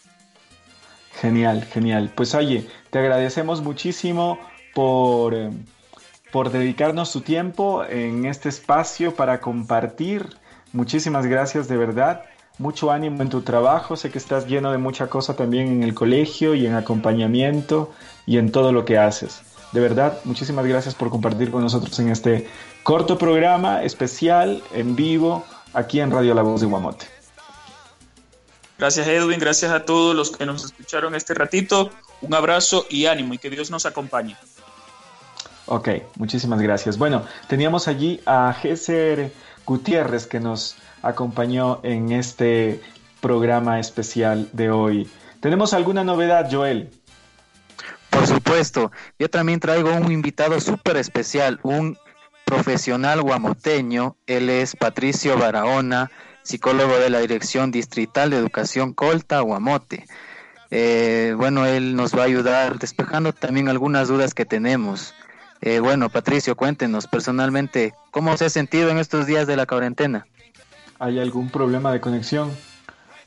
Genial, 1.20 1.66
genial. 1.72 2.12
Pues 2.14 2.36
oye, 2.36 2.68
te 2.90 3.00
agradecemos 3.00 3.62
muchísimo 3.62 4.38
por, 4.74 5.34
eh, 5.34 5.50
por 6.32 6.50
dedicarnos 6.50 7.12
tu 7.12 7.20
tiempo 7.20 7.84
en 7.84 8.24
este 8.24 8.48
espacio 8.48 9.14
para 9.14 9.40
compartir. 9.40 10.26
Muchísimas 10.72 11.26
gracias 11.26 11.68
de 11.68 11.76
verdad. 11.76 12.24
Mucho 12.58 12.90
ánimo 12.90 13.22
en 13.22 13.28
tu 13.28 13.42
trabajo. 13.42 13.96
Sé 13.96 14.10
que 14.10 14.18
estás 14.18 14.46
lleno 14.46 14.72
de 14.72 14.78
mucha 14.78 15.08
cosa 15.08 15.36
también 15.36 15.68
en 15.68 15.82
el 15.82 15.94
colegio 15.94 16.54
y 16.54 16.66
en 16.66 16.74
acompañamiento 16.74 17.92
y 18.26 18.38
en 18.38 18.50
todo 18.50 18.72
lo 18.72 18.86
que 18.86 18.98
haces. 18.98 19.42
De 19.72 19.80
verdad, 19.80 20.18
muchísimas 20.24 20.66
gracias 20.66 20.94
por 20.94 21.10
compartir 21.10 21.50
con 21.50 21.62
nosotros 21.62 21.98
en 21.98 22.08
este 22.08 22.48
corto 22.82 23.18
programa 23.18 23.82
especial 23.82 24.62
en 24.72 24.96
vivo 24.96 25.44
aquí 25.74 26.00
en 26.00 26.10
Radio 26.10 26.34
La 26.34 26.42
Voz 26.42 26.62
de 26.62 26.66
Guamote. 26.66 27.06
Gracias 28.78 29.06
Edwin, 29.06 29.38
gracias 29.38 29.70
a 29.70 29.84
todos 29.84 30.16
los 30.16 30.30
que 30.36 30.46
nos 30.46 30.64
escucharon 30.64 31.14
este 31.14 31.34
ratito. 31.34 31.90
Un 32.22 32.34
abrazo 32.34 32.86
y 32.88 33.06
ánimo 33.06 33.34
y 33.34 33.38
que 33.38 33.50
Dios 33.50 33.70
nos 33.70 33.86
acompañe. 33.86 34.36
Ok, 35.66 35.88
muchísimas 36.16 36.60
gracias. 36.60 36.98
Bueno, 36.98 37.24
teníamos 37.48 37.88
allí 37.88 38.20
a 38.26 38.52
Gesser 38.52 39.32
Gutiérrez 39.64 40.26
que 40.26 40.40
nos 40.40 40.76
acompañó 41.02 41.80
en 41.82 42.12
este 42.12 42.80
programa 43.20 43.78
especial 43.78 44.48
de 44.52 44.70
hoy. 44.70 45.08
¿Tenemos 45.40 45.72
alguna 45.72 46.04
novedad, 46.04 46.48
Joel? 46.50 46.90
Por 48.10 48.26
supuesto, 48.26 48.92
yo 49.18 49.30
también 49.30 49.60
traigo 49.60 49.92
un 49.94 50.12
invitado 50.12 50.60
súper 50.60 50.96
especial, 50.96 51.58
un 51.62 51.96
profesional 52.44 53.22
guamoteño. 53.22 54.16
Él 54.26 54.50
es 54.50 54.76
Patricio 54.76 55.38
Barahona, 55.38 56.10
psicólogo 56.42 56.98
de 56.98 57.10
la 57.10 57.20
Dirección 57.20 57.70
Distrital 57.70 58.30
de 58.30 58.36
Educación 58.36 58.92
Colta, 58.92 59.40
Guamote. 59.40 60.06
Eh, 60.70 61.34
bueno, 61.36 61.66
él 61.66 61.96
nos 61.96 62.16
va 62.16 62.22
a 62.22 62.26
ayudar 62.26 62.78
despejando 62.78 63.32
también 63.32 63.68
algunas 63.68 64.08
dudas 64.08 64.34
que 64.34 64.44
tenemos. 64.44 65.14
Eh, 65.62 65.80
bueno, 65.80 66.10
Patricio, 66.10 66.56
cuéntenos 66.56 67.06
personalmente, 67.06 67.94
¿cómo 68.10 68.36
se 68.36 68.46
ha 68.46 68.50
sentido 68.50 68.90
en 68.90 68.98
estos 68.98 69.26
días 69.26 69.46
de 69.46 69.56
la 69.56 69.64
cuarentena? 69.64 70.26
¿Hay 70.98 71.18
algún 71.18 71.50
problema 71.50 71.92
de 71.92 72.00
conexión? 72.00 72.50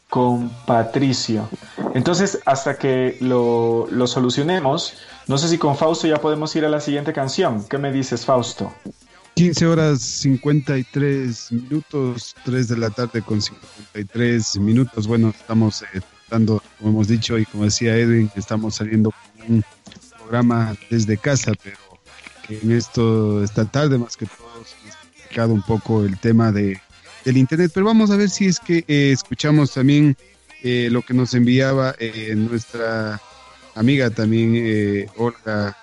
con 0.08 0.50
Patricio. 0.66 1.50
Entonces, 1.94 2.40
hasta 2.46 2.78
que 2.78 3.18
lo, 3.20 3.88
lo, 3.92 4.08
solucionemos, 4.08 4.94
no 5.28 5.38
sé 5.38 5.50
si 5.50 5.58
con 5.58 5.76
Fausto 5.76 6.08
ya 6.08 6.22
podemos 6.22 6.56
ir 6.56 6.64
a 6.64 6.70
la 6.70 6.80
siguiente 6.80 7.12
canción. 7.12 7.66
¿Qué 7.68 7.78
me 7.78 7.92
dices, 7.92 8.24
Fausto? 8.24 8.74
15 9.36 9.68
horas 9.68 10.02
53 10.02 11.52
minutos, 11.52 12.36
3 12.46 12.68
de 12.70 12.78
la 12.78 12.90
tarde 12.92 13.22
con 13.22 13.42
53 13.42 14.60
minutos. 14.60 15.08
Bueno, 15.08 15.34
estamos 15.38 15.82
eh, 15.82 16.00
tratando, 16.22 16.64
como 16.78 16.92
hemos 16.92 17.08
dicho 17.10 17.38
y 17.38 17.46
como 17.46 17.66
decía 17.66 17.98
Edwin, 17.98 18.32
estamos 18.36 18.76
saliendo 18.76 19.12
con 19.12 19.56
un 19.56 19.66
programa 20.18 20.78
desde 20.90 21.18
casa, 21.18 21.52
pero 21.62 21.78
que 22.48 22.60
en 22.60 22.72
esto, 22.72 23.44
esta 23.44 23.66
tarde 23.66 23.98
más 23.98 24.18
que 24.18 24.26
todo, 24.26 24.64
se 24.66 24.76
ha 24.88 24.92
explicado 24.92 25.54
un 25.54 25.62
poco 25.62 26.04
el 26.04 26.18
tema 26.20 26.52
de, 26.52 26.80
del 27.24 27.38
Internet. 27.38 27.72
Pero 27.74 27.86
vamos 27.86 28.12
a 28.12 28.18
ver 28.18 28.30
si 28.30 28.46
es 28.46 28.60
que 28.60 28.84
eh, 28.88 29.12
escuchamos 29.12 29.72
también 29.74 30.16
eh, 30.64 30.90
lo 30.92 31.02
que 31.02 31.14
nos 31.14 31.34
enviaba 31.34 31.96
eh, 32.00 32.34
nuestra 32.36 33.22
amiga 33.76 34.10
también, 34.10 34.54
eh, 34.56 35.08
Olga 35.18 35.78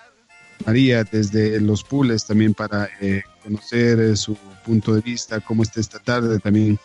María, 0.67 1.05
desde 1.05 1.61
Los 1.61 1.85
Pules, 1.85 2.27
también 2.27 2.55
para 2.55 2.89
eh, 3.01 3.23
conocer 3.43 4.17
su 4.17 4.37
punto 4.65 4.95
de 4.95 5.01
vista, 5.01 5.41
cómo 5.41 5.63
está 5.63 5.81
esta 5.81 5.99
tarde, 5.99 6.39
también 6.39 6.79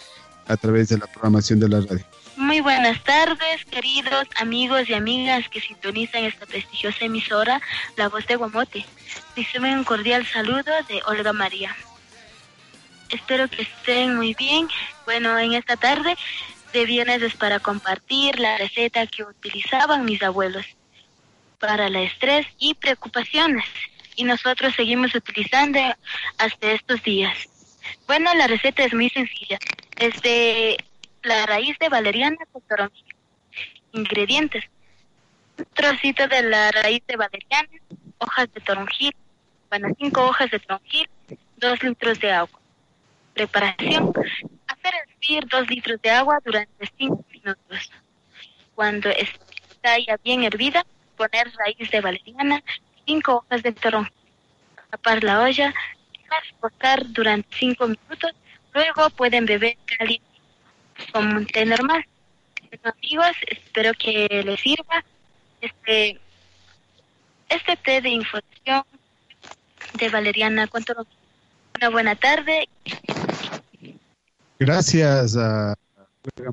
a 0.48 0.58
través 0.58 0.90
de 0.90 0.98
la 0.98 1.08
programación 1.08 1.60
de 1.60 1.70
la 1.70 1.82
radio. 1.82 2.06
Buenas 2.62 3.04
tardes, 3.04 3.66
queridos 3.66 4.28
amigos 4.38 4.90
y 4.90 4.94
amigas 4.94 5.48
que 5.50 5.62
sintonizan 5.62 6.24
esta 6.24 6.46
prestigiosa 6.46 7.06
emisora, 7.06 7.62
La 7.96 8.10
Voz 8.10 8.26
de 8.26 8.36
Guamote. 8.36 8.86
Reciben 9.36 9.78
un 9.78 9.84
cordial 9.84 10.26
saludo 10.26 10.72
de 10.88 11.02
Olga 11.06 11.34
María. 11.34 11.76
Espero 13.10 13.48
que 13.48 13.62
estén 13.62 14.16
muy 14.16 14.34
bien. 14.34 14.68
Bueno, 15.06 15.38
en 15.38 15.54
esta 15.54 15.78
tarde 15.78 16.18
de 16.74 16.86
viernes 16.86 17.22
es 17.22 17.36
para 17.36 17.60
compartir 17.60 18.40
la 18.40 18.58
receta 18.58 19.06
que 19.06 19.24
utilizaban 19.24 20.06
mis 20.06 20.24
abuelos 20.24 20.66
para 21.60 21.88
el 21.88 21.96
estrés 21.96 22.48
y 22.58 22.74
preocupaciones. 22.74 23.66
Y 24.16 24.24
nosotros 24.24 24.74
seguimos 24.76 25.14
utilizando 25.14 25.80
hasta 26.40 26.72
estos 26.72 27.04
días. 27.04 27.38
Bueno, 28.08 28.34
la 28.34 28.48
receta 28.48 28.84
es 28.84 28.94
muy 28.94 29.10
sencilla. 29.10 29.60
Es 29.98 30.20
de 30.22 30.78
la 31.28 31.46
raíz 31.46 31.78
de 31.80 31.90
valeriana 31.90 32.38
con 32.52 32.62
toronjil. 32.64 33.16
Ingredientes. 33.92 34.64
Un 35.58 35.66
trocito 35.74 36.28
de 36.28 36.42
la 36.44 36.72
raíz 36.72 37.04
de 37.08 37.16
valeriana, 37.16 37.70
hojas 38.20 38.52
de 38.54 38.62
toronjil, 38.62 39.16
bueno, 39.70 39.90
cinco 40.00 40.26
hojas 40.26 40.50
de 40.52 40.60
toronjil, 40.60 41.10
dos 41.58 41.84
litros 41.84 42.20
de 42.20 42.32
agua. 42.32 42.60
Preparación. 43.34 44.14
Hacer 44.68 44.94
hervir 45.04 45.48
dos 45.48 45.68
litros 45.70 46.02
de 46.02 46.10
agua 46.10 46.40
durante 46.44 46.92
cinco 46.98 47.24
minutos. 47.32 47.92
Cuando 48.76 49.10
está 49.10 49.98
ya 50.06 50.18
bien 50.24 50.44
hervida, 50.44 50.86
poner 51.16 51.52
raíz 51.58 51.90
de 51.92 52.02
valeriana, 52.02 52.64
cinco 53.06 53.38
hojas 53.38 53.64
de 53.64 53.72
toronjil. 53.74 54.14
Tapar 54.92 55.24
la 55.24 55.42
olla, 55.42 55.74
dejar 56.14 56.44
reposar 56.52 57.12
durante 57.12 57.50
cinco 57.58 57.88
minutos, 57.88 58.32
luego 58.74 59.10
pueden 59.10 59.46
beber 59.46 59.76
caliente 59.98 60.27
como 61.12 61.38
un 61.38 61.46
té 61.46 61.66
normal. 61.66 62.06
Bueno, 62.70 62.96
amigos, 62.98 63.36
espero 63.48 63.92
que 63.94 64.28
les 64.46 64.60
sirva 64.60 65.04
este, 65.62 66.20
este 67.50 67.78
té 67.78 68.02
de 68.02 68.10
información 68.10 68.84
de 69.98 70.10
Valeriana 70.10 70.68
toronjil. 70.68 71.18
Una 71.76 71.90
buena 71.90 72.16
tarde. 72.16 72.68
Gracias 74.60 75.38
a 75.38 75.76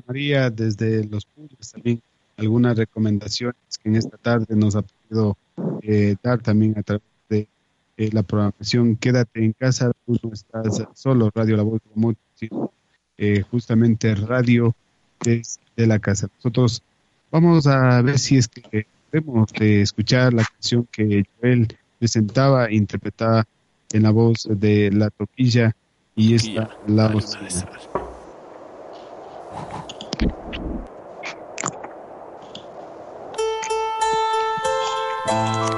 María 0.07 0.49
desde 0.49 1.03
Los 1.05 1.25
Pules, 1.25 1.71
también 1.71 2.01
algunas 2.37 2.77
recomendaciones 2.77 3.55
que 3.81 3.89
en 3.89 3.95
esta 3.95 4.17
tarde 4.17 4.55
nos 4.55 4.75
ha 4.75 4.83
podido 4.83 5.37
eh, 5.81 6.15
dar 6.21 6.41
también 6.41 6.77
a 6.77 6.83
través 6.83 7.03
de 7.29 7.47
eh, 7.97 8.09
la 8.11 8.23
programación 8.23 8.95
Quédate 8.95 9.43
en 9.43 9.53
casa, 9.53 9.91
tú 10.05 10.19
no 10.21 10.33
estás 10.33 10.83
solo, 10.93 11.31
Radio 11.33 11.57
La 11.57 11.63
Voz 11.63 11.81
como 11.93 12.13
eh, 13.17 13.43
justamente 13.49 14.13
radio 14.15 14.75
desde 15.21 15.59
la 15.75 15.99
casa. 15.99 16.27
Nosotros 16.37 16.81
vamos 17.31 17.67
a 17.67 18.01
ver 18.01 18.19
si 18.19 18.37
es 18.37 18.47
que 18.47 18.87
podemos 19.11 19.49
eh, 19.59 19.81
escuchar 19.81 20.33
la 20.33 20.43
canción 20.43 20.87
que 20.91 21.25
Joel 21.39 21.67
presentaba, 21.99 22.71
interpretada 22.71 23.45
en 23.91 24.03
la 24.03 24.11
voz 24.11 24.47
de 24.49 24.91
La 24.91 25.09
Toquilla 25.09 25.75
y 26.15 26.35
esta 26.35 26.69
la 26.87 27.07
voz. 27.09 27.37
La 35.27 35.74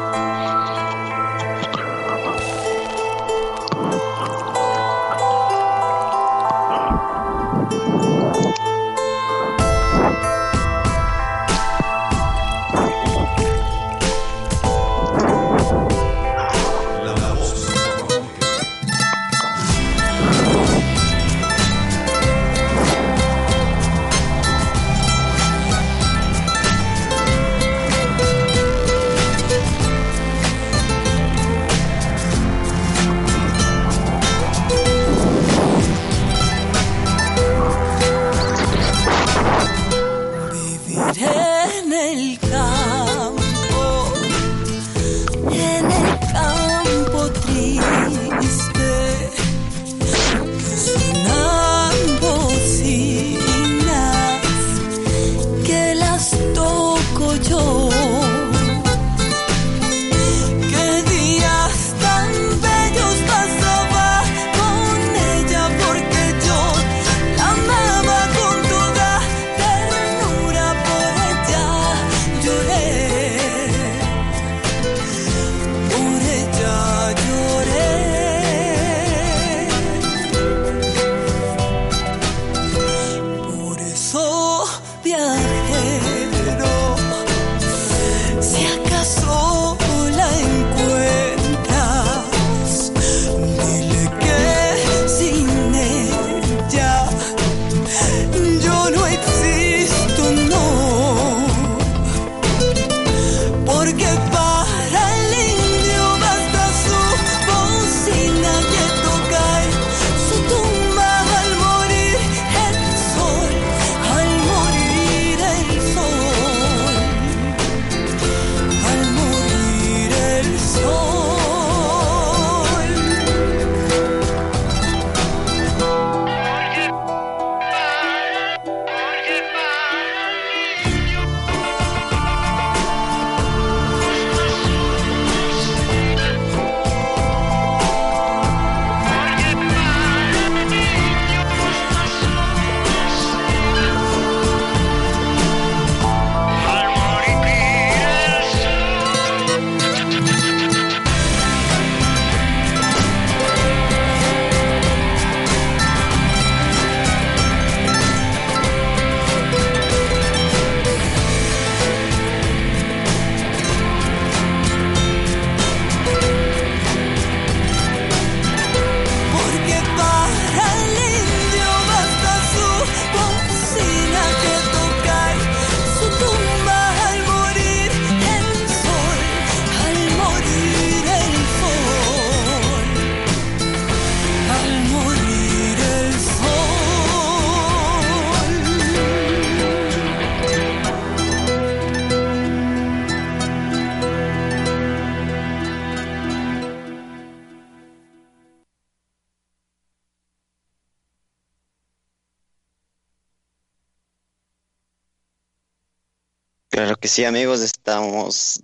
sí, 207.18 207.26
amigos, 207.26 207.61
estamos. 207.61 208.61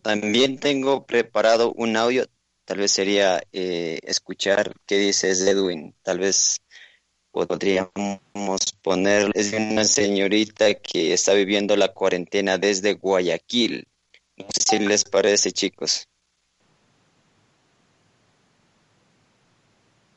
También 0.00 0.58
tengo 0.58 1.04
preparado 1.04 1.74
un 1.74 1.94
audio, 1.94 2.24
tal 2.64 2.78
vez 2.78 2.92
sería 2.92 3.42
eh, 3.52 3.98
escuchar 4.04 4.72
qué 4.86 4.96
dices 4.96 5.42
Edwin, 5.42 5.94
tal 6.02 6.20
vez 6.20 6.62
podríamos 7.32 7.92
poner, 8.80 9.30
es 9.34 9.52
una 9.52 9.84
señorita 9.84 10.72
que 10.72 11.12
está 11.12 11.34
viviendo 11.34 11.76
la 11.76 11.88
cuarentena 11.88 12.56
desde 12.56 12.94
Guayaquil. 12.94 13.88
No 14.38 14.46
sé 14.48 14.78
si 14.78 14.78
les 14.78 15.04
parece, 15.04 15.52
chicos. 15.52 16.08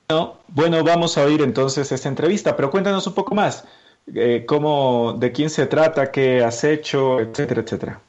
No, 0.08 0.40
bueno, 0.48 0.82
vamos 0.82 1.18
a 1.18 1.26
oír 1.26 1.42
entonces 1.42 1.92
esta 1.92 2.08
entrevista, 2.08 2.56
pero 2.56 2.72
cuéntanos 2.72 3.06
un 3.06 3.16
poco 3.16 3.36
más. 3.36 3.66
Eh, 4.16 4.46
cómo, 4.48 5.14
de 5.18 5.32
quién 5.32 5.50
se 5.50 5.66
trata, 5.68 6.12
qué 6.12 6.44
has 6.44 6.64
hecho, 6.64 7.20
etcétera, 7.20 7.62
etcétera. 7.62 8.02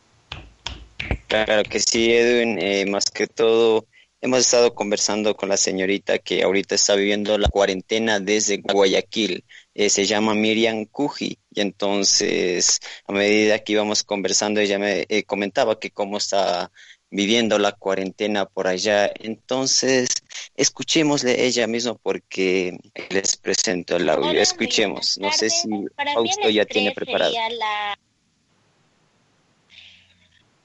Claro 1.26 1.66
que 1.68 1.80
sí, 1.80 2.12
Edwin. 2.12 2.58
Eh, 2.58 2.86
más 2.86 3.10
que 3.10 3.26
todo, 3.26 3.86
hemos 4.20 4.40
estado 4.40 4.74
conversando 4.74 5.36
con 5.36 5.48
la 5.48 5.56
señorita 5.56 6.18
que 6.18 6.42
ahorita 6.42 6.74
está 6.74 6.94
viviendo 6.94 7.36
la 7.36 7.48
cuarentena 7.48 8.20
desde 8.20 8.58
Guayaquil. 8.58 9.44
Eh, 9.74 9.90
se 9.90 10.06
llama 10.06 10.34
Miriam 10.34 10.86
Cuji. 10.86 11.38
Y 11.50 11.60
entonces, 11.60 12.80
a 13.06 13.12
medida 13.12 13.58
que 13.58 13.72
íbamos 13.74 14.04
conversando, 14.04 14.60
ella 14.60 14.78
me 14.78 15.04
eh, 15.08 15.24
comentaba 15.24 15.78
que 15.78 15.90
cómo 15.90 16.16
está 16.18 16.70
viviendo 17.10 17.58
la 17.58 17.72
cuarentena 17.72 18.46
por 18.46 18.66
allá. 18.66 19.10
Entonces, 19.20 20.08
escuchémosle 20.54 21.44
ella 21.46 21.66
misma 21.66 21.94
porque 21.94 22.78
les 23.10 23.36
presento 23.36 23.96
el 23.96 24.08
audio. 24.08 24.40
Escuchemos. 24.40 25.18
No 25.18 25.32
sé 25.32 25.50
si 25.50 25.68
el 25.72 26.54
ya 26.54 26.64
tiene 26.66 26.92
preparado. 26.92 27.32
la- 27.58 27.98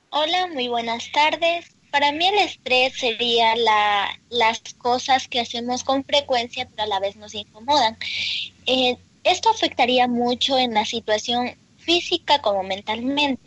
Hola, 0.10 0.48
muy 0.48 0.68
buenas 0.68 1.12
tardes. 1.12 1.66
Para 1.92 2.12
mí 2.12 2.28
el 2.28 2.40
estrés 2.40 2.98
sería 2.98 3.56
la, 3.56 4.10
las 4.30 4.62
cosas 4.78 5.28
que 5.28 5.40
hacemos 5.40 5.84
con 5.84 6.04
frecuencia, 6.04 6.68
pero 6.70 6.84
a 6.84 6.88
la 6.88 7.00
vez 7.00 7.16
nos 7.16 7.34
incomodan. 7.36 7.98
Eh, 8.66 8.98
esto 9.24 9.50
afectaría 9.50 10.08
mucho 10.08 10.58
en 10.58 10.74
la 10.74 10.86
situación 10.86 11.56
física 11.78 12.42
como 12.42 12.64
mentalmente. 12.64 13.42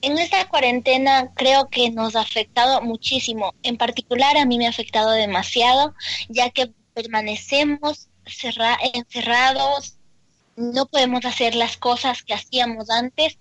En 0.00 0.18
esta 0.18 0.48
cuarentena 0.48 1.32
creo 1.34 1.68
que 1.68 1.90
nos 1.90 2.16
ha 2.16 2.20
afectado 2.22 2.82
muchísimo. 2.82 3.54
En 3.62 3.76
particular 3.76 4.36
a 4.36 4.44
mí 4.44 4.58
me 4.58 4.66
ha 4.66 4.70
afectado 4.70 5.10
demasiado, 5.10 5.94
ya 6.28 6.50
que 6.50 6.72
permanecemos 6.94 8.08
cerra- 8.26 8.78
encerrados, 8.94 9.96
no 10.56 10.86
podemos 10.86 11.24
hacer 11.24 11.54
las 11.54 11.76
cosas 11.76 12.22
que 12.22 12.34
hacíamos 12.34 12.90
antes, 12.90 13.38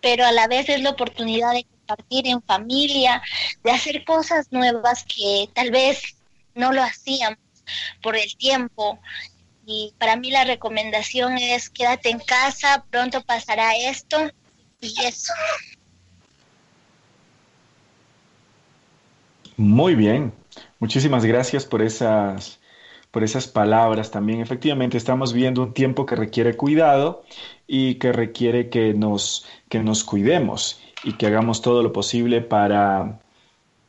pero 0.00 0.24
a 0.24 0.32
la 0.32 0.46
vez 0.46 0.68
es 0.68 0.80
la 0.80 0.90
oportunidad 0.90 1.52
de 1.52 1.64
compartir 1.64 2.26
en 2.28 2.42
familia, 2.42 3.22
de 3.64 3.70
hacer 3.70 4.04
cosas 4.04 4.46
nuevas 4.50 5.04
que 5.04 5.48
tal 5.54 5.70
vez 5.70 6.16
no 6.54 6.72
lo 6.72 6.82
hacíamos 6.82 7.38
por 8.02 8.16
el 8.16 8.36
tiempo. 8.36 8.98
Y 9.66 9.92
para 9.98 10.16
mí 10.16 10.30
la 10.30 10.44
recomendación 10.44 11.36
es 11.36 11.68
quédate 11.68 12.08
en 12.10 12.20
casa, 12.20 12.84
pronto 12.90 13.22
pasará 13.22 13.76
esto 13.76 14.30
Muy 19.56 19.96
bien, 19.96 20.32
muchísimas 20.78 21.24
gracias 21.24 21.64
por 21.64 21.82
esas, 21.82 22.60
por 23.10 23.24
esas 23.24 23.48
palabras 23.48 24.12
también. 24.12 24.40
Efectivamente, 24.40 24.96
estamos 24.96 25.32
viviendo 25.32 25.62
un 25.62 25.74
tiempo 25.74 26.06
que 26.06 26.14
requiere 26.14 26.56
cuidado 26.56 27.24
y 27.66 27.96
que 27.96 28.12
requiere 28.12 28.70
que 28.70 28.94
nos, 28.94 29.46
que 29.68 29.80
nos 29.82 30.04
cuidemos 30.04 30.80
y 31.02 31.14
que 31.14 31.26
hagamos 31.26 31.60
todo 31.60 31.82
lo 31.82 31.92
posible 31.92 32.40
para, 32.40 33.18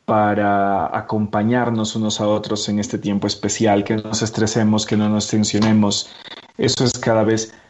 para 0.06 0.96
acompañarnos 0.98 1.94
unos 1.94 2.20
a 2.20 2.26
otros 2.26 2.68
en 2.68 2.80
este 2.80 2.98
tiempo 2.98 3.28
especial, 3.28 3.84
que 3.84 3.94
no 3.94 4.02
nos 4.02 4.22
estresemos, 4.22 4.86
que 4.86 4.96
no 4.96 5.08
nos 5.08 5.28
tensionemos. 5.28 6.10
Eso 6.58 6.84
es 6.84 6.98
cada 6.98 7.22
vez 7.22 7.52
más 7.52 7.60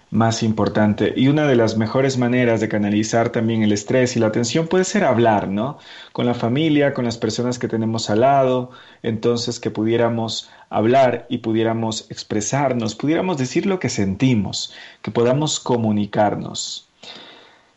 importante. 0.43 1.13
Y 1.17 1.29
una 1.29 1.47
de 1.47 1.57
las 1.57 1.77
mejores 1.77 2.19
maneras 2.19 2.61
de 2.61 2.69
canalizar 2.69 3.31
también 3.31 3.63
el 3.63 3.73
estrés 3.73 4.17
y 4.17 4.21
la 4.21 4.33
tensión 4.33 4.67
puede 4.67 4.85
ser 4.85 5.05
hablar, 5.05 5.49
¿no? 5.49 5.79
Con 6.13 6.27
la 6.27 6.35
familia, 6.35 6.95
con 6.95 7.05
las 7.05 7.17
personas 7.19 7.59
que 7.59 7.69
tenemos 7.69 8.11
al 8.11 8.21
lado, 8.21 8.71
entonces 9.03 9.61
que 9.61 9.71
pudiéramos 9.71 10.51
hablar 10.69 11.27
y 11.29 11.39
pudiéramos 11.39 12.11
expresarnos, 12.11 12.95
pudiéramos 12.95 13.39
decir 13.39 13.67
lo 13.67 13.79
que 13.79 13.89
sentimos, 13.89 14.73
que 15.03 15.11
podamos 15.11 15.61
comunicarnos. 15.61 16.89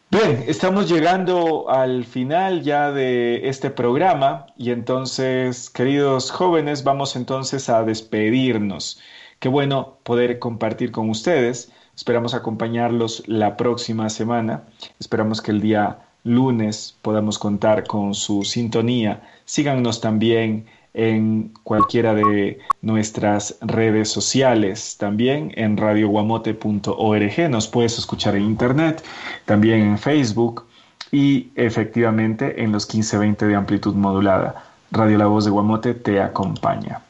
Bien, 0.09 0.43
estamos 0.47 0.89
llegando 0.89 1.71
al 1.71 2.05
final 2.05 2.61
ya 2.61 2.91
de 2.91 3.49
este 3.49 3.71
programa 3.71 4.45
y 4.55 4.69
entonces, 4.69 5.71
queridos 5.71 6.29
jóvenes, 6.29 6.83
vamos 6.83 7.15
entonces 7.15 7.67
a 7.67 7.83
despedirnos. 7.83 8.99
Qué 9.39 9.49
bueno 9.49 9.97
poder 10.03 10.37
compartir 10.37 10.91
con 10.91 11.09
ustedes. 11.09 11.72
Esperamos 11.95 12.33
acompañarlos 12.33 13.23
la 13.27 13.55
próxima 13.55 14.09
semana. 14.09 14.63
Esperamos 14.99 15.41
que 15.41 15.51
el 15.51 15.61
día 15.61 15.99
lunes 16.23 16.97
podamos 17.01 17.37
contar 17.37 17.85
con 17.85 18.13
su 18.13 18.43
sintonía. 18.43 19.21
Síganos 19.45 20.01
también 20.01 20.65
en 20.93 21.53
cualquiera 21.63 22.13
de 22.13 22.59
nuestras 22.81 23.57
redes 23.61 24.09
sociales, 24.09 24.97
también 24.97 25.51
en 25.55 25.77
radioguamote.org, 25.77 27.49
nos 27.49 27.67
puedes 27.67 27.97
escuchar 27.97 28.35
en 28.35 28.43
internet, 28.43 29.03
también 29.45 29.81
en 29.81 29.97
Facebook 29.97 30.65
y 31.11 31.49
efectivamente 31.55 32.63
en 32.63 32.71
los 32.71 32.87
1520 32.87 33.47
de 33.47 33.55
amplitud 33.55 33.95
modulada. 33.95 34.65
Radio 34.91 35.17
La 35.17 35.25
Voz 35.25 35.45
de 35.45 35.51
Guamote 35.51 35.95
te 35.95 36.21
acompaña. 36.21 37.01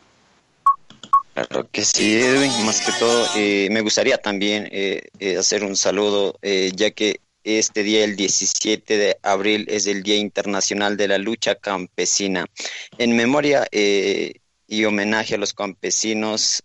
Claro 1.33 1.67
que 1.71 1.83
sí, 1.83 2.15
Edwin. 2.15 2.51
Más 2.65 2.81
que 2.81 2.91
todo, 2.99 3.27
eh, 3.35 3.67
me 3.71 3.81
gustaría 3.81 4.17
también 4.19 4.69
eh, 4.71 5.01
eh, 5.19 5.37
hacer 5.37 5.63
un 5.63 5.75
saludo, 5.75 6.37
eh, 6.43 6.71
ya 6.75 6.91
que 6.91 7.21
este 7.43 7.81
día, 7.83 8.03
el 8.03 8.15
17 8.15 8.97
de 8.97 9.17
abril, 9.23 9.65
es 9.67 9.87
el 9.87 10.03
Día 10.03 10.15
Internacional 10.15 10.95
de 10.95 11.07
la 11.07 11.17
Lucha 11.17 11.55
Campesina. 11.55 12.45
En 12.97 13.15
memoria 13.15 13.67
y 13.71 14.85
homenaje 14.85 15.35
a 15.35 15.37
los 15.37 15.53
campesinos 15.53 16.63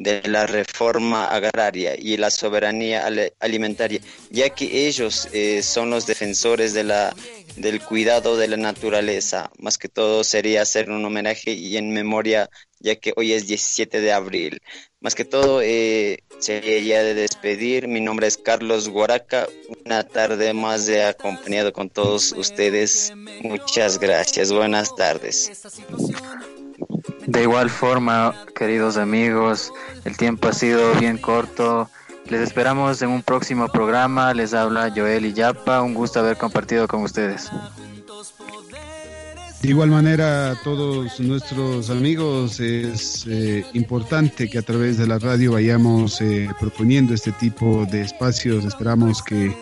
de 0.00 0.22
la 0.24 0.46
reforma 0.46 1.26
agraria 1.26 1.94
y 1.94 2.16
la 2.16 2.30
soberanía 2.30 3.06
alimentaria, 3.38 4.00
ya 4.30 4.48
que 4.48 4.88
ellos 4.88 5.28
eh, 5.32 5.62
son 5.62 5.90
los 5.90 6.06
defensores 6.06 6.72
de 6.72 6.84
la, 6.84 7.14
del 7.56 7.82
cuidado 7.82 8.38
de 8.38 8.48
la 8.48 8.56
naturaleza. 8.56 9.50
Más 9.58 9.76
que 9.76 9.88
todo 9.88 10.24
sería 10.24 10.62
hacer 10.62 10.90
un 10.90 11.04
homenaje 11.04 11.52
y 11.52 11.76
en 11.76 11.92
memoria, 11.92 12.48
ya 12.78 12.96
que 12.96 13.12
hoy 13.14 13.34
es 13.34 13.46
17 13.46 14.00
de 14.00 14.12
abril. 14.12 14.62
Más 15.00 15.14
que 15.14 15.26
todo 15.26 15.60
eh, 15.60 16.24
sería 16.38 16.78
ya 16.80 17.02
de 17.02 17.12
despedir. 17.12 17.86
Mi 17.86 18.00
nombre 18.00 18.26
es 18.26 18.38
Carlos 18.38 18.88
Guaraca. 18.88 19.48
Una 19.84 20.02
tarde 20.02 20.54
más 20.54 20.86
de 20.86 21.04
acompañado 21.04 21.74
con 21.74 21.90
todos 21.90 22.32
ustedes. 22.32 23.12
Muchas 23.42 24.00
gracias. 24.00 24.50
Buenas 24.50 24.94
tardes. 24.96 25.62
De 27.30 27.42
igual 27.42 27.70
forma, 27.70 28.34
queridos 28.56 28.96
amigos, 28.96 29.72
el 30.04 30.16
tiempo 30.16 30.48
ha 30.48 30.52
sido 30.52 30.92
bien 30.94 31.16
corto. 31.16 31.88
Les 32.26 32.40
esperamos 32.40 33.00
en 33.02 33.10
un 33.10 33.22
próximo 33.22 33.68
programa. 33.68 34.34
Les 34.34 34.52
habla 34.52 34.92
Joel 34.92 35.26
y 35.26 35.32
Yapa. 35.32 35.80
Un 35.80 35.94
gusto 35.94 36.18
haber 36.18 36.36
compartido 36.36 36.88
con 36.88 37.04
ustedes. 37.04 37.48
De 39.62 39.68
igual 39.68 39.90
manera, 39.90 40.50
a 40.50 40.54
todos 40.56 41.20
nuestros 41.20 41.88
amigos, 41.90 42.58
es 42.58 43.24
eh, 43.28 43.64
importante 43.74 44.50
que 44.50 44.58
a 44.58 44.62
través 44.62 44.98
de 44.98 45.06
la 45.06 45.20
radio 45.20 45.52
vayamos 45.52 46.20
eh, 46.20 46.50
proponiendo 46.58 47.14
este 47.14 47.30
tipo 47.30 47.86
de 47.86 48.00
espacios. 48.00 48.64
Esperamos 48.64 49.22
que 49.22 49.54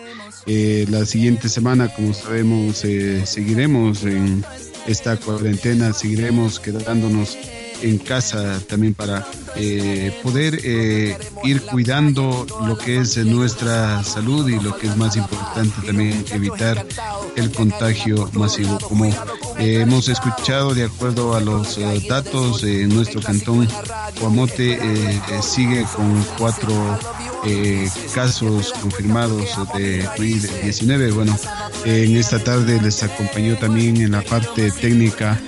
eh, 0.47 0.87
la 0.89 1.05
siguiente 1.05 1.47
semana, 1.47 1.93
como 1.93 2.13
sabemos, 2.13 2.83
eh, 2.83 3.23
seguiremos 3.27 4.03
en 4.03 4.43
esta 4.87 5.17
cuarentena, 5.17 5.93
seguiremos 5.93 6.59
quedándonos 6.59 7.37
en 7.81 7.97
casa 7.97 8.59
también 8.67 8.93
para 8.93 9.25
eh, 9.55 10.19
poder 10.23 10.59
eh, 10.63 11.17
ir 11.43 11.61
cuidando 11.61 12.45
lo 12.65 12.77
que 12.77 12.99
es 12.99 13.17
nuestra 13.17 14.03
salud 14.03 14.47
y 14.49 14.59
lo 14.59 14.77
que 14.77 14.87
es 14.87 14.97
más 14.97 15.15
importante 15.15 15.75
también 15.85 16.25
evitar 16.31 16.85
el 17.35 17.51
contagio 17.51 18.29
masivo. 18.33 18.77
Como 18.79 19.05
eh, 19.05 19.81
hemos 19.81 20.09
escuchado 20.09 20.73
de 20.73 20.83
acuerdo 20.83 21.35
a 21.35 21.39
los 21.39 21.79
datos, 22.07 22.63
nuestro 22.63 23.21
cantón 23.21 23.67
Guamote 24.19 24.79
sigue 25.41 25.85
con 25.95 26.23
cuatro 26.37 26.99
eh, 27.45 27.89
casos 28.13 28.73
confirmados 28.81 29.45
de 29.75 30.05
COVID-19. 30.17 31.13
Bueno, 31.13 31.37
en 31.85 32.17
esta 32.17 32.43
tarde 32.43 32.81
les 32.81 33.03
acompañó 33.03 33.57
también 33.57 33.97
en 33.97 34.11
la 34.11 34.21
parte 34.21 34.71
técnica 34.71 35.39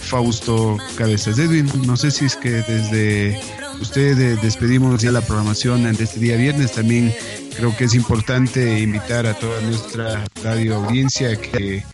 Fausto 0.00 0.78
Cabezas. 0.96 1.38
Edwin, 1.38 1.70
no 1.86 1.96
sé 1.96 2.10
si 2.10 2.24
es 2.24 2.36
que 2.36 2.50
desde 2.50 3.40
usted 3.80 4.18
eh, 4.18 4.38
despedimos 4.42 5.02
ya 5.02 5.12
la 5.12 5.20
programación 5.20 5.82
de 5.82 6.04
este 6.04 6.20
día 6.20 6.36
viernes. 6.36 6.72
También 6.72 7.12
creo 7.56 7.76
que 7.76 7.84
es 7.84 7.94
importante 7.94 8.80
invitar 8.80 9.26
a 9.26 9.34
toda 9.34 9.60
nuestra 9.62 10.24
radio 10.42 10.76
audiencia 10.76 11.36
que 11.36 11.84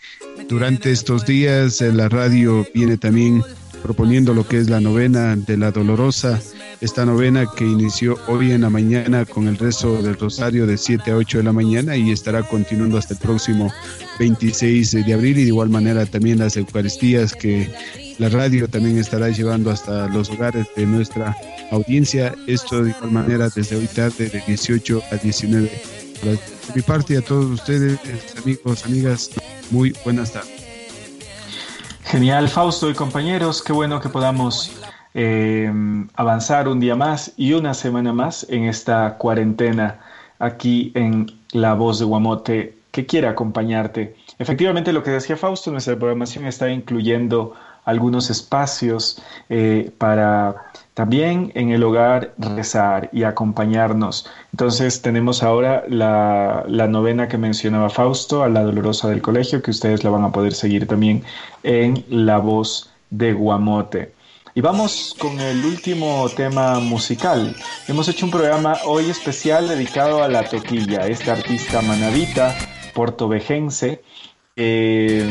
durante 0.47 0.91
estos 0.91 1.25
días 1.25 1.81
eh, 1.81 1.91
la 1.91 2.07
radio 2.07 2.65
viene 2.73 2.97
también 2.97 3.43
proponiendo 3.81 4.33
lo 4.33 4.47
que 4.47 4.59
es 4.59 4.69
la 4.69 4.79
novena 4.79 5.35
de 5.35 5.57
la 5.57 5.71
Dolorosa, 5.71 6.41
esta 6.81 7.05
novena 7.05 7.45
que 7.55 7.63
inició 7.63 8.17
hoy 8.27 8.51
en 8.51 8.61
la 8.61 8.69
mañana 8.69 9.25
con 9.25 9.47
el 9.47 9.57
rezo 9.57 10.01
del 10.01 10.17
Rosario 10.17 10.67
de 10.67 10.77
7 10.77 11.11
a 11.11 11.15
8 11.15 11.39
de 11.39 11.43
la 11.43 11.53
mañana 11.53 11.95
y 11.95 12.11
estará 12.11 12.43
continuando 12.43 12.97
hasta 12.97 13.13
el 13.13 13.19
próximo 13.19 13.71
26 14.19 15.05
de 15.05 15.13
abril 15.13 15.37
y 15.37 15.43
de 15.43 15.47
igual 15.47 15.69
manera 15.69 16.05
también 16.05 16.39
las 16.39 16.57
Eucaristías 16.57 17.33
que 17.33 17.71
la 18.17 18.29
radio 18.29 18.67
también 18.67 18.97
estará 18.97 19.29
llevando 19.29 19.71
hasta 19.71 20.07
los 20.07 20.29
hogares 20.29 20.67
de 20.75 20.85
nuestra 20.85 21.35
audiencia. 21.71 22.33
Esto 22.47 22.83
de 22.83 22.91
igual 22.91 23.11
manera 23.11 23.49
desde 23.49 23.75
hoy 23.75 23.87
tarde 23.87 24.29
de 24.29 24.43
18 24.45 25.01
a 25.11 25.15
19 25.15 25.71
De 26.23 26.39
mi 26.75 26.81
parte 26.81 27.17
a 27.17 27.21
todos 27.21 27.45
ustedes, 27.45 27.99
amigos, 28.41 28.85
amigas, 28.85 29.31
muy 29.71 29.95
buenas 30.03 30.31
tardes. 30.31 30.51
Genial, 32.03 32.47
Fausto 32.49 32.89
y 32.89 32.93
compañeros, 32.93 33.63
qué 33.63 33.73
bueno 33.73 33.99
que 33.99 34.09
podamos 34.09 34.71
eh, 35.15 35.71
avanzar 36.15 36.67
un 36.67 36.79
día 36.79 36.95
más 36.95 37.31
y 37.37 37.53
una 37.53 37.73
semana 37.73 38.11
más 38.11 38.45
en 38.49 38.65
esta 38.65 39.17
cuarentena 39.17 40.01
aquí 40.39 40.91
en 40.93 41.27
La 41.53 41.73
Voz 41.73 41.99
de 41.99 42.05
Guamote 42.05 42.77
que 42.91 43.05
quiera 43.05 43.29
acompañarte. 43.31 44.15
Efectivamente, 44.39 44.93
lo 44.93 45.03
que 45.03 45.11
decía 45.11 45.37
Fausto, 45.37 45.71
nuestra 45.71 45.95
programación 45.95 46.45
está 46.45 46.69
incluyendo 46.69 47.53
algunos 47.85 48.29
espacios 48.29 49.21
eh, 49.49 49.91
para 49.97 50.55
también 50.95 51.51
en 51.55 51.69
el 51.69 51.83
hogar 51.83 52.33
rezar 52.37 53.09
y 53.13 53.23
acompañarnos. 53.23 54.29
Entonces 54.51 55.01
tenemos 55.01 55.43
ahora 55.43 55.83
la, 55.87 56.65
la, 56.67 56.87
novena 56.87 57.27
que 57.27 57.37
mencionaba 57.37 57.89
Fausto, 57.89 58.43
a 58.43 58.49
la 58.49 58.63
dolorosa 58.63 59.09
del 59.09 59.21
colegio, 59.21 59.61
que 59.61 59.71
ustedes 59.71 60.03
la 60.03 60.09
van 60.09 60.23
a 60.23 60.31
poder 60.31 60.53
seguir 60.53 60.87
también 60.87 61.23
en 61.63 62.03
La 62.09 62.37
Voz 62.37 62.91
de 63.11 63.33
Guamote. 63.33 64.14
Y 64.57 64.61
vamos 64.61 65.13
con 65.19 65.37
el 65.41 65.65
último 65.65 66.29
tema 66.29 66.79
musical. 66.79 67.53
Hemos 67.89 68.07
hecho 68.07 68.25
un 68.25 68.31
programa 68.31 68.77
hoy 68.85 69.09
especial 69.09 69.67
dedicado 69.67 70.23
a 70.23 70.29
la 70.29 70.47
toquilla, 70.47 71.07
esta 71.07 71.33
artista 71.33 71.81
manavita 71.81 72.55
portovejense 72.93 74.01
eh, 74.55 75.27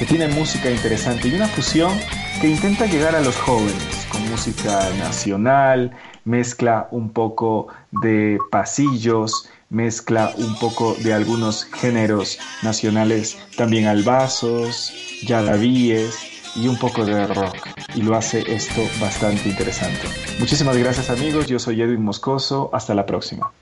que 0.00 0.04
tiene 0.04 0.26
música 0.26 0.68
interesante 0.68 1.28
y 1.28 1.36
una 1.36 1.46
fusión 1.46 1.96
que 2.40 2.48
intenta 2.48 2.86
llegar 2.86 3.14
a 3.14 3.20
los 3.20 3.36
jóvenes 3.36 4.04
con 4.10 4.28
música 4.30 4.90
nacional, 4.98 5.96
mezcla 6.24 6.88
un 6.90 7.10
poco 7.10 7.68
de 8.02 8.36
pasillos, 8.50 9.48
mezcla 9.70 10.34
un 10.38 10.58
poco 10.58 10.96
de 11.04 11.14
algunos 11.14 11.66
géneros 11.66 12.40
nacionales, 12.64 13.38
también 13.56 13.86
albazos, 13.86 14.92
yadavíes 15.22 16.35
y 16.56 16.68
un 16.68 16.78
poco 16.78 17.04
de 17.04 17.26
rock. 17.26 17.68
Y 17.94 18.02
lo 18.02 18.16
hace 18.16 18.44
esto 18.52 18.82
bastante 19.00 19.48
interesante. 19.48 20.08
Muchísimas 20.38 20.76
gracias 20.76 21.10
amigos, 21.10 21.46
yo 21.46 21.58
soy 21.58 21.82
Edwin 21.82 22.02
Moscoso, 22.02 22.70
hasta 22.72 22.94
la 22.94 23.06
próxima. 23.06 23.52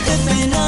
Vacío 0.00 0.16
de 0.16 0.24
pena 0.24 0.59